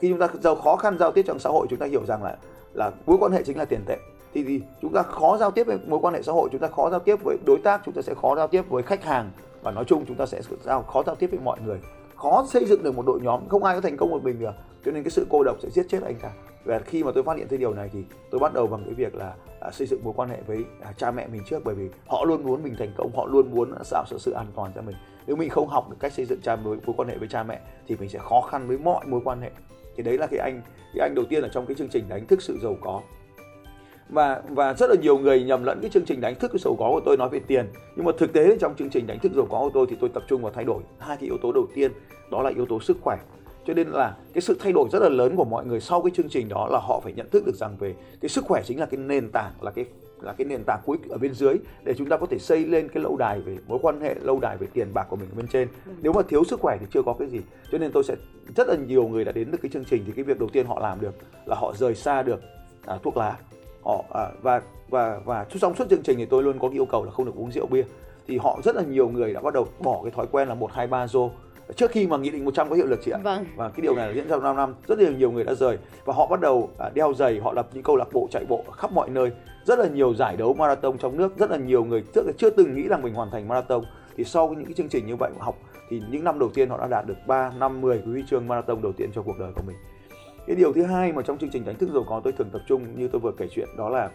khi 0.01 0.09
chúng 0.09 0.19
ta 0.19 0.29
giàu 0.41 0.55
khó 0.55 0.77
khăn 0.77 0.99
giao 0.99 1.13
tiếp 1.13 1.23
trong 1.27 1.39
xã 1.39 1.51
hội 1.51 1.67
chúng 1.71 1.79
ta 1.79 1.87
hiểu 1.87 2.05
rằng 2.07 2.23
là 2.23 2.37
là 2.75 2.91
mối 3.07 3.17
quan 3.21 3.33
hệ 3.33 3.43
chính 3.43 3.59
là 3.59 3.65
tiền 3.65 3.81
tệ. 3.87 3.99
Thì, 4.35 4.45
thì 4.45 4.63
chúng 4.83 4.93
ta 4.93 5.03
khó 5.03 5.37
giao 5.37 5.51
tiếp 5.51 5.67
với 5.67 5.79
mối 5.87 5.99
quan 6.03 6.15
hệ 6.15 6.23
xã 6.23 6.33
hội 6.33 6.49
chúng 6.53 6.61
ta 6.61 6.69
khó 6.69 6.91
giao 6.91 7.01
tiếp 7.01 7.17
với 7.25 7.37
đối 7.47 7.59
tác 7.65 7.83
chúng 7.85 7.95
ta 7.95 8.03
sẽ 8.03 8.15
khó 8.15 8.37
giao 8.37 8.49
tiếp 8.49 8.63
với 8.69 8.83
khách 8.83 9.05
hàng. 9.05 9.31
Và 9.63 9.71
nói 9.71 9.85
chung 9.85 10.05
chúng 10.09 10.17
ta 10.17 10.27
sẽ 10.27 10.41
giao 10.65 10.83
khó 10.83 11.03
giao 11.07 11.15
tiếp 11.15 11.27
với 11.27 11.41
mọi 11.45 11.59
người. 11.65 11.81
Khó 12.17 12.47
xây 12.49 12.65
dựng 12.65 12.83
được 12.83 12.97
một 12.97 13.07
đội 13.07 13.21
nhóm 13.23 13.49
không 13.49 13.65
ai 13.65 13.75
có 13.75 13.81
thành 13.81 13.97
công 13.97 14.11
một 14.11 14.25
mình 14.25 14.39
được. 14.39 14.55
Cho 14.85 14.93
nên 14.93 15.03
cái 15.03 15.11
sự 15.11 15.27
cô 15.31 15.43
độc 15.45 15.57
sẽ 15.63 15.71
giết 15.71 15.87
chết 15.89 16.03
anh 16.03 16.15
ta. 16.23 16.31
Và 16.65 16.79
khi 16.79 17.05
mà 17.05 17.13
tôi 17.15 17.25
phát 17.25 17.37
hiện 17.37 17.49
thấy 17.49 17.59
điều 17.59 17.75
này 17.75 17.91
thì 17.93 18.05
tôi 18.31 18.39
bắt 18.39 18.55
đầu 18.55 18.67
bằng 18.67 18.83
cái 18.85 18.95
việc 18.95 19.15
là 19.15 19.35
à, 19.61 19.71
xây 19.71 19.87
dựng 19.87 20.01
mối 20.05 20.13
quan 20.17 20.29
hệ 20.29 20.37
với 20.47 20.65
à, 20.81 20.93
cha 20.97 21.11
mẹ 21.11 21.27
mình 21.27 21.43
trước. 21.47 21.65
Bởi 21.65 21.75
vì 21.75 21.89
họ 22.07 22.25
luôn 22.25 22.45
muốn 22.45 22.63
mình 22.63 22.75
thành 22.79 22.93
công 22.97 23.17
họ 23.17 23.27
luôn 23.27 23.51
muốn 23.55 23.73
tạo 23.91 24.05
sự 24.07 24.19
sự 24.19 24.33
an 24.33 24.47
toàn 24.57 24.73
cho 24.75 24.83
mình. 24.83 24.97
Nếu 25.27 25.37
mình 25.37 25.51
không 25.51 25.69
học 25.69 25.91
được 25.91 25.97
cách 26.01 26.13
xây 26.13 26.25
dựng 26.25 26.41
cha 26.43 26.57
mối, 26.57 26.79
mối 26.87 26.95
quan 26.97 27.09
hệ 27.09 27.19
với 27.19 27.29
cha 27.29 27.43
mẹ 27.43 27.61
thì 27.87 27.97
mình 27.97 28.09
sẽ 28.09 28.19
khó 28.19 28.41
khăn 28.41 28.69
với 28.69 28.79
mọi 28.79 29.07
mối 29.07 29.21
quan 29.25 29.41
hệ 29.41 29.51
thì 29.97 30.03
đấy 30.03 30.19
là 30.19 30.27
cái 30.27 30.41
anh 30.41 30.63
cái 30.95 31.09
anh 31.09 31.15
đầu 31.15 31.25
tiên 31.25 31.43
ở 31.43 31.49
trong 31.49 31.67
cái 31.67 31.75
chương 31.75 31.89
trình 31.89 32.05
đánh 32.09 32.27
thức 32.27 32.43
sự 32.43 32.59
giàu 32.63 32.77
có. 32.81 33.01
Và 34.09 34.43
và 34.49 34.75
rất 34.75 34.91
là 34.91 34.97
nhiều 35.03 35.19
người 35.19 35.45
nhầm 35.45 35.65
lẫn 35.65 35.79
cái 35.83 35.91
chương 35.91 36.05
trình 36.05 36.21
đánh 36.21 36.35
thức 36.35 36.51
cái 36.53 36.59
giàu 36.65 36.77
có 36.79 36.91
của 36.93 37.01
tôi 37.05 37.17
nói 37.17 37.29
về 37.29 37.41
tiền. 37.47 37.67
Nhưng 37.97 38.07
mà 38.07 38.13
thực 38.19 38.33
tế 38.33 38.57
trong 38.61 38.75
chương 38.77 38.91
trình 38.91 39.07
đánh 39.07 39.19
thức 39.19 39.33
giàu 39.33 39.47
có 39.51 39.59
của 39.59 39.71
tôi 39.75 39.87
thì 39.91 39.97
tôi 40.01 40.11
tập 40.15 40.23
trung 40.29 40.43
vào 40.43 40.53
thay 40.53 40.65
đổi 40.65 40.83
hai 40.99 41.17
cái 41.17 41.25
yếu 41.25 41.39
tố 41.43 41.53
đầu 41.53 41.67
tiên, 41.75 41.93
đó 42.31 42.43
là 42.43 42.51
yếu 42.51 42.67
tố 42.67 42.81
sức 42.81 42.97
khỏe. 43.01 43.19
Cho 43.67 43.75
nên 43.75 43.89
là 43.89 44.17
cái 44.33 44.43
sự 44.43 44.57
thay 44.61 44.73
đổi 44.73 44.89
rất 44.93 45.03
là 45.03 45.09
lớn 45.09 45.37
của 45.37 45.45
mọi 45.45 45.67
người 45.67 45.81
sau 45.81 46.03
cái 46.03 46.11
chương 46.15 46.29
trình 46.29 46.49
đó 46.49 46.69
là 46.73 46.79
họ 46.79 47.01
phải 47.01 47.13
nhận 47.13 47.31
thức 47.31 47.47
được 47.47 47.55
rằng 47.55 47.77
về 47.79 47.95
cái 48.21 48.29
sức 48.29 48.45
khỏe 48.45 48.63
chính 48.65 48.81
là 48.81 48.87
cái 48.87 48.99
nền 48.99 49.31
tảng, 49.31 49.53
là 49.61 49.71
cái 49.71 49.85
là 50.21 50.33
cái 50.33 50.45
nền 50.45 50.65
tảng 50.67 50.81
cuối 50.87 50.99
ở 51.09 51.19
bên 51.19 51.35
dưới 51.35 51.57
để 51.85 51.95
chúng 51.99 52.09
ta 52.09 52.17
có 52.17 52.27
thể 52.27 52.39
xây 52.39 52.65
lên 52.65 52.89
cái 52.89 53.03
lâu 53.03 53.17
đài 53.17 53.41
về 53.41 53.59
mối 53.67 53.79
quan 53.83 54.01
hệ 54.01 54.15
lâu 54.15 54.41
đài 54.41 54.57
về 54.57 54.67
tiền 54.73 54.95
bạc 54.95 55.07
của 55.11 55.17
mình 55.17 55.29
ở 55.33 55.37
bên 55.37 55.47
trên 55.47 55.69
ừ. 55.87 55.93
nếu 56.03 56.13
mà 56.13 56.23
thiếu 56.29 56.45
sức 56.45 56.61
khỏe 56.61 56.77
thì 56.81 56.87
chưa 56.91 57.03
có 57.03 57.15
cái 57.19 57.29
gì 57.29 57.41
cho 57.73 57.79
nên 57.79 57.93
tôi 57.93 58.05
sẽ 58.05 58.15
rất 58.57 58.69
là 58.69 58.77
nhiều 58.77 59.09
người 59.09 59.25
đã 59.25 59.33
đến 59.33 59.51
được 59.51 59.59
cái 59.63 59.71
chương 59.73 59.85
trình 59.85 60.03
thì 60.07 60.13
cái 60.17 60.25
việc 60.25 60.39
đầu 60.39 60.49
tiên 60.49 60.67
họ 60.67 60.81
làm 60.81 61.01
được 61.01 61.15
là 61.47 61.57
họ 61.57 61.73
rời 61.77 61.95
xa 61.95 62.23
được 62.23 62.41
à, 62.87 62.99
thuốc 63.03 63.17
lá 63.17 63.37
họ 63.85 64.05
à, 64.15 64.29
và 64.43 64.63
và 64.89 65.21
và 65.25 65.47
trong 65.61 65.75
suốt 65.75 65.89
chương 65.91 66.03
trình 66.03 66.19
thì 66.19 66.27
tôi 66.27 66.43
luôn 66.43 66.59
có 66.59 66.69
cái 66.69 66.77
yêu 66.77 66.87
cầu 66.87 67.05
là 67.05 67.11
không 67.11 67.27
được 67.27 67.35
uống 67.37 67.53
rượu 67.53 67.67
bia 67.67 67.85
thì 68.27 68.39
họ 68.39 68.61
rất 68.65 68.77
là 68.77 68.83
nhiều 68.83 69.09
người 69.09 69.33
đã 69.33 69.41
bắt 69.41 69.55
đầu 69.55 69.69
bỏ 69.79 70.01
cái 70.03 70.11
thói 70.11 70.27
quen 70.33 70.49
là 70.49 70.55
một 70.55 70.73
hai 70.73 70.87
ba 70.87 71.07
rô 71.07 71.31
trước 71.77 71.91
khi 71.91 72.07
mà 72.07 72.17
nghị 72.17 72.31
định 72.31 72.45
100 72.45 72.69
có 72.71 72.77
hiệu 72.77 72.87
lực 72.87 73.01
chị 73.05 73.11
ạ. 73.11 73.19
Vâng. 73.23 73.45
Và 73.57 73.69
cái 73.69 73.81
điều 73.83 73.95
này 73.95 74.15
diễn 74.15 74.29
ra 74.29 74.31
trong 74.31 74.43
5 74.43 74.57
năm, 74.57 74.75
rất 74.87 74.99
là 74.99 75.11
nhiều 75.11 75.31
người 75.31 75.45
đã 75.45 75.55
rời 75.55 75.79
và 76.05 76.15
họ 76.15 76.27
bắt 76.27 76.41
đầu 76.41 76.71
à, 76.79 76.91
đeo 76.95 77.15
giày, 77.15 77.41
họ 77.41 77.53
lập 77.53 77.69
những 77.73 77.83
câu 77.83 77.97
lạc 77.97 78.09
bộ 78.13 78.29
chạy 78.31 78.45
bộ 78.49 78.65
khắp 78.77 78.93
mọi 78.93 79.11
nơi. 79.11 79.31
Rất 79.67 79.79
là 79.79 79.89
nhiều 79.89 80.15
giải 80.15 80.37
đấu 80.37 80.55
marathon 80.55 80.99
trong 80.99 81.17
nước, 81.17 81.39
rất 81.39 81.51
là 81.51 81.57
nhiều 81.57 81.85
người 81.85 82.05
trước 82.15 82.23
chưa 82.39 82.51
từng 82.51 82.75
nghĩ 82.75 82.83
là 82.83 82.97
mình 82.97 83.15
hoàn 83.15 83.31
thành 83.31 83.49
marathon. 83.49 83.83
Thì 84.17 84.25
sau 84.25 84.49
những 84.49 84.65
cái 84.65 84.75
chương 84.75 84.89
trình 84.89 85.07
như 85.07 85.17
vậy 85.17 85.31
học 85.39 85.59
thì 85.89 86.03
những 86.11 86.25
năm 86.25 86.39
đầu 86.39 86.51
tiên 86.55 86.69
họ 86.69 86.79
đã 86.79 86.87
đạt 86.87 87.07
được 87.07 87.17
3, 87.27 87.53
năm, 87.59 87.81
10 87.81 87.99
cái 87.99 88.07
huy 88.07 88.25
chương 88.31 88.49
marathon 88.49 88.83
đầu 88.83 88.93
tiên 88.93 89.11
trong 89.15 89.25
cuộc 89.25 89.39
đời 89.39 89.53
của 89.57 89.63
mình. 89.67 89.77
Cái 90.47 90.57
điều 90.57 90.73
thứ 90.73 90.83
hai 90.83 91.13
mà 91.13 91.23
trong 91.23 91.39
chương 91.39 91.51
trình 91.51 91.65
đánh 91.65 91.77
thức 91.77 91.91
giàu 91.95 92.05
có 92.09 92.21
tôi 92.25 92.33
thường 92.33 92.51
tập 92.53 92.63
trung 92.67 92.99
như 92.99 93.09
tôi 93.09 93.21
vừa 93.21 93.33
kể 93.39 93.47
chuyện 93.51 93.69
đó 93.77 93.89
là 93.89 94.11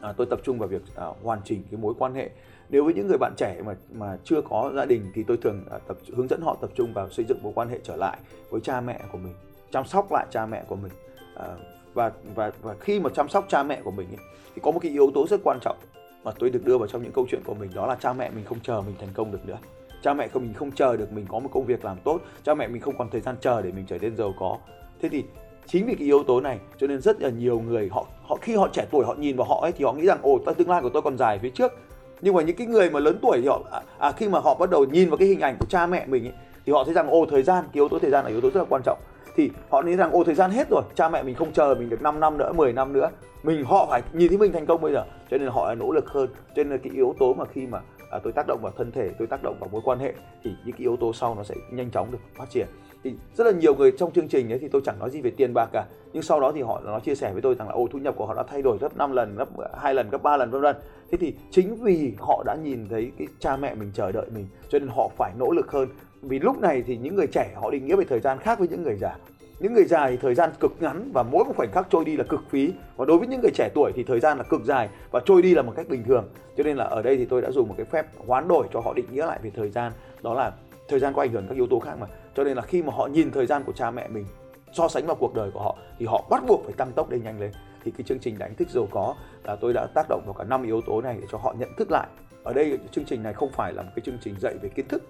à, 0.00 0.12
tôi 0.16 0.26
tập 0.30 0.40
trung 0.42 0.58
vào 0.58 0.68
việc 0.68 0.82
à, 0.96 1.06
hoàn 1.22 1.40
chỉnh 1.44 1.62
cái 1.70 1.80
mối 1.80 1.94
quan 1.98 2.14
hệ 2.14 2.30
nếu 2.68 2.84
với 2.84 2.94
những 2.94 3.06
người 3.06 3.18
bạn 3.18 3.32
trẻ 3.36 3.62
mà 3.64 3.74
mà 3.92 4.18
chưa 4.24 4.40
có 4.40 4.72
gia 4.76 4.84
đình 4.84 5.06
thì 5.14 5.22
tôi 5.22 5.36
thường 5.36 5.64
à, 5.70 5.78
tập 5.86 5.96
hướng 6.16 6.28
dẫn 6.28 6.40
họ 6.40 6.56
tập 6.60 6.70
trung 6.74 6.92
vào 6.94 7.10
xây 7.10 7.24
dựng 7.28 7.38
mối 7.42 7.52
quan 7.54 7.68
hệ 7.68 7.78
trở 7.82 7.96
lại 7.96 8.18
với 8.50 8.60
cha 8.60 8.80
mẹ 8.80 9.00
của 9.12 9.18
mình 9.18 9.34
chăm 9.70 9.84
sóc 9.84 10.12
lại 10.12 10.26
cha 10.30 10.46
mẹ 10.46 10.64
của 10.68 10.76
mình 10.76 10.92
à, 11.36 11.46
và 11.94 12.12
và 12.34 12.50
và 12.62 12.74
khi 12.80 13.00
mà 13.00 13.10
chăm 13.14 13.28
sóc 13.28 13.44
cha 13.48 13.62
mẹ 13.62 13.80
của 13.84 13.90
mình 13.90 14.08
ấy, 14.08 14.26
thì 14.54 14.62
có 14.64 14.70
một 14.70 14.78
cái 14.82 14.92
yếu 14.92 15.10
tố 15.14 15.26
rất 15.26 15.40
quan 15.44 15.58
trọng 15.62 15.76
mà 16.24 16.30
tôi 16.38 16.50
được 16.50 16.64
đưa 16.64 16.78
vào 16.78 16.88
trong 16.88 17.02
những 17.02 17.12
câu 17.12 17.26
chuyện 17.30 17.40
của 17.44 17.54
mình 17.54 17.70
đó 17.74 17.86
là 17.86 17.94
cha 17.94 18.12
mẹ 18.12 18.30
mình 18.30 18.44
không 18.44 18.60
chờ 18.60 18.82
mình 18.86 18.94
thành 19.00 19.08
công 19.14 19.32
được 19.32 19.46
nữa. 19.46 19.58
Cha 20.02 20.14
mẹ 20.14 20.28
của 20.28 20.40
mình 20.40 20.54
không 20.54 20.72
chờ 20.72 20.96
được 20.96 21.12
mình 21.12 21.26
có 21.28 21.38
một 21.38 21.48
công 21.52 21.64
việc 21.64 21.84
làm 21.84 21.96
tốt 22.04 22.20
cha 22.44 22.54
mẹ 22.54 22.68
mình 22.68 22.82
không 22.82 22.94
còn 22.98 23.10
thời 23.10 23.20
gian 23.20 23.36
chờ 23.40 23.62
để 23.62 23.72
mình 23.72 23.84
trở 23.88 23.98
nên 23.98 24.16
giàu 24.16 24.34
có. 24.38 24.58
Thế 25.02 25.08
thì 25.08 25.24
chính 25.66 25.86
vì 25.86 25.94
cái 25.94 26.06
yếu 26.06 26.22
tố 26.22 26.40
này 26.40 26.58
cho 26.78 26.86
nên 26.86 27.00
rất 27.00 27.22
là 27.22 27.28
nhiều 27.28 27.60
người 27.60 27.88
họ 27.92 28.06
họ 28.22 28.36
khi 28.40 28.56
họ 28.56 28.68
trẻ 28.72 28.86
tuổi 28.90 29.04
họ 29.06 29.14
nhìn 29.14 29.36
vào 29.36 29.46
họ 29.46 29.60
ấy 29.62 29.72
thì 29.72 29.84
họ 29.84 29.92
nghĩ 29.92 30.06
rằng 30.06 30.18
ồ 30.22 30.38
tương 30.58 30.70
lai 30.70 30.82
của 30.82 30.88
tôi 30.88 31.02
còn 31.02 31.18
dài 31.18 31.38
phía 31.38 31.50
trước. 31.50 31.72
Nhưng 32.20 32.34
mà 32.34 32.42
những 32.42 32.56
cái 32.56 32.66
người 32.66 32.90
mà 32.90 33.00
lớn 33.00 33.18
tuổi 33.22 33.38
thì 33.42 33.48
họ 33.48 33.60
à, 33.70 33.82
à, 33.98 34.12
khi 34.12 34.28
mà 34.28 34.38
họ 34.38 34.54
bắt 34.54 34.70
đầu 34.70 34.84
nhìn 34.84 35.10
vào 35.10 35.18
cái 35.18 35.28
hình 35.28 35.40
ảnh 35.40 35.56
của 35.60 35.66
cha 35.66 35.86
mẹ 35.86 36.06
mình 36.06 36.24
ấy, 36.24 36.32
thì 36.66 36.72
họ 36.72 36.84
thấy 36.84 36.94
rằng 36.94 37.08
ô 37.08 37.26
thời 37.30 37.42
gian 37.42 37.64
cái 37.64 37.72
yếu 37.74 37.88
tố 37.88 37.98
thời 37.98 38.10
gian 38.10 38.24
là 38.24 38.30
yếu 38.30 38.40
tố 38.40 38.50
rất 38.50 38.60
là 38.60 38.66
quan 38.68 38.82
trọng 38.84 38.98
thì 39.36 39.50
họ 39.70 39.82
nghĩ 39.82 39.96
rằng 39.96 40.12
ô 40.12 40.24
thời 40.24 40.34
gian 40.34 40.50
hết 40.50 40.68
rồi 40.70 40.82
cha 40.94 41.08
mẹ 41.08 41.22
mình 41.22 41.34
không 41.34 41.52
chờ 41.52 41.74
mình 41.78 41.88
được 41.88 42.02
5 42.02 42.20
năm 42.20 42.38
nữa 42.38 42.52
10 42.52 42.72
năm 42.72 42.92
nữa. 42.92 43.10
Mình 43.42 43.64
họ 43.64 43.86
phải 43.90 44.02
nhìn 44.12 44.28
thấy 44.28 44.38
mình 44.38 44.52
thành 44.52 44.66
công 44.66 44.80
bây 44.80 44.92
giờ. 44.92 45.04
Cho 45.30 45.38
nên 45.38 45.48
họ 45.48 45.74
nỗ 45.74 45.92
lực 45.92 46.08
hơn. 46.08 46.28
Cho 46.56 46.64
nên 46.64 46.78
cái 46.78 46.92
yếu 46.92 47.14
tố 47.18 47.34
mà 47.34 47.44
khi 47.44 47.66
mà 47.66 47.80
à, 48.10 48.18
tôi 48.22 48.32
tác 48.32 48.46
động 48.46 48.58
vào 48.62 48.72
thân 48.76 48.92
thể 48.92 49.10
tôi 49.18 49.26
tác 49.26 49.42
động 49.42 49.56
vào 49.60 49.68
mối 49.72 49.80
quan 49.84 49.98
hệ 49.98 50.14
thì 50.44 50.50
những 50.64 50.72
cái 50.72 50.80
yếu 50.80 50.96
tố 50.96 51.12
sau 51.12 51.34
nó 51.34 51.42
sẽ 51.42 51.54
nhanh 51.70 51.90
chóng 51.90 52.12
được 52.12 52.18
phát 52.34 52.50
triển. 52.50 52.66
Thì 53.04 53.14
rất 53.34 53.44
là 53.44 53.52
nhiều 53.52 53.74
người 53.74 53.92
trong 53.98 54.12
chương 54.12 54.28
trình 54.28 54.52
ấy 54.52 54.58
thì 54.58 54.68
tôi 54.68 54.82
chẳng 54.84 54.98
nói 54.98 55.10
gì 55.10 55.20
về 55.20 55.30
tiền 55.30 55.54
bạc 55.54 55.68
cả. 55.72 55.84
Nhưng 56.12 56.22
sau 56.22 56.40
đó 56.40 56.52
thì 56.54 56.62
họ 56.62 56.80
nó 56.84 57.00
chia 57.00 57.14
sẻ 57.14 57.32
với 57.32 57.42
tôi 57.42 57.54
rằng 57.54 57.68
là 57.68 57.74
ô 57.74 57.86
thu 57.92 57.98
nhập 57.98 58.14
của 58.16 58.26
họ 58.26 58.34
đã 58.34 58.42
thay 58.42 58.62
đổi 58.62 58.78
gấp 58.80 58.96
5 58.96 59.12
lần 59.12 59.36
gấp 59.36 59.48
hai 59.82 59.94
lần 59.94 60.10
gấp 60.10 60.22
ba 60.22 60.36
lần 60.36 60.50
vân 60.50 60.62
vân. 60.62 60.76
Thế 61.10 61.18
thì 61.18 61.34
chính 61.50 61.74
vì 61.74 62.14
họ 62.18 62.42
đã 62.46 62.56
nhìn 62.62 62.88
thấy 62.88 63.12
cái 63.18 63.26
cha 63.38 63.56
mẹ 63.56 63.74
mình 63.74 63.90
chờ 63.94 64.12
đợi 64.12 64.26
mình 64.34 64.46
cho 64.68 64.78
nên 64.78 64.88
họ 64.88 65.10
phải 65.16 65.32
nỗ 65.38 65.50
lực 65.50 65.72
hơn 65.72 65.88
vì 66.22 66.38
lúc 66.38 66.60
này 66.60 66.82
thì 66.86 66.96
những 66.96 67.14
người 67.14 67.26
trẻ 67.26 67.52
họ 67.54 67.70
định 67.70 67.86
nghĩa 67.86 67.96
về 67.96 68.04
thời 68.08 68.20
gian 68.20 68.38
khác 68.38 68.58
với 68.58 68.68
những 68.68 68.82
người 68.82 68.96
già. 68.96 69.16
Những 69.60 69.74
người 69.74 69.84
già 69.84 70.10
thì 70.10 70.16
thời 70.16 70.34
gian 70.34 70.50
cực 70.60 70.72
ngắn 70.80 71.10
và 71.12 71.22
mỗi 71.22 71.44
một 71.44 71.52
khoảnh 71.56 71.72
khắc 71.72 71.86
trôi 71.90 72.04
đi 72.04 72.16
là 72.16 72.24
cực 72.24 72.40
phí. 72.50 72.72
Và 72.96 73.04
đối 73.04 73.18
với 73.18 73.26
những 73.26 73.40
người 73.40 73.50
trẻ 73.54 73.70
tuổi 73.74 73.92
thì 73.94 74.04
thời 74.04 74.20
gian 74.20 74.38
là 74.38 74.44
cực 74.44 74.64
dài 74.64 74.88
và 75.10 75.20
trôi 75.24 75.42
đi 75.42 75.54
là 75.54 75.62
một 75.62 75.72
cách 75.76 75.88
bình 75.88 76.04
thường. 76.04 76.28
Cho 76.56 76.64
nên 76.64 76.76
là 76.76 76.84
ở 76.84 77.02
đây 77.02 77.16
thì 77.16 77.24
tôi 77.24 77.42
đã 77.42 77.50
dùng 77.50 77.68
một 77.68 77.74
cái 77.76 77.86
phép 77.86 78.06
hoán 78.26 78.48
đổi 78.48 78.66
cho 78.72 78.80
họ 78.80 78.92
định 78.94 79.06
nghĩa 79.10 79.26
lại 79.26 79.40
về 79.42 79.50
thời 79.56 79.70
gian. 79.70 79.92
Đó 80.22 80.34
là 80.34 80.52
thời 80.88 81.00
gian 81.00 81.12
có 81.14 81.22
ảnh 81.22 81.32
hưởng 81.32 81.46
các 81.48 81.54
yếu 81.54 81.66
tố 81.66 81.78
khác 81.78 81.94
mà. 82.00 82.06
Cho 82.34 82.44
nên 82.44 82.56
là 82.56 82.62
khi 82.62 82.82
mà 82.82 82.92
họ 82.92 83.06
nhìn 83.06 83.30
thời 83.30 83.46
gian 83.46 83.62
của 83.64 83.72
cha 83.72 83.90
mẹ 83.90 84.08
mình, 84.08 84.24
so 84.72 84.88
sánh 84.88 85.06
vào 85.06 85.16
cuộc 85.16 85.34
đời 85.34 85.50
của 85.50 85.60
họ, 85.60 85.76
thì 85.98 86.06
họ 86.06 86.24
bắt 86.30 86.42
buộc 86.46 86.64
phải 86.64 86.72
tăng 86.72 86.92
tốc 86.92 87.10
lên 87.10 87.22
nhanh 87.24 87.40
lên. 87.40 87.52
Thì 87.84 87.90
cái 87.90 88.04
chương 88.04 88.18
trình 88.18 88.38
đánh 88.38 88.54
thức 88.54 88.68
giàu 88.70 88.88
có 88.90 89.14
là 89.44 89.56
tôi 89.56 89.72
đã 89.72 89.86
tác 89.94 90.06
động 90.08 90.22
vào 90.26 90.34
cả 90.34 90.44
năm 90.44 90.62
yếu 90.62 90.80
tố 90.86 91.00
này 91.00 91.16
để 91.20 91.26
cho 91.32 91.38
họ 91.38 91.54
nhận 91.58 91.68
thức 91.76 91.90
lại. 91.90 92.06
Ở 92.42 92.52
đây 92.52 92.78
chương 92.90 93.04
trình 93.04 93.22
này 93.22 93.32
không 93.32 93.50
phải 93.52 93.72
là 93.72 93.82
một 93.82 93.90
cái 93.96 94.02
chương 94.06 94.18
trình 94.24 94.34
dạy 94.40 94.54
về 94.62 94.68
kiến 94.68 94.88
thức 94.88 95.02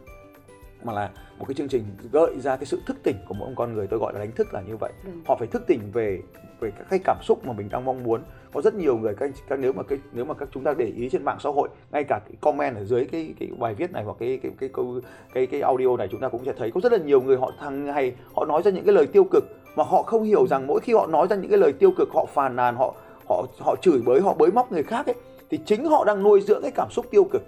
mà 0.85 0.93
là 0.93 1.11
một 1.39 1.45
cái 1.49 1.55
chương 1.55 1.69
trình 1.69 1.85
gợi 2.13 2.41
ra 2.41 2.57
cái 2.57 2.67
sự 2.67 2.81
thức 2.87 2.97
tỉnh 3.03 3.17
của 3.29 3.35
mỗi 3.35 3.51
con 3.57 3.75
người 3.75 3.87
tôi 3.87 3.99
gọi 4.01 4.13
là 4.13 4.19
đánh 4.19 4.33
thức 4.33 4.55
là 4.55 4.61
như 4.61 4.77
vậy. 4.77 4.93
Ừ. 5.05 5.11
họ 5.27 5.37
phải 5.39 5.49
thức 5.49 5.63
tỉnh 5.67 5.81
về 5.93 6.21
về 6.61 6.71
các 6.71 6.87
cái 6.91 7.01
cảm 7.05 7.19
xúc 7.23 7.47
mà 7.47 7.53
mình 7.53 7.69
đang 7.71 7.85
mong 7.85 8.03
muốn. 8.03 8.23
Có 8.53 8.61
rất 8.63 8.75
nhiều 8.75 8.97
người 8.97 9.15
các, 9.15 9.31
các 9.49 9.59
nếu 9.59 9.73
mà 9.73 9.83
cái 9.83 9.99
nếu 10.13 10.25
mà 10.25 10.35
các 10.35 10.49
chúng 10.53 10.65
ta 10.65 10.75
để 10.79 10.87
ý 10.97 11.09
trên 11.13 11.25
mạng 11.25 11.39
xã 11.41 11.51
hội 11.51 11.69
ngay 11.93 12.05
cả 12.09 12.21
cái 12.25 12.37
comment 12.41 12.77
ở 12.77 12.85
dưới 12.85 13.05
cái 13.05 13.35
cái 13.41 13.49
bài 13.59 13.75
viết 13.75 13.93
này 13.93 14.05
hoặc 14.05 14.17
cái 14.21 14.41
cái 14.43 14.53
cái 14.59 14.69
câu 14.73 15.01
cái, 15.03 15.11
cái, 15.35 15.47
cái 15.47 15.61
audio 15.61 15.97
này 15.97 16.09
chúng 16.11 16.21
ta 16.21 16.29
cũng 16.29 16.45
sẽ 16.45 16.53
thấy 16.59 16.71
có 16.71 16.81
rất 16.81 16.93
là 16.93 16.99
nhiều 16.99 17.21
người 17.21 17.37
họ 17.37 17.53
thằng 17.59 17.87
hay 17.87 18.13
họ 18.35 18.45
nói 18.45 18.63
ra 18.63 18.71
những 18.71 18.85
cái 18.85 18.95
lời 18.95 19.07
tiêu 19.07 19.25
cực 19.25 19.45
mà 19.77 19.85
họ 19.85 20.03
không 20.03 20.23
hiểu 20.23 20.47
rằng 20.47 20.67
mỗi 20.67 20.81
khi 20.81 20.93
họ 20.93 21.07
nói 21.07 21.27
ra 21.31 21.37
những 21.37 21.51
cái 21.51 21.59
lời 21.59 21.73
tiêu 21.73 21.91
cực 21.97 22.09
họ 22.15 22.27
phàn 22.27 22.57
nàn 22.57 22.77
họ 22.77 22.95
họ 23.29 23.47
họ 23.61 23.77
chửi 23.83 24.01
bới 24.07 24.21
họ 24.21 24.35
bới 24.35 24.51
móc 24.53 24.73
người 24.73 24.83
khác 24.83 25.07
ấy 25.07 25.15
thì 25.51 25.59
chính 25.67 25.85
họ 25.85 26.05
đang 26.05 26.23
nuôi 26.23 26.41
dưỡng 26.41 26.63
cái 26.63 26.71
cảm 26.71 26.91
xúc 26.91 27.07
tiêu 27.11 27.25
cực 27.25 27.43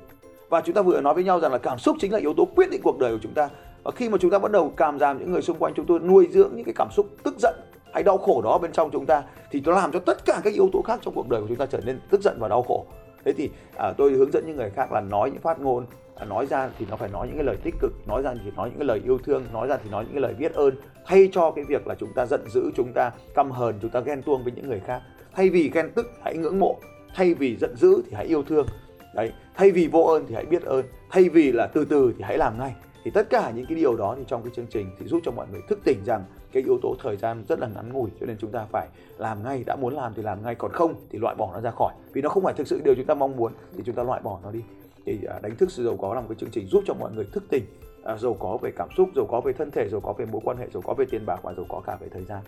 và 0.48 0.61
chúng 0.61 0.74
ta 0.74 0.83
vừa 0.83 1.00
nói 1.00 1.14
với 1.14 1.24
nhau 1.24 1.40
rằng 1.40 1.52
là 1.52 1.59
cảm 1.59 1.78
xúc 1.78 1.96
chính 2.00 2.12
là 2.12 2.18
yếu 2.18 2.35
tố 2.35 2.44
quyết 2.57 2.70
định 2.70 2.80
cuộc 2.85 2.98
đời 2.98 3.12
của 3.12 3.18
chúng 3.22 3.35
ta. 3.35 3.48
Và 3.83 3.90
khi 3.90 4.09
mà 4.09 4.18
chúng 4.20 4.30
ta 4.30 4.38
bắt 4.38 4.52
đầu 4.52 4.72
cảm 4.76 4.98
giảm 4.98 5.18
những 5.18 5.33
người 5.33 5.42
xung 5.42 5.59
quanh 5.59 5.72
chúng 5.76 5.87
tôi 5.87 6.00
nuôi 6.00 6.28
dưỡng 6.30 6.50
những 6.54 6.64
cái 6.64 6.74
cảm 6.76 6.88
xúc 6.92 7.07
tức 7.22 7.35
giận 7.38 7.54
hay 7.92 8.02
đau 8.02 8.18
khổ 8.18 8.42
đó 8.42 8.59
bên 8.59 8.72
trong 8.72 8.90
chúng 8.90 9.07
ta 9.07 9.22
thì 9.50 9.62
nó 9.64 9.72
làm 9.72 9.92
cho 9.92 9.98
tất 9.98 10.24
cả 10.24 10.40
các 10.44 10.52
yếu 10.52 10.68
tố 10.72 10.83
khác 10.83 11.00
trong 11.02 11.14
cuộc 11.14 11.28
đời 11.28 11.40
của 11.40 11.46
chúng 11.48 11.57
ta 11.57 11.66
trở 11.66 11.80
nên 11.85 12.00
tức 12.11 12.20
giận 12.22 12.37
và 12.40 12.48
đau 12.48 12.62
khổ. 12.62 12.87
Thế 13.24 13.33
thì 13.33 13.50
à, 13.76 13.92
tôi 13.96 14.12
hướng 14.12 14.33
dẫn 14.33 14.44
những 14.46 14.57
người 14.57 14.70
khác 14.70 14.92
là 14.92 15.00
nói 15.00 15.30
những 15.30 15.40
phát 15.40 15.61
ngôn 15.61 15.87
à, 16.16 16.24
nói 16.24 16.46
ra 16.46 16.68
thì 16.78 16.87
nó 16.90 16.96
phải 16.96 17.09
nói 17.09 17.26
những 17.26 17.37
cái 17.37 17.44
lời 17.44 17.57
tích 17.62 17.74
cực 17.80 17.92
nói 18.09 18.22
ra 18.22 18.35
thì 18.44 18.50
nói 18.57 18.68
những 18.68 18.78
cái 18.78 18.87
lời 18.87 19.00
yêu 19.04 19.18
thương 19.24 19.44
nói 19.52 19.66
ra 19.66 19.76
thì 19.85 19.90
nói 19.90 20.04
những 20.04 20.12
cái 20.12 20.22
lời 20.22 20.35
biết 20.35 20.54
ơn 20.54 20.74
thay 21.07 21.28
cho 21.33 21.50
cái 21.50 21.64
việc 21.64 21.87
là 21.87 21.94
chúng 21.94 22.12
ta 22.12 22.26
giận 22.26 22.40
dữ 22.50 22.70
chúng 22.76 22.92
ta 22.94 23.11
căm 23.35 23.50
hờn 23.50 23.74
chúng 23.83 23.90
ta 23.90 24.00
ghen 24.00 24.22
tuông 24.22 24.44
với 24.44 24.52
những 24.57 24.68
người 24.68 24.80
khác. 24.80 25.02
Thay 25.33 25.50
vì 25.50 25.70
ghen 25.74 25.90
tức 25.94 26.07
hãy 26.24 26.37
ngưỡng 26.37 26.59
mộ. 26.59 26.78
Thay 27.14 27.35
vì 27.35 27.57
giận 27.57 27.76
dữ 27.76 28.02
thì 28.07 28.12
hãy 28.16 28.26
yêu 28.26 28.42
thương 28.42 28.66
đấy 29.14 29.33
thay 29.55 29.70
vì 29.70 29.87
vô 29.87 30.00
ơn 30.00 30.27
thì 30.29 30.35
hãy 30.35 30.44
biết 30.44 30.62
ơn 30.62 30.85
thay 31.11 31.29
vì 31.29 31.53
là 31.53 31.66
từ 31.66 31.85
từ 31.85 32.14
thì 32.18 32.24
hãy 32.24 32.38
làm 32.38 32.59
ngay. 32.59 32.74
Thì 33.05 33.11
tất 33.11 33.31
cả 33.31 33.53
những 33.57 33.66
cái 33.66 33.74
điều 33.74 33.96
đó 33.96 34.14
thì 34.18 34.24
trong 34.27 34.42
cái 34.42 34.53
chương 34.57 34.66
trình 34.70 34.90
thì 34.98 35.07
giúp 35.07 35.20
cho 35.24 35.31
mọi 35.31 35.46
người 35.53 35.61
thức 35.68 35.79
tỉnh 35.85 36.05
rằng 36.05 36.24
cái 36.53 36.62
yếu 36.62 36.79
tố 36.83 36.94
thời 37.03 37.16
gian 37.16 37.44
rất 37.48 37.59
là 37.59 37.68
ngắn 37.74 37.92
ngủi 37.92 38.11
cho 38.20 38.27
nên 38.27 38.37
chúng 38.38 38.50
ta 38.50 38.66
phải 38.72 38.88
làm 39.18 39.44
ngay 39.44 39.64
đã 39.66 39.77
muốn 39.77 39.94
làm 39.94 40.12
thì 40.16 40.22
làm 40.22 40.42
ngay 40.42 40.55
còn 40.55 40.72
không 40.72 40.94
thì 41.11 41.18
loại 41.18 41.35
bỏ 41.35 41.50
nó 41.53 41.61
ra 41.61 41.70
khỏi. 41.70 41.94
Vì 42.12 42.22
nó 42.22 42.29
không 42.29 42.42
phải 42.42 42.55
thực 42.55 42.66
sự 42.66 42.81
điều 42.85 42.94
chúng 42.94 43.07
ta 43.07 43.14
mong 43.14 43.37
muốn 43.37 43.53
thì 43.77 43.83
chúng 43.87 43.94
ta 43.94 44.03
loại 44.03 44.20
bỏ 44.24 44.38
nó 44.42 44.50
đi. 44.50 44.61
Thì 45.07 45.18
à, 45.29 45.38
đánh 45.42 45.57
thức 45.57 45.70
sự 45.70 45.85
giàu 45.85 45.96
có 45.96 46.14
là 46.14 46.20
một 46.20 46.27
cái 46.29 46.37
chương 46.40 46.50
trình 46.50 46.66
giúp 46.66 46.83
cho 46.87 46.94
mọi 46.94 47.12
người 47.12 47.24
thức 47.33 47.44
tỉnh 47.48 47.64
à, 48.05 48.16
giàu 48.16 48.35
có 48.35 48.59
về 48.62 48.70
cảm 48.77 48.88
xúc 48.96 49.09
giàu 49.16 49.27
có 49.31 49.40
về 49.40 49.53
thân 49.53 49.70
thể 49.70 49.88
giàu 49.88 50.00
có 50.00 50.12
về 50.12 50.27
mối 50.27 50.40
quan 50.44 50.57
hệ 50.57 50.66
giàu 50.74 50.83
có 50.87 50.94
về 50.94 51.05
tiền 51.11 51.27
bạc 51.27 51.40
và 51.42 51.55
giàu 51.55 51.66
có 51.68 51.81
cả 51.87 51.96
về 52.00 52.09
thời 52.09 52.24
gian. 52.24 52.40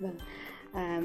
Vâng. 0.00 0.14
À, 0.72 1.00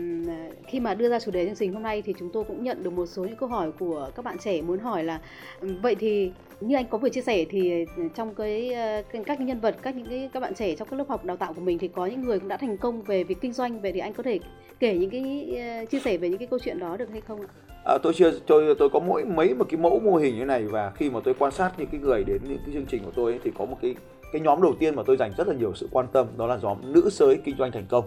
khi 0.67 0.79
mà 0.79 0.93
đưa 0.93 1.09
ra 1.09 1.19
chủ 1.19 1.31
đề 1.31 1.45
chương 1.45 1.55
trình 1.55 1.73
hôm 1.73 1.83
nay 1.83 2.01
thì 2.01 2.13
chúng 2.19 2.29
tôi 2.29 2.43
cũng 2.43 2.63
nhận 2.63 2.83
được 2.83 2.93
một 2.93 3.05
số 3.05 3.25
những 3.25 3.35
câu 3.35 3.49
hỏi 3.49 3.71
của 3.79 4.09
các 4.15 4.25
bạn 4.25 4.37
trẻ 4.37 4.61
muốn 4.61 4.79
hỏi 4.79 5.03
là 5.03 5.21
ừ, 5.59 5.67
vậy 5.81 5.95
thì 5.95 6.31
như 6.61 6.75
anh 6.75 6.85
có 6.89 6.97
vừa 6.97 7.09
chia 7.09 7.21
sẻ 7.21 7.45
thì 7.49 7.85
trong 8.15 8.35
cái 8.35 8.73
ờ, 8.73 9.01
các 9.25 9.41
nhân 9.41 9.59
vật 9.59 9.75
các 9.81 9.95
những 9.95 10.07
cái 10.09 10.29
các 10.33 10.39
bạn 10.39 10.53
trẻ 10.53 10.75
trong 10.75 10.87
các 10.87 10.97
lớp 10.97 11.05
học 11.09 11.25
đào 11.25 11.37
tạo 11.37 11.53
của 11.53 11.61
mình 11.61 11.77
thì 11.77 11.87
có 11.87 12.05
những 12.05 12.21
người 12.21 12.39
cũng 12.39 12.47
đã 12.47 12.57
thành 12.57 12.77
công 12.77 13.01
về 13.01 13.23
việc 13.23 13.41
kinh 13.41 13.53
doanh 13.53 13.81
về 13.81 13.91
thì 13.91 13.99
anh 13.99 14.13
có 14.13 14.23
thể 14.23 14.39
kể 14.79 14.97
những 14.97 15.09
cái 15.09 15.55
ờ, 15.59 15.85
chia 15.85 15.99
sẻ 15.99 16.17
về 16.17 16.29
những 16.29 16.39
cái 16.39 16.47
câu 16.47 16.59
chuyện 16.59 16.79
đó 16.79 16.97
được 16.97 17.09
hay 17.11 17.21
không 17.21 17.41
ạ? 17.41 17.47
À, 17.85 17.97
tôi 18.03 18.13
chưa 18.13 18.31
tôi 18.47 18.75
tôi 18.79 18.89
có 18.89 18.99
mỗi 18.99 19.25
mấy 19.25 19.53
một 19.53 19.65
cái 19.69 19.79
mẫu 19.79 19.99
mô 19.99 20.15
hình 20.15 20.37
như 20.37 20.45
này 20.45 20.63
và 20.63 20.91
khi 20.95 21.09
mà 21.09 21.19
tôi 21.23 21.33
quan 21.39 21.51
sát 21.51 21.71
những 21.77 21.87
cái 21.91 22.01
người 22.01 22.23
đến 22.23 22.41
những 22.49 22.59
cái 22.65 22.73
chương 22.73 22.85
trình 22.85 23.03
của 23.05 23.11
tôi 23.15 23.31
ấy, 23.31 23.39
thì 23.43 23.51
có 23.57 23.65
một 23.65 23.77
cái 23.81 23.95
cái 24.31 24.41
nhóm 24.41 24.61
đầu 24.61 24.73
tiên 24.79 24.95
mà 24.95 25.03
tôi 25.05 25.17
dành 25.17 25.31
rất 25.37 25.47
là 25.47 25.53
nhiều 25.53 25.73
sự 25.75 25.87
quan 25.91 26.05
tâm 26.13 26.27
đó 26.37 26.47
là 26.47 26.59
nhóm 26.61 26.77
nữ 26.93 27.09
giới 27.11 27.37
kinh 27.43 27.55
doanh 27.57 27.71
thành 27.71 27.85
công 27.89 28.05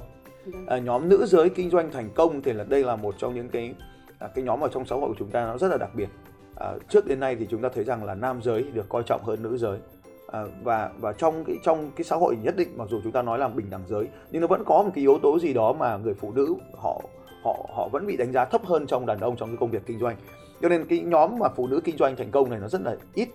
à, 0.66 0.78
nhóm 0.78 1.08
nữ 1.08 1.26
giới 1.26 1.48
kinh 1.48 1.70
doanh 1.70 1.90
thành 1.90 2.10
công 2.14 2.42
thì 2.42 2.52
là 2.52 2.64
đây 2.64 2.84
là 2.84 2.96
một 2.96 3.14
trong 3.18 3.34
những 3.34 3.48
cái 3.48 3.74
à, 4.18 4.28
cái 4.34 4.44
nhóm 4.44 4.60
ở 4.60 4.68
trong 4.68 4.86
xã 4.86 4.96
hội 4.96 5.08
của 5.08 5.16
chúng 5.18 5.30
ta 5.30 5.46
nó 5.46 5.58
rất 5.58 5.68
là 5.68 5.76
đặc 5.76 5.90
biệt. 5.94 6.08
À, 6.56 6.72
trước 6.88 7.06
đến 7.06 7.20
nay 7.20 7.36
thì 7.36 7.46
chúng 7.50 7.62
ta 7.62 7.68
thấy 7.74 7.84
rằng 7.84 8.04
là 8.04 8.14
nam 8.14 8.42
giới 8.42 8.62
được 8.62 8.88
coi 8.88 9.02
trọng 9.02 9.22
hơn 9.24 9.42
nữ 9.42 9.56
giới. 9.56 9.78
À, 10.26 10.44
và 10.62 10.90
và 10.98 11.12
trong 11.12 11.44
cái 11.44 11.56
trong 11.64 11.90
cái 11.96 12.04
xã 12.04 12.16
hội 12.16 12.36
nhất 12.42 12.56
định 12.56 12.68
mặc 12.76 12.88
dù 12.90 13.00
chúng 13.02 13.12
ta 13.12 13.22
nói 13.22 13.38
là 13.38 13.48
bình 13.48 13.70
đẳng 13.70 13.84
giới 13.88 14.08
nhưng 14.30 14.40
nó 14.40 14.46
vẫn 14.46 14.64
có 14.64 14.82
một 14.82 14.90
cái 14.94 15.02
yếu 15.02 15.18
tố 15.22 15.38
gì 15.38 15.52
đó 15.52 15.72
mà 15.72 15.96
người 15.96 16.14
phụ 16.14 16.32
nữ 16.32 16.54
họ 16.76 17.00
họ 17.42 17.66
họ 17.74 17.88
vẫn 17.88 18.06
bị 18.06 18.16
đánh 18.16 18.32
giá 18.32 18.44
thấp 18.44 18.64
hơn 18.64 18.86
trong 18.86 19.06
đàn 19.06 19.20
ông 19.20 19.36
trong 19.36 19.48
cái 19.48 19.56
công 19.60 19.70
việc 19.70 19.82
kinh 19.86 19.98
doanh. 19.98 20.16
Cho 20.62 20.68
nên 20.68 20.84
cái 20.84 21.00
nhóm 21.00 21.38
mà 21.38 21.48
phụ 21.48 21.66
nữ 21.66 21.80
kinh 21.84 21.96
doanh 21.96 22.16
thành 22.16 22.30
công 22.30 22.50
này 22.50 22.58
nó 22.60 22.68
rất 22.68 22.80
là 22.80 22.96
ít. 23.14 23.28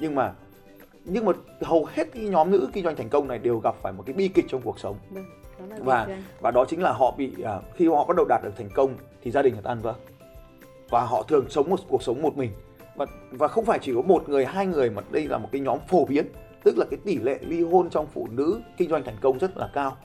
Nhưng 0.00 0.14
mà 0.14 0.32
nhưng 1.04 1.24
mà 1.24 1.32
hầu 1.60 1.84
hết 1.84 2.12
cái 2.12 2.24
nhóm 2.24 2.50
nữ 2.50 2.68
kinh 2.72 2.84
doanh 2.84 2.96
thành 2.96 3.08
công 3.08 3.28
này 3.28 3.38
đều 3.38 3.58
gặp 3.58 3.74
phải 3.82 3.92
một 3.92 4.02
cái 4.06 4.14
bi 4.14 4.28
kịch 4.28 4.44
trong 4.48 4.60
cuộc 4.62 4.80
sống. 4.80 4.96
Vâng, 5.10 5.24
và 5.78 6.08
và 6.40 6.50
đó 6.50 6.64
chính 6.68 6.82
là 6.82 6.92
họ 6.92 7.14
bị 7.16 7.32
uh, 7.40 7.76
khi 7.76 7.88
họ 7.88 8.04
bắt 8.04 8.16
đầu 8.16 8.26
đạt 8.28 8.40
được 8.44 8.52
thành 8.56 8.68
công 8.74 8.94
thì 9.22 9.30
gia 9.30 9.42
đình 9.42 9.54
họ 9.54 9.60
tan 9.64 9.80
vỡ. 9.80 9.94
Và 10.90 11.04
họ 11.04 11.22
thường 11.22 11.46
sống 11.50 11.70
một 11.70 11.80
cuộc 11.88 12.02
sống 12.02 12.22
một 12.22 12.36
mình. 12.36 12.50
Và 12.96 13.06
và 13.30 13.48
không 13.48 13.64
phải 13.64 13.78
chỉ 13.82 13.94
có 13.94 14.02
một 14.02 14.28
người 14.28 14.44
hai 14.44 14.66
người 14.66 14.90
mà 14.90 15.02
đây 15.10 15.26
là 15.26 15.38
một 15.38 15.48
cái 15.52 15.60
nhóm 15.60 15.78
phổ 15.88 16.04
biến. 16.04 16.26
Tức 16.64 16.78
là 16.78 16.84
cái 16.90 17.00
tỷ 17.04 17.18
lệ 17.18 17.38
ly 17.40 17.62
hôn 17.62 17.90
trong 17.90 18.06
phụ 18.06 18.28
nữ 18.30 18.60
kinh 18.76 18.90
doanh 18.90 19.04
thành 19.04 19.16
công 19.20 19.38
rất 19.38 19.56
là 19.56 19.70
cao. 19.74 19.96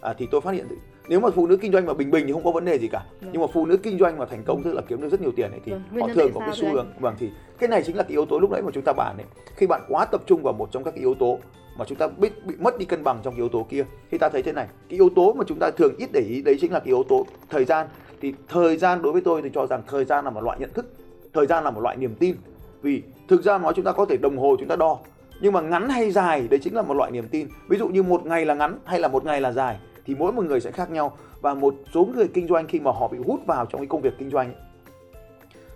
À, 0.00 0.14
thì 0.18 0.28
tôi 0.30 0.40
phát 0.40 0.50
hiện 0.50 0.66
nếu 1.08 1.20
mà 1.20 1.30
phụ 1.30 1.46
nữ 1.46 1.56
kinh 1.56 1.72
doanh 1.72 1.86
mà 1.86 1.94
bình 1.94 2.10
bình 2.10 2.26
thì 2.26 2.32
không 2.32 2.44
có 2.44 2.50
vấn 2.50 2.64
đề 2.64 2.78
gì 2.78 2.88
cả. 2.88 3.04
Vâng. 3.20 3.30
nhưng 3.32 3.42
mà 3.42 3.48
phụ 3.52 3.66
nữ 3.66 3.76
kinh 3.76 3.98
doanh 3.98 4.18
mà 4.18 4.26
thành 4.26 4.42
công 4.46 4.62
tức 4.62 4.72
là 4.72 4.82
kiếm 4.88 5.00
được 5.00 5.08
rất 5.08 5.20
nhiều 5.20 5.32
tiền 5.36 5.50
ấy 5.50 5.60
thì 5.64 5.72
vâng. 5.72 6.02
họ 6.02 6.08
thường 6.14 6.30
có 6.34 6.40
cái 6.40 6.54
xu 6.54 6.72
hướng. 6.72 6.86
Vâng 7.00 7.14
thì 7.18 7.30
cái 7.58 7.68
này 7.68 7.82
chính 7.82 7.96
là 7.96 8.02
cái 8.02 8.10
yếu 8.10 8.26
tố 8.26 8.38
lúc 8.38 8.50
nãy 8.50 8.62
mà 8.62 8.70
chúng 8.74 8.84
ta 8.84 8.92
bàn 8.92 9.16
ấy. 9.16 9.26
Khi 9.56 9.66
bạn 9.66 9.80
quá 9.88 10.04
tập 10.04 10.22
trung 10.26 10.42
vào 10.42 10.52
một 10.52 10.68
trong 10.72 10.84
các 10.84 10.90
cái 10.90 11.00
yếu 11.00 11.14
tố 11.14 11.38
mà 11.78 11.84
chúng 11.84 11.98
ta 11.98 12.08
bị, 12.08 12.30
bị 12.44 12.54
mất 12.58 12.78
đi 12.78 12.84
cân 12.84 13.04
bằng 13.04 13.20
trong 13.22 13.34
cái 13.34 13.40
yếu 13.40 13.48
tố 13.48 13.66
kia 13.70 13.84
thì 14.10 14.18
ta 14.18 14.28
thấy 14.28 14.42
thế 14.42 14.52
này. 14.52 14.66
Cái 14.88 14.98
yếu 14.98 15.08
tố 15.16 15.32
mà 15.32 15.44
chúng 15.46 15.58
ta 15.58 15.70
thường 15.76 15.94
ít 15.98 16.08
để 16.12 16.20
ý 16.20 16.42
đấy 16.42 16.58
chính 16.60 16.72
là 16.72 16.78
cái 16.78 16.86
yếu 16.86 17.02
tố 17.08 17.26
thời 17.50 17.64
gian. 17.64 17.86
Thì 18.20 18.34
thời 18.48 18.76
gian 18.76 19.02
đối 19.02 19.12
với 19.12 19.22
tôi 19.22 19.42
thì 19.42 19.50
cho 19.54 19.66
rằng 19.66 19.82
thời 19.86 20.04
gian 20.04 20.24
là 20.24 20.30
một 20.30 20.44
loại 20.44 20.58
nhận 20.60 20.72
thức 20.72 20.94
thời 21.32 21.46
gian 21.46 21.64
là 21.64 21.70
một 21.70 21.80
loại 21.80 21.96
niềm 21.96 22.14
tin. 22.14 22.36
Vì 22.82 23.02
thực 23.28 23.42
ra 23.42 23.58
nói 23.58 23.72
chúng 23.76 23.84
ta 23.84 23.92
có 23.92 24.04
thể 24.04 24.16
đồng 24.16 24.38
hồ 24.38 24.56
chúng 24.58 24.68
ta 24.68 24.76
đo 24.76 24.98
nhưng 25.40 25.52
mà 25.52 25.60
ngắn 25.60 25.88
hay 25.88 26.10
dài 26.10 26.48
đấy 26.50 26.60
chính 26.62 26.74
là 26.74 26.82
một 26.82 26.94
loại 26.94 27.10
niềm 27.10 27.28
tin. 27.30 27.48
Ví 27.68 27.78
dụ 27.78 27.88
như 27.88 28.02
một 28.02 28.26
ngày 28.26 28.44
là 28.44 28.54
ngắn 28.54 28.78
hay 28.84 29.00
là 29.00 29.08
một 29.08 29.24
ngày 29.24 29.40
là 29.40 29.52
dài 29.52 29.78
thì 30.06 30.14
mỗi 30.14 30.32
một 30.32 30.44
người 30.44 30.60
sẽ 30.60 30.70
khác 30.70 30.90
nhau. 30.90 31.16
Và 31.40 31.54
một 31.54 31.74
số 31.94 32.04
người 32.04 32.28
kinh 32.34 32.48
doanh 32.48 32.66
khi 32.66 32.80
mà 32.80 32.90
họ 32.90 33.08
bị 33.08 33.18
hút 33.26 33.40
vào 33.46 33.66
trong 33.66 33.80
cái 33.80 33.86
công 33.86 34.00
việc 34.00 34.14
kinh 34.18 34.30
doanh 34.30 34.54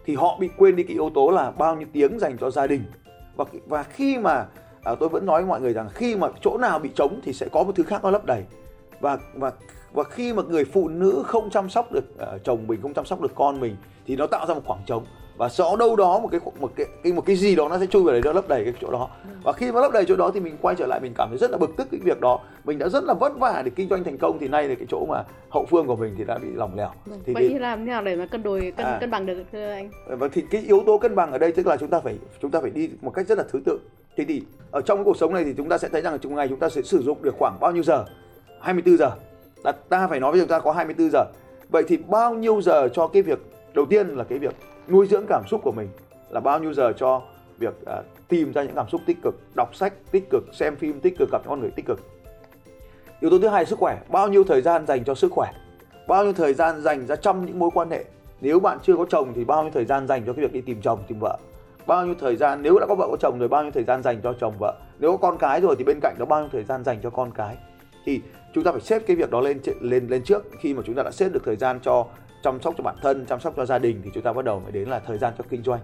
thì 0.05 0.15
họ 0.15 0.37
bị 0.41 0.49
quên 0.57 0.77
đi 0.77 0.83
cái 0.83 0.95
yếu 0.95 1.11
tố 1.15 1.31
là 1.31 1.51
bao 1.51 1.77
nhiêu 1.77 1.89
tiếng 1.93 2.19
dành 2.19 2.37
cho 2.41 2.51
gia 2.51 2.67
đình. 2.67 2.83
Và 3.37 3.45
và 3.67 3.83
khi 3.83 4.19
mà 4.19 4.47
à, 4.83 4.95
tôi 5.01 5.09
vẫn 5.09 5.27
nói 5.27 5.43
với 5.43 5.49
mọi 5.49 5.61
người 5.61 5.73
rằng 5.73 5.89
khi 5.95 6.17
mà 6.17 6.29
chỗ 6.41 6.59
nào 6.59 6.79
bị 6.79 6.91
trống 6.95 7.21
thì 7.25 7.33
sẽ 7.33 7.49
có 7.53 7.63
một 7.63 7.73
thứ 7.77 7.83
khác 7.83 8.05
nó 8.05 8.11
lấp 8.11 8.25
đầy. 8.25 8.45
Và 9.01 9.19
và 9.35 9.53
và 9.93 10.05
khi 10.05 10.33
mà 10.33 10.43
người 10.43 10.65
phụ 10.65 10.89
nữ 10.89 11.23
không 11.27 11.51
chăm 11.51 11.71
sóc 11.71 11.93
được 11.93 12.05
uh, 12.15 12.45
chồng 12.45 12.67
mình 12.67 12.83
không 12.83 12.95
chăm 12.95 13.05
sóc 13.05 13.21
được 13.21 13.33
con 13.35 13.61
mình 13.61 13.77
thì 14.07 14.17
nó 14.17 14.27
tạo 14.27 14.47
ra 14.47 14.55
một 14.55 14.63
khoảng 14.65 14.81
trống 14.87 15.05
và 15.37 15.49
rõ 15.49 15.77
đâu 15.77 15.97
đó 15.97 16.19
một 16.19 16.29
cái 16.33 16.41
một 16.61 16.71
cái, 16.77 16.87
cái 17.03 17.13
một 17.13 17.27
cái 17.27 17.37
gì 17.37 17.57
đó 17.57 17.69
nó 17.69 17.79
sẽ 17.79 17.87
chui 17.87 18.03
vào 18.03 18.13
đấy 18.13 18.23
nó 18.25 18.33
lấp 18.33 18.49
đầy 18.49 18.65
cái 18.65 18.73
chỗ 18.81 18.91
đó. 18.91 19.09
Và 19.43 19.53
khi 19.53 19.73
mà 19.73 19.81
lấp 19.81 19.93
đầy 19.93 20.05
chỗ 20.09 20.17
đó 20.17 20.31
thì 20.35 20.41
mình 20.41 20.57
quay 20.63 20.75
trở 20.79 20.87
lại 20.87 21.01
mình 21.01 21.13
cảm 21.17 21.29
thấy 21.29 21.39
rất 21.39 21.51
là 21.51 21.59
bực 21.59 21.77
tức 21.77 21.89
cái 21.91 22.01
việc 22.05 22.21
đó. 22.21 22.41
Mình 22.65 22.79
đã 22.79 22.89
rất 22.89 23.05
là 23.05 23.15
vất 23.15 23.39
vả 23.39 23.63
để 23.65 23.71
kinh 23.77 23.89
doanh 23.89 24.05
thành 24.05 24.19
công 24.19 24.39
thì 24.39 24.49
nay 24.49 24.69
là 24.69 24.75
cái 24.75 24.87
chỗ 24.91 25.07
mà 25.09 25.25
hậu 25.49 25.67
phương 25.67 25.87
của 25.87 25.97
mình 25.97 26.15
thì 26.19 26.25
đã 26.25 26.39
bị 26.39 26.49
lỏng 26.55 26.77
lẻo. 26.77 26.91
Vâng. 27.07 27.21
thì 27.27 27.35
vậy 27.35 27.49
thì 27.49 27.59
làm 27.59 27.79
thế 27.79 27.87
nào 27.87 28.03
để 28.03 28.17
mà 28.17 28.27
cân 28.27 28.43
đối 28.43 28.73
cân 28.77 28.87
à, 28.87 28.99
cân 29.01 29.11
bằng 29.11 29.27
được 29.27 29.45
thưa 29.53 29.71
anh? 29.71 29.91
Và 30.09 30.29
thì 30.33 30.45
cái 30.51 30.61
yếu 30.61 30.83
tố 30.87 30.99
cân 30.99 31.15
bằng 31.15 31.33
ở 31.33 31.39
đây 31.39 31.53
tức 31.53 31.67
là 31.67 31.77
chúng 31.77 31.91
ta 31.91 32.01
phải 32.01 32.19
chúng 32.43 32.51
ta 32.51 32.61
phải 32.61 32.71
đi 32.71 32.91
một 33.01 33.11
cách 33.11 33.27
rất 33.29 33.39
là 33.39 33.45
thứ 33.53 33.61
tự. 33.65 33.81
Thì 34.17 34.25
thì 34.25 34.43
ở 34.71 34.81
trong 34.81 34.99
cái 34.99 35.05
cuộc 35.05 35.17
sống 35.17 35.35
này 35.35 35.45
thì 35.45 35.55
chúng 35.57 35.69
ta 35.69 35.79
sẽ 35.79 35.89
thấy 35.89 36.03
rằng 36.03 36.19
trong 36.19 36.35
ngày 36.35 36.49
chúng 36.49 36.59
ta 36.59 36.69
sẽ 36.69 36.83
sử 36.83 37.03
dụng 37.03 37.23
được 37.23 37.35
khoảng 37.39 37.61
bao 37.61 37.73
nhiêu 37.73 37.83
giờ? 37.83 38.05
24 38.61 38.97
giờ. 38.97 39.11
Là 39.65 39.73
ta 39.89 40.07
phải 40.07 40.21
nói 40.21 40.33
với 40.33 40.41
chúng 40.41 40.49
ta 40.49 40.59
có 40.59 40.73
24 40.73 41.11
giờ. 41.11 41.25
Vậy 41.69 41.83
thì 41.89 41.97
bao 41.97 42.35
nhiêu 42.35 42.63
giờ 42.63 42.89
cho 42.89 43.07
cái 43.07 43.23
việc 43.23 43.39
đầu 43.75 43.87
tiên 43.87 44.09
là 44.09 44.25
cái 44.25 44.39
việc 44.39 44.55
nuôi 44.89 45.07
dưỡng 45.07 45.27
cảm 45.29 45.43
xúc 45.49 45.61
của 45.65 45.73
mình 45.73 45.89
là 46.31 46.41
bao 46.41 46.59
nhiêu 46.59 46.75
giờ 46.75 46.93
cho 46.97 47.23
việc 47.59 47.75
uh, 47.83 48.05
tìm 48.29 48.53
ra 48.53 48.63
những 48.63 48.75
cảm 48.75 48.89
xúc 48.89 49.01
tích 49.07 49.17
cực 49.23 49.35
đọc 49.57 49.75
sách 49.75 49.93
tích 50.11 50.31
cực 50.31 50.45
xem 50.53 50.77
phim 50.77 51.01
tích 51.01 51.19
cực 51.19 51.29
gặp 51.33 51.39
những 51.43 51.51
con 51.51 51.61
người 51.61 51.71
tích 51.71 51.87
cực. 51.87 52.01
Yếu 53.21 53.31
tố 53.31 53.39
thứ 53.39 53.49
hai 53.49 53.63
là 53.63 53.65
sức 53.65 53.79
khỏe. 53.79 53.99
Bao 54.09 54.29
nhiêu 54.29 54.45
thời 54.45 54.63
gian 54.63 54.87
dành 54.87 55.05
cho 55.05 55.15
sức 55.15 55.33
khỏe? 55.33 55.53
Bao 56.09 56.25
nhiêu 56.25 56.33
thời 56.33 56.55
gian 56.55 56.83
dành 56.83 57.07
ra 57.07 57.17
trong 57.17 57.47
những 57.47 57.59
mối 57.59 57.71
quan 57.75 57.91
hệ? 57.91 58.05
Nếu 58.41 58.61
bạn 58.61 58.79
chưa 58.83 58.97
có 58.97 59.07
chồng 59.09 59.33
thì 59.35 59.45
bao 59.45 59.63
nhiêu 59.63 59.71
thời 59.75 59.85
gian 59.85 60.07
dành 60.07 60.23
cho 60.27 60.33
cái 60.33 60.45
việc 60.45 60.53
đi 60.53 60.61
tìm 60.61 60.81
chồng 60.83 60.99
tìm 61.09 61.19
vợ? 61.21 61.39
Bao 61.87 62.07
nhiêu 62.07 62.15
thời 62.21 62.37
gian 62.37 62.63
nếu 62.63 62.79
đã 62.79 62.87
có 62.87 62.95
vợ 62.95 63.09
có 63.11 63.17
chồng 63.21 63.39
rồi 63.39 63.49
bao 63.49 63.63
nhiêu 63.63 63.71
thời 63.71 63.85
gian 63.85 64.03
dành 64.03 64.21
cho 64.23 64.33
chồng 64.41 64.55
vợ? 64.59 64.75
Nếu 64.99 65.11
có 65.11 65.17
con 65.17 65.39
cái 65.39 65.61
rồi 65.61 65.75
thì 65.79 65.85
bên 65.85 65.99
cạnh 66.03 66.15
đó 66.19 66.27
bao 66.27 66.41
nhiêu 66.41 66.49
thời 66.53 66.65
gian 66.65 66.85
dành 66.85 66.99
cho 67.03 67.11
con 67.11 67.31
cái? 67.31 67.57
Thì 68.05 68.21
chúng 68.55 68.65
ta 68.65 68.73
phải 68.73 68.81
xếp 68.81 69.03
cái 69.07 69.17
việc 69.17 69.31
đó 69.31 69.41
lên 69.41 69.61
lên 69.81 70.07
lên 70.09 70.23
trước 70.23 70.45
khi 70.61 70.75
mà 70.75 70.83
chúng 70.87 70.95
ta 70.95 71.03
đã 71.03 71.11
xếp 71.11 71.29
được 71.33 71.43
thời 71.45 71.57
gian 71.57 71.81
cho 71.83 72.07
chăm 72.43 72.61
sóc 72.63 72.75
cho 72.79 72.85
bản 72.85 72.97
thân, 73.03 73.27
chăm 73.27 73.41
sóc 73.41 73.55
cho 73.57 73.67
gia 73.67 73.79
đình 73.79 74.01
thì 74.05 74.11
chúng 74.15 74.23
ta 74.23 74.33
bắt 74.33 74.45
đầu 74.45 74.61
mới 74.61 74.73
đến 74.73 74.89
là 74.89 74.99
thời 74.99 75.19
gian 75.19 75.35
cho 75.39 75.45
kinh 75.49 75.63
doanh. 75.63 75.81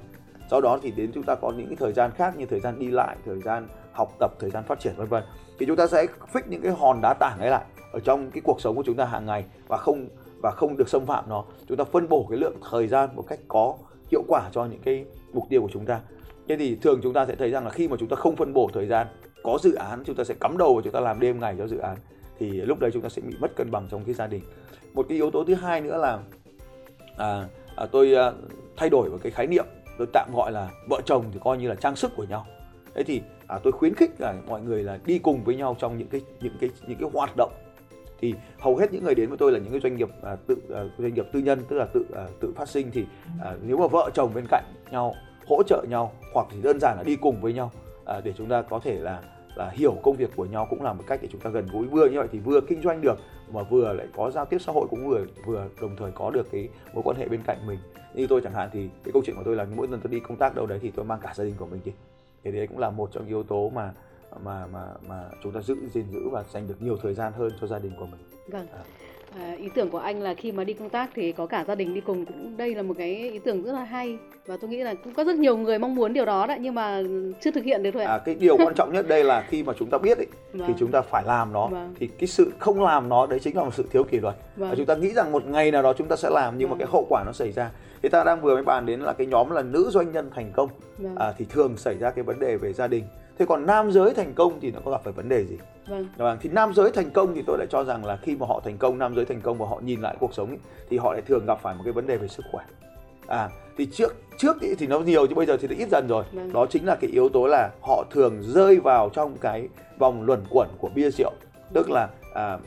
Sau 0.50 0.60
đó 0.60 0.78
thì 0.82 0.90
đến 0.90 1.10
chúng 1.14 1.22
ta 1.22 1.34
có 1.34 1.52
những 1.56 1.66
cái 1.66 1.76
thời 1.76 1.92
gian 1.92 2.10
khác 2.10 2.36
như 2.36 2.46
thời 2.46 2.60
gian 2.60 2.78
đi 2.78 2.90
lại, 2.90 3.16
thời 3.26 3.40
gian 3.40 3.68
học 3.92 4.12
tập, 4.18 4.32
thời 4.38 4.50
gian 4.50 4.64
phát 4.64 4.80
triển, 4.80 4.94
vân 4.96 5.08
vân. 5.08 5.22
Thì 5.58 5.66
chúng 5.66 5.76
ta 5.76 5.86
sẽ 5.86 6.06
fix 6.32 6.40
những 6.46 6.62
cái 6.62 6.72
hòn 6.72 7.00
đá 7.02 7.14
tảng 7.14 7.38
ấy 7.40 7.50
lại 7.50 7.64
ở 7.92 8.00
trong 8.00 8.30
cái 8.30 8.40
cuộc 8.44 8.60
sống 8.60 8.76
của 8.76 8.82
chúng 8.86 8.96
ta 8.96 9.04
hàng 9.04 9.26
ngày 9.26 9.44
và 9.68 9.76
không 9.76 10.08
và 10.42 10.50
không 10.50 10.76
được 10.76 10.88
xâm 10.88 11.06
phạm 11.06 11.24
nó. 11.28 11.44
Chúng 11.68 11.76
ta 11.76 11.84
phân 11.84 12.08
bổ 12.08 12.26
cái 12.30 12.38
lượng 12.38 12.56
thời 12.70 12.86
gian 12.86 13.08
một 13.16 13.24
cách 13.28 13.38
có 13.48 13.76
hiệu 14.10 14.22
quả 14.28 14.48
cho 14.52 14.64
những 14.64 14.80
cái 14.84 15.04
mục 15.32 15.44
tiêu 15.48 15.62
của 15.62 15.70
chúng 15.72 15.86
ta. 15.86 16.00
Thế 16.48 16.56
thì 16.56 16.76
thường 16.76 17.00
chúng 17.02 17.12
ta 17.12 17.26
sẽ 17.26 17.34
thấy 17.34 17.50
rằng 17.50 17.64
là 17.64 17.70
khi 17.70 17.88
mà 17.88 17.96
chúng 18.00 18.08
ta 18.08 18.16
không 18.16 18.36
phân 18.36 18.52
bổ 18.52 18.70
thời 18.72 18.86
gian, 18.86 19.06
có 19.42 19.58
dự 19.62 19.74
án, 19.74 20.02
chúng 20.04 20.16
ta 20.16 20.24
sẽ 20.24 20.34
cắm 20.40 20.58
đầu 20.58 20.74
và 20.74 20.82
chúng 20.84 20.92
ta 20.92 21.00
làm 21.00 21.20
đêm 21.20 21.40
ngày 21.40 21.54
cho 21.58 21.66
dự 21.66 21.78
án, 21.78 21.96
thì 22.38 22.50
lúc 22.50 22.78
đấy 22.78 22.90
chúng 22.94 23.02
ta 23.02 23.08
sẽ 23.08 23.22
bị 23.22 23.34
mất 23.40 23.56
cân 23.56 23.70
bằng 23.70 23.88
trong 23.90 24.04
cái 24.04 24.14
gia 24.14 24.26
đình. 24.26 24.42
Một 24.94 25.06
cái 25.08 25.16
yếu 25.16 25.30
tố 25.30 25.44
thứ 25.44 25.54
hai 25.54 25.80
nữa 25.80 25.98
là 25.98 26.18
à, 27.16 27.48
à, 27.76 27.86
tôi 27.92 28.14
à, 28.14 28.32
thay 28.76 28.90
đổi 28.90 29.10
một 29.10 29.18
cái 29.22 29.32
khái 29.32 29.46
niệm 29.46 29.64
tôi 29.98 30.06
tạm 30.12 30.30
gọi 30.34 30.52
là 30.52 30.70
vợ 30.88 31.00
chồng 31.04 31.24
thì 31.32 31.38
coi 31.44 31.58
như 31.58 31.68
là 31.68 31.74
trang 31.74 31.96
sức 31.96 32.12
của 32.16 32.24
nhau. 32.24 32.46
Thế 32.94 33.02
thì 33.04 33.22
à, 33.46 33.58
tôi 33.62 33.72
khuyến 33.72 33.94
khích 33.94 34.10
là 34.18 34.34
mọi 34.48 34.60
người 34.62 34.82
là 34.82 34.98
đi 35.06 35.18
cùng 35.18 35.44
với 35.44 35.56
nhau 35.56 35.76
trong 35.78 35.98
những 35.98 36.08
cái 36.08 36.20
những 36.40 36.56
cái 36.60 36.70
những 36.86 36.98
cái 36.98 37.10
hoạt 37.12 37.30
động. 37.36 37.52
Thì 38.20 38.34
hầu 38.58 38.76
hết 38.76 38.92
những 38.92 39.04
người 39.04 39.14
đến 39.14 39.28
với 39.28 39.38
tôi 39.38 39.52
là 39.52 39.58
những 39.58 39.70
cái 39.70 39.80
doanh 39.80 39.96
nghiệp 39.96 40.08
à, 40.22 40.36
tự 40.46 40.56
à, 40.74 40.84
doanh 40.98 41.14
nghiệp 41.14 41.26
tư 41.32 41.40
nhân 41.40 41.58
tức 41.68 41.76
là 41.76 41.86
tự 41.94 42.04
à, 42.14 42.26
tự 42.40 42.52
phát 42.56 42.68
sinh 42.68 42.90
thì 42.92 43.04
à, 43.44 43.56
nếu 43.62 43.78
mà 43.78 43.86
vợ 43.86 44.10
chồng 44.14 44.30
bên 44.34 44.44
cạnh 44.50 44.64
nhau 44.90 45.14
hỗ 45.48 45.62
trợ 45.62 45.84
nhau 45.88 46.12
hoặc 46.34 46.46
thì 46.50 46.58
đơn 46.62 46.78
giản 46.80 46.96
là 46.96 47.02
đi 47.06 47.16
cùng 47.16 47.40
với 47.40 47.52
nhau 47.52 47.70
à, 48.04 48.20
để 48.24 48.32
chúng 48.36 48.48
ta 48.48 48.62
có 48.62 48.78
thể 48.78 48.94
là 48.94 49.22
là 49.54 49.70
hiểu 49.70 49.96
công 50.02 50.16
việc 50.16 50.30
của 50.36 50.44
nhau 50.44 50.66
cũng 50.70 50.82
là 50.82 50.92
một 50.92 51.04
cách 51.06 51.18
để 51.22 51.28
chúng 51.32 51.40
ta 51.40 51.50
gần 51.50 51.68
gũi 51.72 51.86
vừa 51.86 52.08
như 52.08 52.18
vậy 52.18 52.28
thì 52.32 52.38
vừa 52.38 52.60
kinh 52.60 52.82
doanh 52.82 53.00
được 53.00 53.18
mà 53.52 53.62
vừa 53.62 53.92
lại 53.92 54.06
có 54.16 54.30
giao 54.30 54.44
tiếp 54.44 54.58
xã 54.60 54.72
hội 54.72 54.86
cũng 54.90 55.08
vừa 55.08 55.24
vừa 55.44 55.68
đồng 55.80 55.96
thời 55.96 56.10
có 56.12 56.30
được 56.30 56.50
cái 56.52 56.68
mối 56.94 57.02
quan 57.02 57.16
hệ 57.16 57.28
bên 57.28 57.40
cạnh 57.46 57.66
mình 57.66 57.78
như 58.14 58.26
tôi 58.26 58.40
chẳng 58.44 58.54
hạn 58.54 58.68
thì 58.72 58.88
cái 59.04 59.12
câu 59.12 59.22
chuyện 59.26 59.36
của 59.36 59.42
tôi 59.44 59.56
là 59.56 59.66
mỗi 59.76 59.88
lần 59.88 60.00
tôi 60.00 60.12
đi 60.12 60.20
công 60.20 60.36
tác 60.36 60.54
đâu 60.54 60.66
đấy 60.66 60.78
thì 60.82 60.90
tôi 60.90 61.04
mang 61.04 61.18
cả 61.22 61.32
gia 61.36 61.44
đình 61.44 61.54
của 61.58 61.66
mình 61.66 61.80
đi 61.84 61.92
thì 62.44 62.52
đấy 62.52 62.66
cũng 62.66 62.78
là 62.78 62.90
một 62.90 63.10
trong 63.12 63.26
yếu 63.26 63.42
tố 63.42 63.70
mà 63.74 63.92
mà 64.40 64.66
mà 64.66 64.84
mà 65.08 65.24
chúng 65.42 65.52
ta 65.52 65.60
giữ 65.60 65.76
gìn 65.92 66.04
giữ 66.10 66.28
và 66.28 66.44
dành 66.52 66.68
được 66.68 66.82
nhiều 66.82 66.96
thời 67.02 67.14
gian 67.14 67.32
hơn 67.32 67.52
cho 67.60 67.66
gia 67.66 67.78
đình 67.78 67.92
của 67.98 68.06
mình. 68.06 68.20
Vâng. 68.48 68.66
À. 68.72 68.82
À, 69.40 69.54
ý 69.58 69.68
tưởng 69.74 69.90
của 69.90 69.98
anh 69.98 70.22
là 70.22 70.34
khi 70.34 70.52
mà 70.52 70.64
đi 70.64 70.72
công 70.72 70.88
tác 70.88 71.10
thì 71.14 71.32
có 71.32 71.46
cả 71.46 71.64
gia 71.68 71.74
đình 71.74 71.94
đi 71.94 72.00
cùng 72.00 72.26
cũng 72.26 72.56
đây 72.56 72.74
là 72.74 72.82
một 72.82 72.94
cái 72.98 73.30
ý 73.30 73.38
tưởng 73.38 73.62
rất 73.62 73.72
là 73.72 73.84
hay 73.84 74.18
và 74.46 74.56
tôi 74.60 74.70
nghĩ 74.70 74.76
là 74.76 74.94
cũng 74.94 75.14
có 75.14 75.24
rất 75.24 75.36
nhiều 75.36 75.56
người 75.56 75.78
mong 75.78 75.94
muốn 75.94 76.12
điều 76.12 76.24
đó 76.24 76.46
đấy 76.46 76.58
nhưng 76.60 76.74
mà 76.74 77.02
chưa 77.40 77.50
thực 77.50 77.64
hiện 77.64 77.82
được 77.82 77.90
thôi 77.90 78.04
ạ. 78.04 78.12
À, 78.12 78.18
cái 78.18 78.34
điều 78.34 78.56
quan 78.56 78.74
trọng 78.76 78.92
nhất 78.92 79.08
đây 79.08 79.24
là 79.24 79.44
khi 79.48 79.62
mà 79.62 79.72
chúng 79.78 79.90
ta 79.90 79.98
biết 79.98 80.18
ấy, 80.18 80.26
vâng. 80.52 80.68
thì 80.68 80.74
chúng 80.78 80.90
ta 80.90 81.00
phải 81.00 81.22
làm 81.26 81.52
nó 81.52 81.66
vâng. 81.66 81.94
thì 81.98 82.06
cái 82.06 82.26
sự 82.26 82.52
không 82.58 82.82
làm 82.82 83.08
nó 83.08 83.26
đấy 83.26 83.40
chính 83.40 83.56
là 83.56 83.64
một 83.64 83.74
sự 83.74 83.84
thiếu 83.90 84.04
kỷ 84.04 84.20
luật 84.20 84.34
vâng. 84.56 84.70
và 84.70 84.76
chúng 84.76 84.86
ta 84.86 84.94
nghĩ 84.94 85.12
rằng 85.12 85.32
một 85.32 85.46
ngày 85.46 85.70
nào 85.70 85.82
đó 85.82 85.92
chúng 85.92 86.08
ta 86.08 86.16
sẽ 86.16 86.30
làm 86.30 86.58
nhưng 86.58 86.68
vâng. 86.68 86.78
mà 86.78 86.84
cái 86.84 86.92
hậu 86.92 87.06
quả 87.08 87.22
nó 87.26 87.32
xảy 87.32 87.52
ra 87.52 87.70
thì 88.02 88.08
ta 88.08 88.24
đang 88.24 88.40
vừa 88.40 88.54
mới 88.54 88.64
bàn 88.64 88.86
đến 88.86 89.00
là 89.00 89.12
cái 89.12 89.26
nhóm 89.26 89.50
là 89.50 89.62
nữ 89.62 89.90
doanh 89.90 90.12
nhân 90.12 90.30
thành 90.34 90.52
công 90.52 90.68
vâng. 90.98 91.16
à, 91.16 91.32
thì 91.38 91.44
thường 91.50 91.76
xảy 91.76 91.98
ra 91.98 92.10
cái 92.10 92.24
vấn 92.24 92.38
đề 92.38 92.56
về 92.56 92.72
gia 92.72 92.86
đình 92.86 93.04
thế 93.38 93.46
còn 93.46 93.66
nam 93.66 93.92
giới 93.92 94.14
thành 94.14 94.34
công 94.34 94.60
thì 94.60 94.70
nó 94.70 94.80
có 94.84 94.90
gặp 94.90 95.00
phải 95.04 95.12
vấn 95.12 95.28
đề 95.28 95.44
gì? 95.44 95.56
Vâng. 95.88 96.08
vâng 96.16 96.38
thì 96.40 96.50
nam 96.52 96.74
giới 96.74 96.90
thành 96.90 97.10
công 97.10 97.34
thì 97.34 97.42
tôi 97.46 97.58
lại 97.58 97.66
cho 97.70 97.84
rằng 97.84 98.04
là 98.04 98.16
khi 98.16 98.36
mà 98.36 98.46
họ 98.46 98.60
thành 98.64 98.78
công 98.78 98.98
nam 98.98 99.14
giới 99.14 99.24
thành 99.24 99.40
công 99.40 99.58
và 99.58 99.66
họ 99.66 99.80
nhìn 99.84 100.00
lại 100.00 100.16
cuộc 100.20 100.34
sống 100.34 100.48
ấy, 100.48 100.58
thì 100.90 100.98
họ 100.98 101.12
lại 101.12 101.22
thường 101.22 101.46
gặp 101.46 101.58
phải 101.62 101.74
một 101.74 101.80
cái 101.84 101.92
vấn 101.92 102.06
đề 102.06 102.16
về 102.16 102.28
sức 102.28 102.44
khỏe. 102.52 102.64
À 103.26 103.48
thì 103.78 103.88
trước 103.92 104.14
trước 104.38 104.60
ý 104.60 104.74
thì 104.78 104.86
nó 104.86 105.00
nhiều 105.00 105.26
chứ 105.26 105.34
bây 105.34 105.46
giờ 105.46 105.56
thì 105.56 105.68
nó 105.68 105.74
ít 105.78 105.88
dần 105.90 106.06
rồi. 106.08 106.24
Vâng. 106.32 106.52
đó 106.52 106.66
chính 106.70 106.86
là 106.86 106.94
cái 106.94 107.10
yếu 107.10 107.28
tố 107.28 107.46
là 107.46 107.70
họ 107.80 108.04
thường 108.10 108.42
rơi 108.42 108.80
vào 108.80 109.10
trong 109.12 109.36
cái 109.40 109.68
vòng 109.98 110.22
luẩn 110.22 110.40
quẩn 110.50 110.68
của 110.78 110.90
bia 110.94 111.10
rượu. 111.10 111.32
Tức 111.72 111.90
là 111.90 112.08
à, 112.34 112.58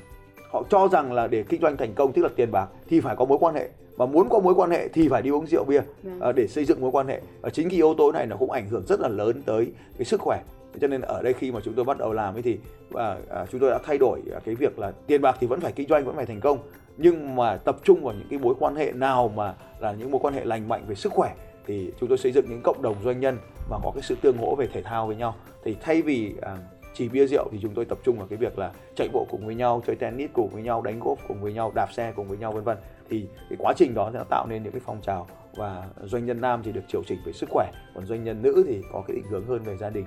họ 0.51 0.63
cho 0.69 0.87
rằng 0.87 1.13
là 1.13 1.27
để 1.27 1.43
kinh 1.49 1.61
doanh 1.61 1.77
thành 1.77 1.93
công 1.93 2.11
tức 2.11 2.21
là 2.21 2.29
tiền 2.35 2.51
bạc 2.51 2.67
thì 2.87 3.01
phải 3.01 3.15
có 3.15 3.25
mối 3.25 3.37
quan 3.41 3.55
hệ 3.55 3.69
mà 3.97 4.05
muốn 4.05 4.29
có 4.29 4.39
mối 4.39 4.53
quan 4.55 4.71
hệ 4.71 4.87
thì 4.87 5.07
phải 5.09 5.21
đi 5.21 5.29
uống 5.29 5.47
rượu 5.47 5.63
bia 5.63 5.81
à, 6.19 6.31
để 6.31 6.47
xây 6.47 6.65
dựng 6.65 6.81
mối 6.81 6.91
quan 6.91 7.07
hệ. 7.07 7.21
Và 7.41 7.49
chính 7.49 7.69
cái 7.69 7.75
yếu 7.75 7.93
tố 7.93 8.11
này 8.11 8.25
nó 8.25 8.35
cũng 8.35 8.51
ảnh 8.51 8.69
hưởng 8.69 8.83
rất 8.87 8.99
là 8.99 9.07
lớn 9.07 9.41
tới 9.45 9.71
cái 9.97 10.05
sức 10.05 10.21
khỏe. 10.21 10.41
Cho 10.81 10.87
nên 10.87 11.01
ở 11.01 11.21
đây 11.21 11.33
khi 11.33 11.51
mà 11.51 11.59
chúng 11.63 11.73
tôi 11.73 11.85
bắt 11.85 11.97
đầu 11.97 12.13
làm 12.13 12.35
ấy 12.35 12.41
thì 12.41 12.57
à, 12.93 13.15
à, 13.29 13.45
chúng 13.51 13.61
tôi 13.61 13.71
đã 13.71 13.79
thay 13.85 13.97
đổi 13.97 14.21
cái 14.45 14.55
việc 14.55 14.79
là 14.79 14.91
tiền 15.07 15.21
bạc 15.21 15.37
thì 15.39 15.47
vẫn 15.47 15.59
phải 15.59 15.71
kinh 15.71 15.87
doanh 15.89 16.05
vẫn 16.05 16.15
phải 16.15 16.25
thành 16.25 16.39
công. 16.39 16.57
Nhưng 16.97 17.35
mà 17.35 17.57
tập 17.57 17.77
trung 17.83 18.03
vào 18.03 18.13
những 18.13 18.27
cái 18.29 18.39
mối 18.39 18.55
quan 18.59 18.75
hệ 18.75 18.91
nào 18.91 19.31
mà 19.35 19.53
là 19.79 19.91
những 19.91 20.11
mối 20.11 20.19
quan 20.23 20.33
hệ 20.33 20.45
lành 20.45 20.67
mạnh 20.67 20.85
về 20.87 20.95
sức 20.95 21.13
khỏe 21.13 21.33
thì 21.67 21.91
chúng 21.99 22.09
tôi 22.09 22.17
xây 22.17 22.31
dựng 22.31 22.45
những 22.49 22.61
cộng 22.63 22.81
đồng 22.81 22.95
doanh 23.03 23.19
nhân 23.19 23.37
và 23.69 23.79
có 23.83 23.91
cái 23.95 24.01
sự 24.01 24.15
tương 24.21 24.37
hỗ 24.37 24.55
về 24.55 24.67
thể 24.73 24.81
thao 24.81 25.07
với 25.07 25.15
nhau. 25.15 25.35
Thì 25.63 25.75
thay 25.81 26.01
vì 26.01 26.33
à, 26.41 26.57
chỉ 26.95 27.09
bia 27.09 27.27
rượu 27.27 27.47
thì 27.51 27.59
chúng 27.61 27.73
tôi 27.73 27.85
tập 27.85 27.97
trung 28.03 28.17
vào 28.17 28.27
cái 28.27 28.37
việc 28.37 28.59
là 28.59 28.71
chạy 28.95 29.09
bộ 29.13 29.27
cùng 29.29 29.45
với 29.45 29.55
nhau 29.55 29.83
chơi 29.87 29.95
tennis 29.95 30.29
cùng 30.33 30.49
với 30.49 30.63
nhau 30.63 30.81
đánh 30.81 30.99
golf 30.99 31.15
cùng 31.27 31.41
với 31.41 31.53
nhau 31.53 31.71
đạp 31.75 31.93
xe 31.93 32.13
cùng 32.15 32.27
với 32.27 32.37
nhau 32.37 32.51
vân 32.51 32.63
vân 32.63 32.77
thì 33.09 33.27
cái 33.49 33.57
quá 33.59 33.73
trình 33.77 33.93
đó 33.93 34.11
sẽ 34.13 34.23
tạo 34.29 34.45
nên 34.49 34.63
những 34.63 34.71
cái 34.71 34.81
phong 34.85 35.01
trào 35.01 35.27
và 35.55 35.87
doanh 36.03 36.25
nhân 36.25 36.41
nam 36.41 36.61
thì 36.63 36.71
được 36.71 36.81
điều 36.93 37.03
chỉnh 37.03 37.19
về 37.25 37.33
sức 37.33 37.49
khỏe 37.49 37.71
còn 37.95 38.05
doanh 38.05 38.23
nhân 38.23 38.41
nữ 38.41 38.63
thì 38.67 38.81
có 38.93 39.03
cái 39.07 39.15
định 39.15 39.25
hướng 39.29 39.45
hơn 39.45 39.63
về 39.63 39.77
gia 39.77 39.89
đình 39.89 40.05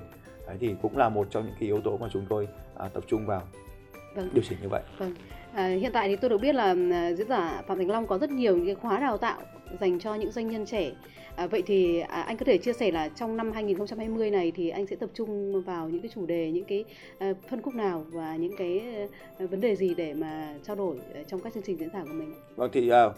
Đấy 0.49 0.57
thì 0.61 0.75
cũng 0.83 0.97
là 0.97 1.09
một 1.09 1.27
trong 1.31 1.47
những 1.47 1.55
cái 1.61 1.67
yếu 1.67 1.81
tố 1.81 1.97
mà 1.97 2.09
chúng 2.13 2.27
tôi 2.29 2.49
à, 2.79 2.89
tập 2.89 3.05
trung 3.07 3.27
vào 3.27 3.43
vâng. 4.15 4.29
điều 4.33 4.45
chỉnh 4.49 4.59
như 4.63 4.69
vậy. 4.69 4.83
Vâng. 4.99 5.15
À, 5.55 5.69
hiện 5.69 5.93
tại 5.93 6.09
thì 6.09 6.17
tôi 6.17 6.31
được 6.31 6.41
biết 6.41 6.55
là 6.55 6.75
à, 6.93 7.13
diễn 7.13 7.29
giả 7.29 7.63
Phạm 7.67 7.79
Thành 7.79 7.91
Long 7.91 8.07
có 8.07 8.19
rất 8.19 8.31
nhiều 8.31 8.57
những 8.57 8.67
cái 8.67 8.75
khóa 8.75 9.01
đào 9.01 9.19
tạo 9.19 9.41
dành 9.81 9.99
cho 9.99 10.15
những 10.15 10.33
doanh 10.33 10.51
nhân 10.51 10.67
trẻ. 10.67 10.91
À, 11.37 11.47
vậy 11.47 11.63
thì 11.67 12.01
à, 12.01 12.23
anh 12.23 12.37
có 12.37 12.45
thể 12.45 12.59
chia 12.59 12.73
sẻ 12.73 12.91
là 12.91 13.09
trong 13.09 13.37
năm 13.37 13.53
2020 13.53 14.31
này 14.31 14.53
thì 14.55 14.69
anh 14.69 14.87
sẽ 14.87 14.97
tập 14.97 15.11
trung 15.15 15.63
vào 15.63 15.89
những 15.89 16.03
cái 16.03 16.11
chủ 16.15 16.27
đề, 16.27 16.51
những 16.51 16.65
cái 16.65 16.85
à, 17.19 17.33
phân 17.51 17.63
khúc 17.63 17.75
nào 17.75 18.05
và 18.09 18.37
những 18.37 18.57
cái 18.59 18.83
à, 19.39 19.47
vấn 19.47 19.61
đề 19.61 19.77
gì 19.77 19.95
để 19.95 20.15
mà 20.15 20.55
trao 20.67 20.77
đổi 20.77 20.97
trong 21.29 21.41
các 21.41 21.55
chương 21.55 21.63
trình 21.63 21.77
diễn 21.77 21.91
giả 21.93 22.03
của 22.03 22.15
mình? 22.15 22.35
Vâng 22.57 22.71
thì 22.73 22.89
à, 22.89 23.09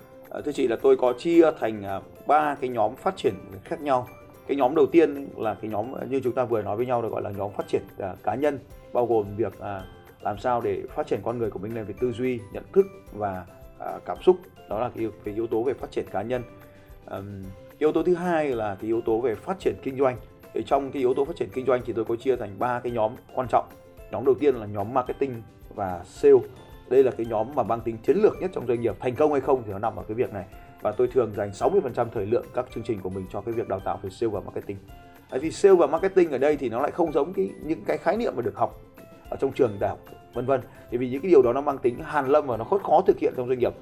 thưa 0.45 0.53
chị 0.53 0.69
là 0.69 0.77
tôi 0.83 0.97
có 0.97 1.13
chia 1.19 1.51
thành 1.61 1.83
ba 2.27 2.57
cái 2.61 2.71
nhóm 2.71 2.97
phát 2.97 3.17
triển 3.17 3.35
khác 3.65 3.81
nhau 3.81 4.07
cái 4.51 4.57
nhóm 4.57 4.75
đầu 4.75 4.87
tiên 4.87 5.29
là 5.37 5.55
cái 5.55 5.71
nhóm 5.71 6.11
như 6.11 6.21
chúng 6.25 6.33
ta 6.33 6.45
vừa 6.45 6.63
nói 6.63 6.77
với 6.77 6.87
nhau 6.87 7.03
được 7.03 7.09
gọi 7.13 7.23
là 7.23 7.31
nhóm 7.31 7.51
phát 7.53 7.69
triển 7.69 7.83
à, 7.99 8.15
cá 8.23 8.35
nhân 8.35 8.59
bao 8.93 9.07
gồm 9.07 9.27
việc 9.37 9.61
à, 9.61 9.83
làm 10.21 10.39
sao 10.39 10.61
để 10.61 10.83
phát 10.95 11.07
triển 11.07 11.21
con 11.23 11.39
người 11.39 11.51
của 11.51 11.59
mình 11.59 11.75
lên 11.75 11.85
về 11.85 11.95
tư 12.01 12.13
duy 12.13 12.41
nhận 12.53 12.65
thức 12.73 12.87
và 13.13 13.47
à, 13.79 13.99
cảm 14.07 14.23
xúc 14.23 14.37
đó 14.71 14.81
là 14.81 14.91
cái, 14.97 15.09
cái 15.25 15.35
yếu 15.35 15.47
tố 15.47 15.63
về 15.63 15.75
phát 15.75 15.91
triển 15.91 16.05
cá 16.13 16.23
nhân 16.23 16.43
um, 17.11 17.43
yếu 17.79 17.93
tố 17.93 18.03
thứ 18.03 18.15
hai 18.15 18.49
là 18.49 18.75
cái 18.75 18.87
yếu 18.87 19.01
tố 19.01 19.19
về 19.19 19.35
phát 19.35 19.61
triển 19.61 19.75
kinh 19.83 19.99
doanh 19.99 20.17
thì 20.55 20.63
trong 20.67 20.91
cái 20.91 21.01
yếu 21.01 21.15
tố 21.15 21.25
phát 21.25 21.37
triển 21.37 21.49
kinh 21.53 21.67
doanh 21.67 21.83
thì 21.87 21.93
tôi 21.93 22.05
có 22.05 22.17
chia 22.17 22.37
thành 22.37 22.59
ba 22.59 22.81
cái 22.81 22.93
nhóm 22.93 23.13
quan 23.35 23.49
trọng 23.51 23.69
nhóm 24.13 24.25
đầu 24.25 24.35
tiên 24.41 24.55
là 24.55 24.67
nhóm 24.67 24.95
marketing 24.95 25.43
và 25.75 26.03
sale 26.05 26.35
đây 26.89 27.05
là 27.05 27.11
cái 27.11 27.27
nhóm 27.27 27.55
mà 27.55 27.63
mang 27.63 27.81
tính 27.81 27.99
chiến 27.99 28.17
lược 28.17 28.41
nhất 28.41 28.51
trong 28.55 28.67
doanh 28.67 28.81
nghiệp 28.81 28.97
thành 29.01 29.15
công 29.15 29.33
hay 29.33 29.41
không 29.41 29.63
thì 29.67 29.73
nó 29.73 29.79
nằm 29.79 29.97
ở 29.97 30.03
cái 30.09 30.15
việc 30.15 30.33
này 30.33 30.45
và 30.83 30.93
tôi 30.93 31.07
thường 31.07 31.33
dành 31.37 31.51
60% 31.51 32.07
thời 32.15 32.27
lượng 32.27 32.45
các 32.55 32.67
chương 32.75 32.85
trình 32.85 33.01
của 33.01 33.11
mình 33.11 33.27
cho 33.33 33.41
cái 33.41 33.55
việc 33.55 33.69
đào 33.69 33.81
tạo 33.81 33.99
về 34.03 34.11
sale 34.11 34.31
và 34.31 34.41
marketing. 34.41 34.77
Bởi 35.31 35.41
vì 35.41 35.51
sale 35.51 35.75
và 35.75 35.87
marketing 35.87 36.31
ở 36.31 36.39
đây 36.39 36.57
thì 36.57 36.69
nó 36.69 36.81
lại 36.81 36.91
không 36.91 37.13
giống 37.13 37.33
cái 37.33 37.51
những 37.63 37.85
cái 37.85 37.99
khái 37.99 38.17
niệm 38.17 38.33
mà 38.37 38.43
được 38.43 38.57
học 38.57 38.81
ở 39.31 39.37
trong 39.41 39.53
trường 39.53 39.77
đại 39.81 39.91
học 39.91 39.99
vân 40.35 40.47
vân. 40.47 40.61
Vì 40.91 41.09
những 41.09 41.23
cái 41.23 41.31
điều 41.31 41.43
đó 41.43 41.53
nó 41.53 41.61
mang 41.61 41.79
tính 41.79 41.99
hàn 42.03 42.27
lâm 42.27 42.47
và 42.47 42.57
nó 42.57 42.65
rất 42.71 42.83
khó 42.83 43.03
thực 43.07 43.19
hiện 43.19 43.33
trong 43.37 43.49
doanh 43.49 43.59
nghiệp. 43.59 43.73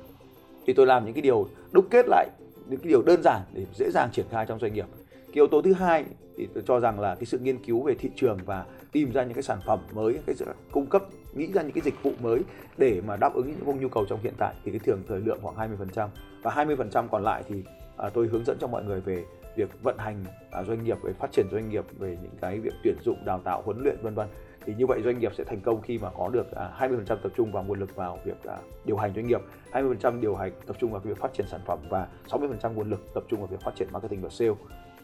Thì 0.68 0.74
tôi 0.74 0.86
làm 0.86 1.04
những 1.04 1.14
cái 1.14 1.22
điều 1.22 1.48
đúc 1.72 1.86
kết 1.90 2.06
lại 2.08 2.28
những 2.68 2.80
cái 2.80 2.88
điều 2.88 3.02
đơn 3.02 3.22
giản 3.22 3.42
để 3.52 3.66
dễ 3.74 3.90
dàng 3.90 4.08
triển 4.12 4.26
khai 4.30 4.46
trong 4.46 4.58
doanh 4.58 4.74
nghiệp. 4.74 4.86
Cái 5.10 5.32
yếu 5.32 5.46
tố 5.46 5.62
thứ 5.62 5.72
hai 5.72 6.04
thì 6.36 6.48
tôi 6.54 6.64
cho 6.66 6.80
rằng 6.80 7.00
là 7.00 7.14
cái 7.14 7.24
sự 7.24 7.38
nghiên 7.38 7.64
cứu 7.64 7.82
về 7.82 7.94
thị 7.94 8.10
trường 8.16 8.38
và 8.46 8.64
tìm 8.92 9.12
ra 9.12 9.24
những 9.24 9.34
cái 9.34 9.42
sản 9.42 9.58
phẩm 9.66 9.78
mới, 9.94 10.18
cái 10.26 10.36
sự 10.36 10.46
cung 10.70 10.86
cấp 10.86 11.02
nghĩ 11.34 11.52
ra 11.52 11.62
những 11.62 11.72
cái 11.72 11.82
dịch 11.84 12.02
vụ 12.02 12.12
mới 12.20 12.40
để 12.78 13.00
mà 13.06 13.16
đáp 13.16 13.34
ứng 13.34 13.54
những 13.66 13.80
nhu 13.80 13.88
cầu 13.88 14.06
trong 14.08 14.18
hiện 14.22 14.34
tại 14.38 14.54
thì 14.64 14.70
cái 14.70 14.80
thường 14.84 15.02
thời 15.08 15.20
lượng 15.20 15.38
khoảng 15.42 15.72
20% 15.94 16.08
và 16.42 16.50
20% 16.50 17.08
còn 17.08 17.22
lại 17.22 17.42
thì 17.48 17.62
à, 17.96 18.08
tôi 18.08 18.26
hướng 18.26 18.44
dẫn 18.44 18.56
cho 18.60 18.66
mọi 18.66 18.84
người 18.84 19.00
về 19.00 19.24
việc 19.56 19.82
vận 19.82 19.98
hành 19.98 20.24
à, 20.50 20.64
doanh 20.64 20.84
nghiệp 20.84 20.98
về 21.02 21.12
phát 21.12 21.32
triển 21.32 21.46
doanh 21.52 21.68
nghiệp 21.68 21.84
về 21.98 22.18
những 22.22 22.36
cái 22.40 22.58
việc 22.58 22.74
tuyển 22.84 22.96
dụng 23.04 23.24
đào 23.24 23.40
tạo 23.44 23.62
huấn 23.64 23.82
luyện 23.82 23.96
vân 24.02 24.14
vân 24.14 24.28
thì 24.68 24.74
như 24.74 24.86
vậy 24.86 25.02
doanh 25.04 25.18
nghiệp 25.18 25.32
sẽ 25.34 25.44
thành 25.44 25.60
công 25.60 25.80
khi 25.82 25.98
mà 25.98 26.10
có 26.10 26.28
được 26.28 26.52
à, 26.52 26.70
20% 26.78 27.04
tập 27.04 27.32
trung 27.36 27.52
vào 27.52 27.64
nguồn 27.64 27.80
lực 27.80 27.96
vào 27.96 28.18
việc 28.24 28.44
à, 28.44 28.56
điều 28.84 28.96
hành 28.96 29.12
doanh 29.14 29.26
nghiệp 29.26 29.40
20% 29.72 30.20
điều 30.20 30.36
hành 30.36 30.52
tập 30.66 30.76
trung 30.80 30.92
vào 30.92 31.00
việc 31.00 31.18
phát 31.18 31.32
triển 31.34 31.46
sản 31.46 31.60
phẩm 31.66 31.78
và 31.88 32.08
60% 32.28 32.72
nguồn 32.72 32.90
lực 32.90 33.14
tập 33.14 33.24
trung 33.28 33.40
vào 33.40 33.46
việc 33.46 33.60
phát 33.60 33.70
triển 33.76 33.88
marketing 33.92 34.22
và 34.22 34.28
sale. 34.28 34.50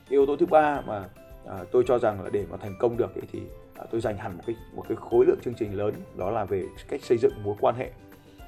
Yếu 0.08 0.26
tố 0.26 0.36
thứ 0.36 0.46
ba 0.46 0.80
mà 0.86 1.08
à, 1.46 1.64
tôi 1.72 1.84
cho 1.86 1.98
rằng 1.98 2.22
là 2.22 2.30
để 2.30 2.44
mà 2.50 2.56
thành 2.56 2.74
công 2.78 2.96
được 2.96 3.14
ấy 3.14 3.22
thì 3.32 3.42
tôi 3.90 4.00
dành 4.00 4.16
hẳn 4.16 4.36
một 4.36 4.42
cái 4.46 4.56
một 4.74 4.84
cái 4.88 4.96
khối 4.96 5.26
lượng 5.26 5.38
chương 5.44 5.54
trình 5.54 5.76
lớn 5.78 5.94
đó 6.16 6.30
là 6.30 6.44
về 6.44 6.64
cách 6.88 7.02
xây 7.02 7.18
dựng 7.18 7.32
mối 7.42 7.54
quan 7.60 7.74
hệ. 7.74 7.90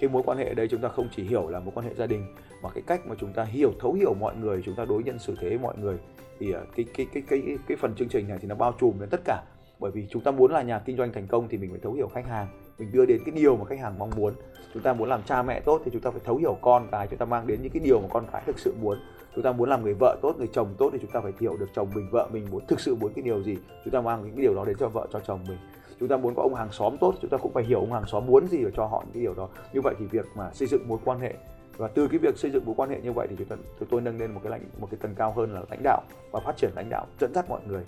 Cái 0.00 0.10
mối 0.10 0.22
quan 0.26 0.38
hệ 0.38 0.44
ở 0.44 0.54
đây 0.54 0.68
chúng 0.68 0.80
ta 0.80 0.88
không 0.88 1.08
chỉ 1.16 1.22
hiểu 1.22 1.48
là 1.48 1.60
mối 1.60 1.72
quan 1.74 1.86
hệ 1.86 1.94
gia 1.94 2.06
đình 2.06 2.26
mà 2.62 2.70
cái 2.74 2.82
cách 2.86 3.06
mà 3.06 3.14
chúng 3.18 3.32
ta 3.32 3.44
hiểu 3.44 3.72
thấu 3.80 3.92
hiểu 3.92 4.14
mọi 4.14 4.36
người 4.36 4.62
chúng 4.64 4.74
ta 4.74 4.84
đối 4.84 5.02
nhân 5.02 5.18
xử 5.18 5.36
thế 5.40 5.58
mọi 5.58 5.74
người. 5.78 5.96
Thì 6.38 6.52
cái 6.76 6.86
cái 6.94 7.06
cái 7.12 7.22
cái, 7.28 7.42
cái 7.68 7.76
phần 7.76 7.94
chương 7.94 8.08
trình 8.08 8.28
này 8.28 8.38
thì 8.40 8.48
nó 8.48 8.54
bao 8.54 8.74
trùm 8.80 9.00
đến 9.00 9.08
tất 9.08 9.20
cả 9.24 9.42
bởi 9.80 9.90
vì 9.90 10.06
chúng 10.10 10.22
ta 10.22 10.30
muốn 10.30 10.52
là 10.52 10.62
nhà 10.62 10.78
kinh 10.78 10.96
doanh 10.96 11.12
thành 11.12 11.26
công 11.26 11.48
thì 11.48 11.58
mình 11.58 11.70
phải 11.70 11.80
thấu 11.82 11.92
hiểu 11.92 12.08
khách 12.14 12.26
hàng. 12.26 12.46
Mình 12.78 12.92
đưa 12.92 13.06
đến 13.06 13.20
cái 13.26 13.34
điều 13.34 13.56
mà 13.56 13.64
khách 13.64 13.78
hàng 13.78 13.98
mong 13.98 14.10
muốn. 14.16 14.34
Chúng 14.74 14.82
ta 14.82 14.92
muốn 14.92 15.08
làm 15.08 15.22
cha 15.22 15.42
mẹ 15.42 15.60
tốt 15.60 15.82
thì 15.84 15.90
chúng 15.90 16.02
ta 16.02 16.10
phải 16.10 16.20
thấu 16.24 16.36
hiểu 16.36 16.56
con 16.60 16.88
cái. 16.90 17.06
Chúng 17.06 17.18
ta 17.18 17.26
mang 17.26 17.46
đến 17.46 17.62
những 17.62 17.72
cái 17.72 17.82
điều 17.84 18.00
mà 18.00 18.08
con 18.12 18.24
cái 18.32 18.42
thực 18.46 18.58
sự 18.58 18.74
muốn. 18.80 18.98
Chúng 19.34 19.44
ta 19.44 19.52
muốn 19.52 19.68
làm 19.68 19.82
người 19.82 19.94
vợ 19.94 20.16
tốt, 20.22 20.34
người 20.38 20.48
chồng 20.52 20.74
tốt 20.78 20.90
thì 20.92 20.98
chúng 21.02 21.10
ta 21.10 21.20
phải 21.20 21.32
hiểu 21.40 21.56
được 21.56 21.68
chồng 21.74 21.88
mình, 21.94 22.08
vợ 22.10 22.28
mình 22.32 22.46
muốn 22.50 22.66
thực 22.66 22.80
sự 22.80 22.94
muốn 22.94 23.12
cái 23.12 23.22
điều 23.22 23.42
gì. 23.42 23.56
Chúng 23.84 23.92
ta 23.92 24.00
mang 24.00 24.22
những 24.22 24.36
cái 24.36 24.42
điều 24.42 24.54
đó 24.54 24.64
đến 24.64 24.76
cho 24.80 24.88
vợ, 24.88 25.06
cho 25.12 25.20
chồng 25.20 25.40
mình. 25.48 25.58
Chúng 26.00 26.08
ta 26.08 26.16
muốn 26.16 26.34
có 26.34 26.42
ông 26.42 26.54
hàng 26.54 26.72
xóm 26.72 26.96
tốt, 26.98 27.14
chúng 27.22 27.30
ta 27.30 27.36
cũng 27.36 27.52
phải 27.52 27.64
hiểu 27.64 27.80
ông 27.80 27.92
hàng 27.92 28.06
xóm 28.06 28.26
muốn 28.26 28.46
gì 28.48 28.64
và 28.64 28.70
cho 28.76 28.86
họ 28.86 29.02
những 29.04 29.14
cái 29.14 29.22
điều 29.22 29.34
đó. 29.34 29.48
Như 29.72 29.80
vậy 29.80 29.94
thì 29.98 30.06
việc 30.06 30.26
mà 30.36 30.50
xây 30.52 30.68
dựng 30.68 30.88
mối 30.88 30.98
quan 31.04 31.20
hệ 31.20 31.34
và 31.76 31.88
từ 31.88 32.08
cái 32.08 32.18
việc 32.18 32.38
xây 32.38 32.50
dựng 32.50 32.64
mối 32.66 32.74
quan 32.78 32.90
hệ 32.90 33.00
như 33.00 33.12
vậy 33.12 33.26
thì 33.30 33.36
chúng 33.38 33.48
ta 33.48 33.56
chúng 33.78 33.88
tôi 33.88 34.00
nâng 34.00 34.18
lên 34.18 34.32
một 34.32 34.40
cái 34.42 34.50
lãnh 34.50 34.62
một 34.80 34.88
cái 34.90 34.98
tầng 35.02 35.14
cao 35.14 35.32
hơn 35.36 35.54
là 35.54 35.62
lãnh 35.70 35.82
đạo 35.82 36.02
và 36.30 36.40
phát 36.40 36.56
triển 36.56 36.70
lãnh 36.76 36.90
đạo 36.90 37.06
dẫn 37.20 37.34
dắt 37.34 37.48
mọi 37.48 37.60
người 37.68 37.84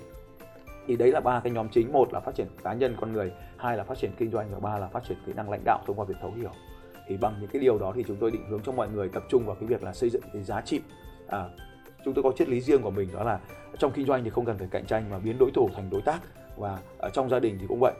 thì 0.88 0.96
đấy 0.96 1.12
là 1.12 1.20
ba 1.20 1.40
cái 1.40 1.52
nhóm 1.52 1.68
chính. 1.68 1.92
Một 1.92 2.12
là 2.12 2.20
phát 2.20 2.34
triển 2.34 2.46
cá 2.64 2.72
nhân 2.72 2.96
con 3.00 3.12
người 3.12 3.32
hai 3.56 3.76
là 3.76 3.84
phát 3.84 3.98
triển 3.98 4.10
kinh 4.18 4.30
doanh 4.30 4.48
và 4.50 4.58
ba 4.60 4.78
là 4.78 4.88
phát 4.88 5.04
triển 5.08 5.18
kỹ 5.26 5.32
năng 5.36 5.50
lãnh 5.50 5.62
đạo 5.64 5.82
thông 5.86 5.98
qua 5.98 6.04
việc 6.04 6.14
thấu 6.20 6.32
hiểu. 6.36 6.50
Thì 7.08 7.16
bằng 7.16 7.34
những 7.40 7.50
cái 7.52 7.62
điều 7.62 7.78
đó 7.78 7.92
thì 7.94 8.04
chúng 8.08 8.16
tôi 8.16 8.30
định 8.30 8.48
hướng 8.48 8.60
cho 8.62 8.72
mọi 8.72 8.88
người 8.88 9.08
tập 9.08 9.22
trung 9.28 9.46
vào 9.46 9.56
cái 9.60 9.66
việc 9.68 9.82
là 9.82 9.92
xây 9.92 10.10
dựng 10.10 10.22
cái 10.32 10.42
giá 10.42 10.60
trị. 10.60 10.80
À, 11.28 11.44
chúng 12.04 12.14
tôi 12.14 12.22
có 12.22 12.32
triết 12.36 12.48
lý 12.48 12.60
riêng 12.60 12.82
của 12.82 12.90
mình 12.90 13.08
đó 13.12 13.24
là 13.24 13.40
trong 13.78 13.92
kinh 13.92 14.06
doanh 14.06 14.24
thì 14.24 14.30
không 14.30 14.44
cần 14.44 14.58
phải 14.58 14.68
cạnh 14.70 14.86
tranh 14.86 15.10
mà 15.10 15.18
biến 15.18 15.38
đối 15.38 15.50
thủ 15.54 15.68
thành 15.74 15.90
đối 15.90 16.02
tác. 16.02 16.20
Và 16.56 16.78
ở 16.98 17.10
trong 17.12 17.28
gia 17.28 17.38
đình 17.38 17.56
thì 17.60 17.66
cũng 17.68 17.80
vậy 17.80 17.92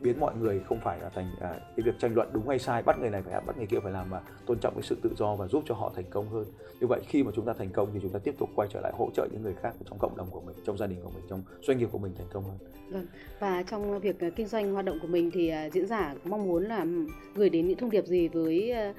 biến 0.00 0.20
mọi 0.20 0.34
người 0.36 0.60
không 0.60 0.80
phải 0.80 0.98
là 1.00 1.08
thành 1.08 1.30
à, 1.40 1.50
cái 1.50 1.84
việc 1.84 1.94
tranh 1.98 2.14
luận 2.14 2.28
đúng 2.32 2.48
hay 2.48 2.58
sai 2.58 2.82
bắt 2.82 2.98
người 2.98 3.10
này 3.10 3.22
phải 3.22 3.32
làm 3.32 3.46
bắt 3.46 3.56
người 3.56 3.66
kia 3.66 3.80
phải 3.82 3.92
làm 3.92 4.10
mà 4.10 4.20
tôn 4.46 4.58
trọng 4.60 4.74
cái 4.74 4.82
sự 4.82 4.96
tự 5.02 5.10
do 5.16 5.36
và 5.36 5.46
giúp 5.46 5.62
cho 5.66 5.74
họ 5.74 5.92
thành 5.96 6.04
công 6.10 6.28
hơn. 6.28 6.44
Như 6.80 6.86
vậy 6.86 7.00
khi 7.08 7.22
mà 7.22 7.30
chúng 7.34 7.46
ta 7.46 7.52
thành 7.52 7.70
công 7.70 7.88
thì 7.94 7.98
chúng 8.02 8.12
ta 8.12 8.18
tiếp 8.18 8.34
tục 8.38 8.48
quay 8.54 8.68
trở 8.72 8.80
lại 8.80 8.92
hỗ 8.96 9.10
trợ 9.14 9.28
những 9.32 9.42
người 9.42 9.54
khác 9.62 9.74
trong 9.90 9.98
cộng 9.98 10.16
đồng 10.16 10.30
của 10.30 10.40
mình 10.40 10.56
trong 10.66 10.78
gia 10.78 10.86
đình 10.86 10.98
của 11.04 11.10
mình 11.10 11.24
trong 11.30 11.42
doanh 11.62 11.78
nghiệp 11.78 11.88
của 11.92 11.98
mình 11.98 12.12
thành 12.18 12.26
công 12.32 12.44
hơn. 12.44 12.58
Vâng 12.90 13.06
và 13.38 13.62
trong 13.62 14.00
việc 14.00 14.20
à, 14.20 14.30
kinh 14.36 14.46
doanh 14.46 14.72
hoạt 14.72 14.84
động 14.84 14.98
của 15.02 15.08
mình 15.08 15.30
thì 15.30 15.52
uh, 15.66 15.72
diễn 15.72 15.86
giả 15.86 16.14
mong 16.24 16.48
muốn 16.48 16.64
là 16.64 16.86
gửi 17.34 17.50
đến 17.50 17.68
những 17.68 17.78
thông 17.78 17.90
điệp 17.90 18.06
gì 18.06 18.28
với 18.28 18.74
uh, 18.90 18.96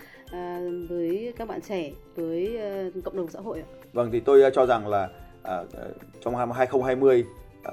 với 0.90 1.34
các 1.38 1.48
bạn 1.48 1.62
trẻ 1.62 1.92
với 2.16 2.60
cộng 3.04 3.18
đồng 3.18 3.30
xã 3.30 3.40
hội 3.40 3.60
ạ? 3.60 3.68
Vâng 3.94 4.10
thì 4.12 4.20
tôi 4.20 4.52
cho 4.54 4.66
rằng 4.66 4.88
là 4.88 5.10
uh, 5.42 5.68
trong 6.22 6.38
năm 6.38 6.52
2020 6.52 7.26
uh, 7.60 7.66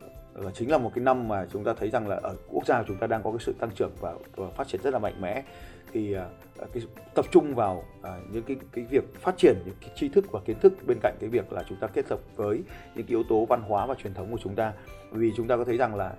là 0.00 0.07
chính 0.54 0.70
là 0.70 0.78
một 0.78 0.90
cái 0.94 1.04
năm 1.04 1.28
mà 1.28 1.46
chúng 1.52 1.64
ta 1.64 1.74
thấy 1.74 1.90
rằng 1.90 2.08
là 2.08 2.20
ở 2.22 2.36
quốc 2.48 2.66
gia 2.66 2.82
chúng 2.82 2.96
ta 2.96 3.06
đang 3.06 3.22
có 3.22 3.30
cái 3.30 3.40
sự 3.40 3.54
tăng 3.58 3.70
trưởng 3.70 3.92
và, 4.00 4.14
và 4.36 4.50
phát 4.50 4.68
triển 4.68 4.80
rất 4.82 4.92
là 4.92 4.98
mạnh 4.98 5.20
mẽ. 5.20 5.42
Thì 5.92 6.16
uh, 6.16 6.72
cái 6.72 6.82
tập 7.14 7.24
trung 7.30 7.54
vào 7.54 7.84
uh, 8.00 8.06
những 8.32 8.42
cái 8.42 8.56
cái 8.72 8.84
việc 8.90 9.20
phát 9.20 9.34
triển 9.36 9.56
những 9.66 9.74
cái 9.80 9.90
tri 9.96 10.08
thức 10.08 10.32
và 10.32 10.40
kiến 10.44 10.58
thức 10.60 10.72
bên 10.86 10.98
cạnh 11.02 11.16
cái 11.20 11.30
việc 11.30 11.52
là 11.52 11.62
chúng 11.68 11.78
ta 11.80 11.86
kết 11.86 12.08
hợp 12.08 12.18
với 12.36 12.56
những 12.94 13.06
cái 13.06 13.08
yếu 13.08 13.22
tố 13.28 13.44
văn 13.44 13.62
hóa 13.68 13.86
và 13.86 13.94
truyền 13.94 14.14
thống 14.14 14.32
của 14.32 14.38
chúng 14.42 14.54
ta. 14.54 14.72
Vì 15.10 15.32
chúng 15.36 15.48
ta 15.48 15.56
có 15.56 15.64
thấy 15.64 15.76
rằng 15.76 15.94
là 15.94 16.12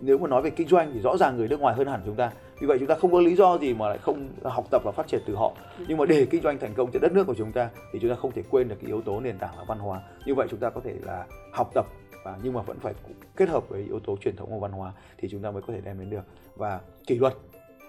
nếu 0.00 0.18
mà 0.18 0.28
nói 0.28 0.42
về 0.42 0.50
kinh 0.50 0.68
doanh 0.68 0.90
thì 0.94 1.00
rõ 1.00 1.16
ràng 1.16 1.36
người 1.36 1.48
nước 1.48 1.60
ngoài 1.60 1.74
hơn 1.74 1.86
hẳn 1.86 2.02
chúng 2.06 2.16
ta. 2.16 2.32
Vì 2.60 2.66
vậy 2.66 2.78
chúng 2.78 2.88
ta 2.88 2.94
không 2.94 3.12
có 3.12 3.20
lý 3.20 3.36
do 3.36 3.58
gì 3.58 3.74
mà 3.74 3.88
lại 3.88 3.98
không 3.98 4.28
học 4.44 4.66
tập 4.70 4.82
và 4.84 4.92
phát 4.92 5.06
triển 5.06 5.22
từ 5.26 5.34
họ. 5.34 5.52
Nhưng 5.88 5.98
mà 5.98 6.06
để 6.06 6.26
kinh 6.30 6.42
doanh 6.42 6.58
thành 6.58 6.74
công 6.74 6.90
trên 6.92 7.02
đất 7.02 7.12
nước 7.12 7.26
của 7.26 7.34
chúng 7.34 7.52
ta 7.52 7.70
thì 7.92 7.98
chúng 8.02 8.10
ta 8.10 8.16
không 8.16 8.32
thể 8.32 8.42
quên 8.50 8.68
được 8.68 8.76
cái 8.80 8.88
yếu 8.88 9.02
tố 9.02 9.20
nền 9.20 9.38
tảng 9.38 9.58
là 9.58 9.64
văn 9.64 9.78
hóa. 9.78 10.00
Như 10.26 10.34
vậy 10.34 10.46
chúng 10.50 10.60
ta 10.60 10.70
có 10.70 10.80
thể 10.84 10.94
là 11.02 11.26
học 11.52 11.70
tập 11.74 11.86
và 12.22 12.38
nhưng 12.42 12.52
mà 12.52 12.62
vẫn 12.62 12.78
phải 12.78 12.94
kết 13.36 13.48
hợp 13.48 13.68
với 13.68 13.82
yếu 13.82 14.00
tố 14.00 14.16
truyền 14.16 14.36
thống 14.36 14.50
và 14.50 14.58
văn 14.58 14.72
hóa 14.72 14.92
thì 15.18 15.28
chúng 15.28 15.42
ta 15.42 15.50
mới 15.50 15.62
có 15.62 15.72
thể 15.72 15.80
đem 15.80 15.98
đến 15.98 16.10
được 16.10 16.24
và 16.56 16.80
kỷ 17.06 17.18
luật 17.18 17.34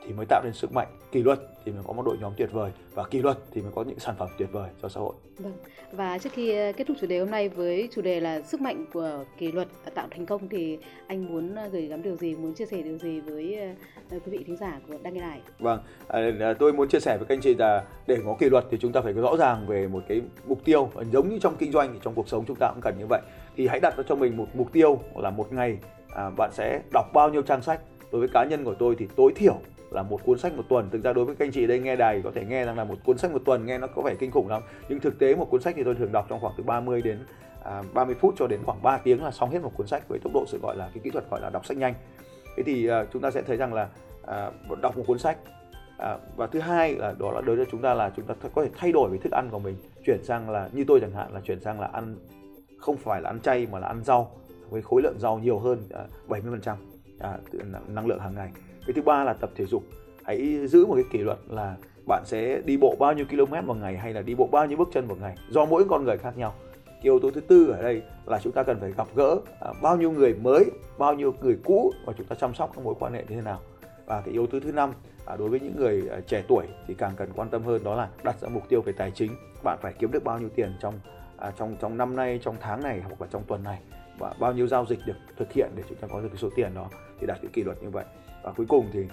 thì 0.07 0.13
mới 0.13 0.25
tạo 0.25 0.41
nên 0.43 0.53
sức 0.53 0.73
mạnh 0.73 0.87
kỷ 1.11 1.23
luật 1.23 1.39
thì 1.65 1.71
mới 1.71 1.83
có 1.87 1.93
một 1.93 2.03
đội 2.05 2.17
nhóm 2.21 2.33
tuyệt 2.37 2.49
vời 2.51 2.71
và 2.93 3.03
kỷ 3.03 3.21
luật 3.21 3.37
thì 3.51 3.61
mới 3.61 3.71
có 3.75 3.83
những 3.83 3.99
sản 3.99 4.15
phẩm 4.19 4.29
tuyệt 4.37 4.49
vời 4.51 4.69
cho 4.81 4.89
xã 4.89 4.99
hội. 4.99 5.13
Vâng. 5.37 5.53
Và 5.91 6.17
trước 6.17 6.29
khi 6.33 6.55
ờ, 6.55 6.71
kết 6.71 6.87
thúc 6.87 6.97
chủ 7.01 7.07
đề 7.07 7.19
hôm 7.19 7.31
nay 7.31 7.49
với 7.49 7.89
chủ 7.91 8.01
đề 8.01 8.19
là 8.19 8.41
sức 8.41 8.61
mạnh 8.61 8.85
của 8.93 9.25
kỷ 9.37 9.51
luật 9.51 9.67
tạo 9.93 10.07
thành 10.11 10.25
công 10.25 10.49
thì 10.49 10.77
anh 11.07 11.25
muốn 11.25 11.55
ờ, 11.55 11.67
gửi 11.67 11.87
gắm 11.87 12.01
điều 12.01 12.15
gì, 12.15 12.35
muốn 12.35 12.53
chia 12.53 12.65
sẻ 12.65 12.81
điều 12.81 12.97
gì 12.97 13.19
với 13.19 13.59
ờ, 14.09 14.19
quý 14.25 14.31
vị 14.31 14.43
thính 14.47 14.57
giả 14.57 14.79
của 14.87 14.93
đăng 15.03 15.13
nghe 15.13 15.21
đài? 15.21 15.41
Vâng, 15.59 15.79
à, 16.07 16.53
tôi 16.59 16.73
muốn 16.73 16.89
chia 16.89 16.99
sẻ 16.99 17.17
với 17.17 17.25
các 17.25 17.35
anh 17.35 17.41
chị 17.41 17.55
là 17.55 17.83
để 18.07 18.17
có 18.25 18.35
kỷ 18.39 18.49
luật 18.49 18.65
thì 18.71 18.77
chúng 18.81 18.91
ta 18.91 19.01
phải 19.01 19.13
rõ 19.13 19.35
ràng 19.37 19.67
về 19.67 19.87
một 19.87 20.03
cái 20.07 20.21
mục 20.47 20.65
tiêu 20.65 20.89
giống 21.11 21.29
như 21.29 21.39
trong 21.39 21.55
kinh 21.59 21.71
doanh 21.71 21.93
thì 21.93 21.99
trong 22.03 22.13
cuộc 22.13 22.29
sống 22.29 22.43
chúng 22.47 22.57
ta 22.59 22.71
cũng 22.73 22.81
cần 22.81 22.95
như 22.99 23.05
vậy. 23.09 23.21
Thì 23.55 23.67
hãy 23.67 23.79
đặt 23.79 23.97
ra 23.97 24.03
cho 24.07 24.15
mình 24.15 24.37
một 24.37 24.47
mục 24.53 24.71
tiêu 24.71 24.99
là 25.15 25.29
một 25.29 25.53
ngày 25.53 25.77
à, 26.15 26.29
bạn 26.37 26.49
sẽ 26.53 26.81
đọc 26.93 27.05
bao 27.13 27.29
nhiêu 27.29 27.41
trang 27.41 27.61
sách. 27.61 27.79
Đối 28.11 28.19
với 28.19 28.29
cá 28.33 28.45
nhân 28.45 28.63
của 28.63 28.73
tôi 28.73 28.95
thì 28.99 29.07
tối 29.15 29.33
thiểu 29.35 29.57
là 29.91 30.03
một 30.03 30.19
cuốn 30.25 30.39
sách 30.39 30.53
một 30.57 30.63
tuần. 30.69 30.89
Thực 30.89 31.03
ra 31.03 31.13
đối 31.13 31.25
với 31.25 31.35
các 31.35 31.45
anh 31.45 31.51
chị 31.51 31.67
đây 31.67 31.79
nghe 31.79 31.95
đài 31.95 32.21
có 32.23 32.31
thể 32.35 32.45
nghe 32.45 32.65
rằng 32.65 32.77
là 32.77 32.83
một 32.83 32.95
cuốn 33.05 33.17
sách 33.17 33.31
một 33.31 33.41
tuần 33.45 33.65
nghe 33.65 33.77
nó 33.77 33.87
có 33.87 34.01
vẻ 34.01 34.15
kinh 34.19 34.31
khủng 34.31 34.47
lắm. 34.47 34.61
Nhưng 34.89 34.99
thực 34.99 35.19
tế 35.19 35.35
một 35.35 35.47
cuốn 35.49 35.61
sách 35.61 35.73
thì 35.77 35.83
tôi 35.83 35.95
thường 35.95 36.11
đọc 36.11 36.25
trong 36.29 36.39
khoảng 36.39 36.53
từ 36.57 36.63
30 36.63 37.01
đến 37.01 37.19
à, 37.63 37.83
30 37.93 38.15
phút 38.19 38.33
cho 38.37 38.47
đến 38.47 38.59
khoảng 38.65 38.81
3 38.83 38.97
tiếng 38.97 39.23
là 39.23 39.31
xong 39.31 39.49
hết 39.49 39.59
một 39.61 39.71
cuốn 39.77 39.87
sách 39.87 40.03
với 40.09 40.19
tốc 40.23 40.33
độ 40.33 40.45
sự 40.47 40.59
gọi 40.61 40.75
là 40.77 40.89
cái 40.93 41.01
kỹ 41.03 41.09
thuật 41.09 41.29
gọi 41.31 41.41
là 41.41 41.49
đọc 41.49 41.65
sách 41.65 41.77
nhanh. 41.77 41.93
Thế 42.57 42.63
thì 42.63 42.87
à, 42.87 43.05
chúng 43.13 43.21
ta 43.21 43.31
sẽ 43.31 43.41
thấy 43.41 43.57
rằng 43.57 43.73
là 43.73 43.87
à, 44.27 44.51
đọc 44.81 44.97
một 44.97 45.03
cuốn 45.07 45.19
sách 45.19 45.37
à, 45.97 46.17
và 46.35 46.47
thứ 46.47 46.59
hai 46.59 46.95
là 46.95 47.13
đó 47.19 47.31
là 47.31 47.41
đối 47.41 47.55
với 47.55 47.65
chúng 47.71 47.81
ta 47.81 47.93
là 47.93 48.11
chúng 48.15 48.25
ta 48.25 48.33
có 48.55 48.63
thể 48.63 48.69
thay 48.77 48.91
đổi 48.91 49.09
về 49.09 49.17
thức 49.17 49.31
ăn 49.31 49.49
của 49.51 49.59
mình 49.59 49.75
chuyển 50.05 50.23
sang 50.23 50.49
là 50.49 50.69
như 50.71 50.83
tôi 50.87 50.99
chẳng 50.99 51.11
hạn 51.11 51.33
là 51.33 51.39
chuyển 51.39 51.59
sang 51.59 51.79
là 51.79 51.87
ăn 51.87 52.15
không 52.83 52.97
phải 52.97 53.21
là 53.21 53.29
ăn 53.29 53.39
chay 53.39 53.67
mà 53.71 53.79
là 53.79 53.87
ăn 53.87 54.03
rau, 54.03 54.31
với 54.69 54.81
khối 54.81 55.01
lượng 55.01 55.19
rau 55.19 55.39
nhiều 55.39 55.59
hơn 55.59 55.81
à, 55.93 56.05
70% 56.27 56.75
à, 57.19 57.37
năng 57.87 58.07
lượng 58.07 58.19
hàng 58.19 58.35
ngày. 58.35 58.51
Cái 58.85 58.93
thứ 58.95 59.01
ba 59.01 59.23
là 59.23 59.33
tập 59.33 59.49
thể 59.55 59.65
dục. 59.65 59.83
Hãy 60.23 60.67
giữ 60.67 60.85
một 60.85 60.95
cái 60.95 61.03
kỷ 61.11 61.19
luật 61.19 61.37
là 61.49 61.75
bạn 62.07 62.23
sẽ 62.25 62.61
đi 62.65 62.77
bộ 62.77 62.95
bao 62.99 63.13
nhiêu 63.13 63.25
km 63.25 63.67
một 63.67 63.73
ngày 63.73 63.97
hay 63.97 64.13
là 64.13 64.21
đi 64.21 64.35
bộ 64.35 64.47
bao 64.51 64.65
nhiêu 64.65 64.77
bước 64.77 64.89
chân 64.93 65.07
một 65.07 65.17
ngày, 65.21 65.35
do 65.49 65.65
mỗi 65.65 65.85
con 65.89 66.03
người 66.03 66.17
khác 66.17 66.37
nhau. 66.37 66.53
Cái 66.85 66.99
yếu 67.01 67.19
tố 67.19 67.31
thứ 67.31 67.41
tư 67.41 67.67
ở 67.67 67.81
đây 67.81 68.01
là 68.25 68.39
chúng 68.43 68.53
ta 68.53 68.63
cần 68.63 68.79
phải 68.79 68.91
gặp 68.91 69.07
gỡ 69.15 69.39
à, 69.59 69.73
bao 69.81 69.97
nhiêu 69.97 70.11
người 70.11 70.33
mới, 70.33 70.65
bao 70.97 71.13
nhiêu 71.13 71.33
người 71.41 71.57
cũ 71.63 71.91
và 72.05 72.13
chúng 72.17 72.27
ta 72.27 72.35
chăm 72.35 72.53
sóc 72.53 72.71
các 72.75 72.85
mối 72.85 72.95
quan 72.99 73.13
hệ 73.13 73.19
như 73.19 73.35
thế 73.35 73.41
nào. 73.41 73.59
Và 74.05 74.21
cái 74.21 74.33
yếu 74.33 74.47
tố 74.47 74.59
thứ 74.59 74.71
năm 74.71 74.93
đối 75.37 75.49
với 75.49 75.59
những 75.59 75.75
người 75.75 76.09
trẻ 76.27 76.43
tuổi 76.47 76.65
thì 76.87 76.93
càng 76.93 77.11
cần 77.17 77.29
quan 77.35 77.49
tâm 77.49 77.63
hơn 77.63 77.83
đó 77.83 77.95
là 77.95 78.09
đặt 78.23 78.39
ra 78.41 78.49
mục 78.49 78.69
tiêu 78.69 78.81
về 78.81 78.93
tài 78.97 79.11
chính. 79.11 79.31
Bạn 79.63 79.77
phải 79.81 79.93
kiếm 79.99 80.11
được 80.11 80.23
bao 80.23 80.39
nhiêu 80.39 80.49
tiền 80.55 80.73
trong 80.81 80.93
à, 81.37 81.51
trong 81.57 81.75
trong 81.81 81.97
năm 81.97 82.15
nay 82.15 82.39
trong 82.43 82.55
tháng 82.59 82.83
này 82.83 83.01
hoặc 83.01 83.21
là 83.21 83.27
trong 83.31 83.43
tuần 83.43 83.63
này 83.63 83.79
và 84.19 84.33
bao 84.39 84.53
nhiêu 84.53 84.67
giao 84.67 84.85
dịch 84.85 84.99
được 85.05 85.17
thực 85.37 85.53
hiện 85.53 85.71
để 85.75 85.83
chúng 85.89 85.97
ta 85.97 86.07
có 86.07 86.21
được 86.21 86.27
cái 86.27 86.37
số 86.37 86.49
tiền 86.55 86.73
đó 86.73 86.89
thì 87.19 87.27
đạt 87.27 87.37
cái 87.41 87.49
kỷ 87.53 87.63
luật 87.63 87.83
như 87.83 87.89
vậy 87.89 88.05
và 88.43 88.51
cuối 88.51 88.65
cùng 88.69 88.89
thì 88.93 89.07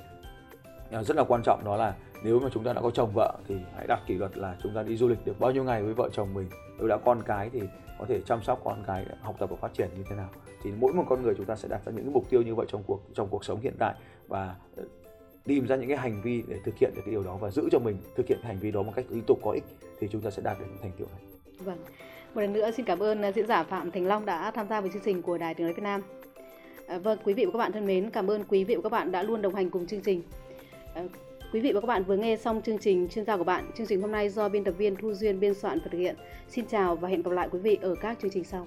à, 0.90 1.02
rất 1.02 1.16
là 1.16 1.24
quan 1.24 1.42
trọng 1.44 1.64
đó 1.64 1.76
là 1.76 1.94
nếu 2.24 2.40
mà 2.40 2.48
chúng 2.52 2.64
ta 2.64 2.72
đã 2.72 2.80
có 2.80 2.90
chồng 2.90 3.10
vợ 3.14 3.38
thì 3.48 3.56
hãy 3.76 3.86
đặt 3.86 4.00
kỷ 4.06 4.14
luật 4.14 4.36
là 4.36 4.56
chúng 4.62 4.74
ta 4.74 4.82
đi 4.82 4.96
du 4.96 5.08
lịch 5.08 5.24
được 5.24 5.40
bao 5.40 5.50
nhiêu 5.50 5.64
ngày 5.64 5.82
với 5.82 5.94
vợ 5.94 6.08
chồng 6.12 6.34
mình 6.34 6.48
nếu 6.78 6.88
đã 6.88 6.96
con 7.04 7.22
cái 7.22 7.50
thì 7.52 7.60
có 7.98 8.04
thể 8.08 8.20
chăm 8.26 8.42
sóc 8.42 8.60
con 8.64 8.84
cái 8.86 9.06
học 9.20 9.36
tập 9.38 9.50
và 9.50 9.56
phát 9.56 9.74
triển 9.74 9.88
như 9.96 10.04
thế 10.10 10.16
nào 10.16 10.28
thì 10.62 10.72
mỗi 10.78 10.92
một 10.92 11.04
con 11.08 11.22
người 11.22 11.34
chúng 11.36 11.46
ta 11.46 11.56
sẽ 11.56 11.68
đặt 11.68 11.80
ra 11.86 11.92
những 11.92 12.04
cái 12.04 12.14
mục 12.14 12.30
tiêu 12.30 12.42
như 12.42 12.54
vậy 12.54 12.66
trong 12.68 12.82
cuộc 12.86 13.00
trong 13.14 13.28
cuộc 13.28 13.44
sống 13.44 13.60
hiện 13.60 13.74
tại 13.78 13.94
và 14.28 14.54
ờ, 14.76 14.84
tìm 15.44 15.66
ra 15.66 15.76
những 15.76 15.88
cái 15.88 15.96
hành 15.96 16.22
vi 16.22 16.42
để 16.48 16.56
thực 16.64 16.76
hiện 16.76 16.92
được 16.94 17.02
cái 17.04 17.10
điều 17.10 17.22
đó 17.22 17.36
và 17.36 17.50
giữ 17.50 17.68
cho 17.72 17.78
mình 17.78 17.96
thực 18.16 18.26
hiện 18.26 18.38
hành 18.42 18.58
vi 18.58 18.70
đó 18.70 18.82
một 18.82 18.92
cách 18.96 19.04
liên 19.08 19.22
tục 19.26 19.38
có 19.42 19.50
ích 19.50 19.64
thì 20.00 20.08
chúng 20.12 20.20
ta 20.20 20.30
sẽ 20.30 20.42
đạt 20.42 20.58
được 20.58 20.66
những 20.68 20.82
thành 20.82 20.92
tựu 20.98 21.06
này. 21.12 21.20
Vâng. 21.58 21.78
Một 22.34 22.40
lần 22.40 22.52
nữa 22.52 22.70
xin 22.70 22.86
cảm 22.86 22.98
ơn 22.98 23.22
à, 23.22 23.32
diễn 23.32 23.46
giả 23.46 23.62
Phạm 23.62 23.90
Thành 23.90 24.06
Long 24.06 24.26
đã 24.26 24.50
tham 24.50 24.68
gia 24.68 24.80
với 24.80 24.90
chương 24.92 25.02
trình 25.04 25.22
của 25.22 25.38
Đài 25.38 25.54
Tiếng 25.54 25.66
nói 25.66 25.74
Việt 25.74 25.82
Nam. 25.82 26.00
À, 26.86 26.98
vâng, 26.98 27.18
quý 27.24 27.34
vị 27.34 27.44
và 27.44 27.50
các 27.52 27.58
bạn 27.58 27.72
thân 27.72 27.86
mến, 27.86 28.10
cảm 28.10 28.30
ơn 28.30 28.44
quý 28.48 28.64
vị 28.64 28.74
và 28.74 28.82
các 28.82 28.92
bạn 28.92 29.12
đã 29.12 29.22
luôn 29.22 29.42
đồng 29.42 29.54
hành 29.54 29.70
cùng 29.70 29.86
chương 29.86 30.00
trình. 30.00 30.22
À, 30.94 31.02
quý 31.52 31.60
vị 31.60 31.72
và 31.72 31.80
các 31.80 31.86
bạn 31.86 32.04
vừa 32.04 32.16
nghe 32.16 32.36
xong 32.36 32.62
chương 32.62 32.78
trình 32.78 33.08
chuyên 33.08 33.24
gia 33.24 33.36
của 33.36 33.44
bạn. 33.44 33.70
Chương 33.76 33.86
trình 33.86 34.00
hôm 34.00 34.12
nay 34.12 34.28
do 34.28 34.48
biên 34.48 34.64
tập 34.64 34.74
viên 34.78 34.96
Thu 34.96 35.12
Duyên 35.12 35.40
biên 35.40 35.54
soạn 35.54 35.78
và 35.78 35.88
thực 35.92 35.98
hiện. 35.98 36.16
Xin 36.48 36.66
chào 36.66 36.96
và 36.96 37.08
hẹn 37.08 37.22
gặp 37.22 37.30
lại 37.30 37.48
quý 37.52 37.58
vị 37.58 37.78
ở 37.82 37.94
các 37.94 38.18
chương 38.22 38.30
trình 38.30 38.44
sau. 38.44 38.66